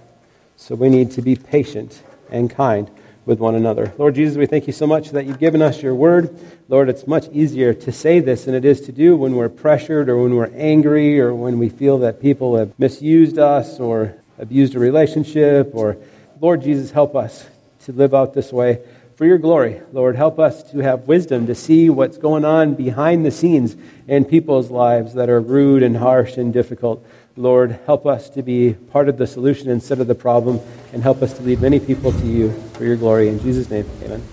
So 0.56 0.76
we 0.76 0.90
need 0.90 1.10
to 1.14 1.24
be 1.24 1.36
patient 1.36 2.04
and 2.30 2.52
kind 2.52 2.92
with 3.26 3.40
one 3.40 3.56
another. 3.56 3.92
Lord 3.98 4.14
Jesus, 4.14 4.38
we 4.38 4.46
thank 4.46 4.68
you 4.68 4.74
so 4.74 4.86
much 4.86 5.10
that 5.10 5.26
you've 5.26 5.40
given 5.40 5.64
us 5.64 5.82
your 5.82 5.96
word. 5.96 6.38
Lord, 6.70 6.90
it's 6.90 7.08
much 7.08 7.28
easier 7.32 7.74
to 7.74 7.92
say 7.92 8.20
this 8.20 8.46
than 8.46 8.54
it 8.54 8.66
is 8.66 8.82
to 8.82 8.92
do 8.92 9.18
when 9.18 9.36
we're 9.36 9.50
pressured 9.50 10.08
or 10.08 10.22
when 10.22 10.36
we're 10.36 10.52
angry 10.54 11.20
or 11.20 11.34
when 11.34 11.58
we 11.58 11.70
feel 11.70 11.98
that 12.00 12.22
people 12.22 12.56
have 12.58 12.78
misused 12.78 13.40
us 13.40 13.80
or 13.80 14.14
abused 14.38 14.76
a 14.76 14.80
relationship 14.80 15.72
or 15.74 15.98
Lord 16.40 16.62
Jesus, 16.62 16.92
help 16.92 17.16
us 17.16 17.48
to 17.86 17.94
live 17.94 18.14
out 18.14 18.36
this 18.36 18.54
way 18.54 18.80
for 19.16 19.26
your 19.26 19.38
glory. 19.38 19.82
Lord, 19.92 20.16
help 20.16 20.40
us 20.40 20.64
to 20.72 20.80
have 20.80 21.08
wisdom 21.08 21.48
to 21.48 21.56
see 21.56 21.90
what's 21.90 22.18
going 22.18 22.46
on 22.46 22.74
behind 22.74 23.26
the 23.26 23.32
scenes 23.32 23.76
in 24.08 24.26
people's 24.26 24.72
lives 24.72 25.14
that 25.14 25.30
are 25.30 25.40
rude 25.40 25.84
and 25.84 25.98
harsh 25.98 26.38
and 26.38 26.52
difficult. 26.52 27.06
Lord, 27.36 27.80
help 27.86 28.06
us 28.06 28.30
to 28.32 28.44
be 28.44 28.74
part 28.74 29.10
of 29.10 29.18
the 29.18 29.28
solution 29.28 29.70
instead 29.70 30.00
of 30.00 30.08
the 30.08 30.16
problem, 30.16 30.60
and 30.92 31.02
help 31.02 31.22
us 31.22 31.34
to 31.34 31.44
lead 31.44 31.62
many 31.62 31.80
people 31.80 32.12
to 32.12 32.26
you 32.26 32.52
for 32.74 32.86
your 32.86 32.96
glory. 32.96 33.28
In 33.28 33.40
Jesus' 33.40 33.70
name, 33.70 33.90
amen. 34.04 34.33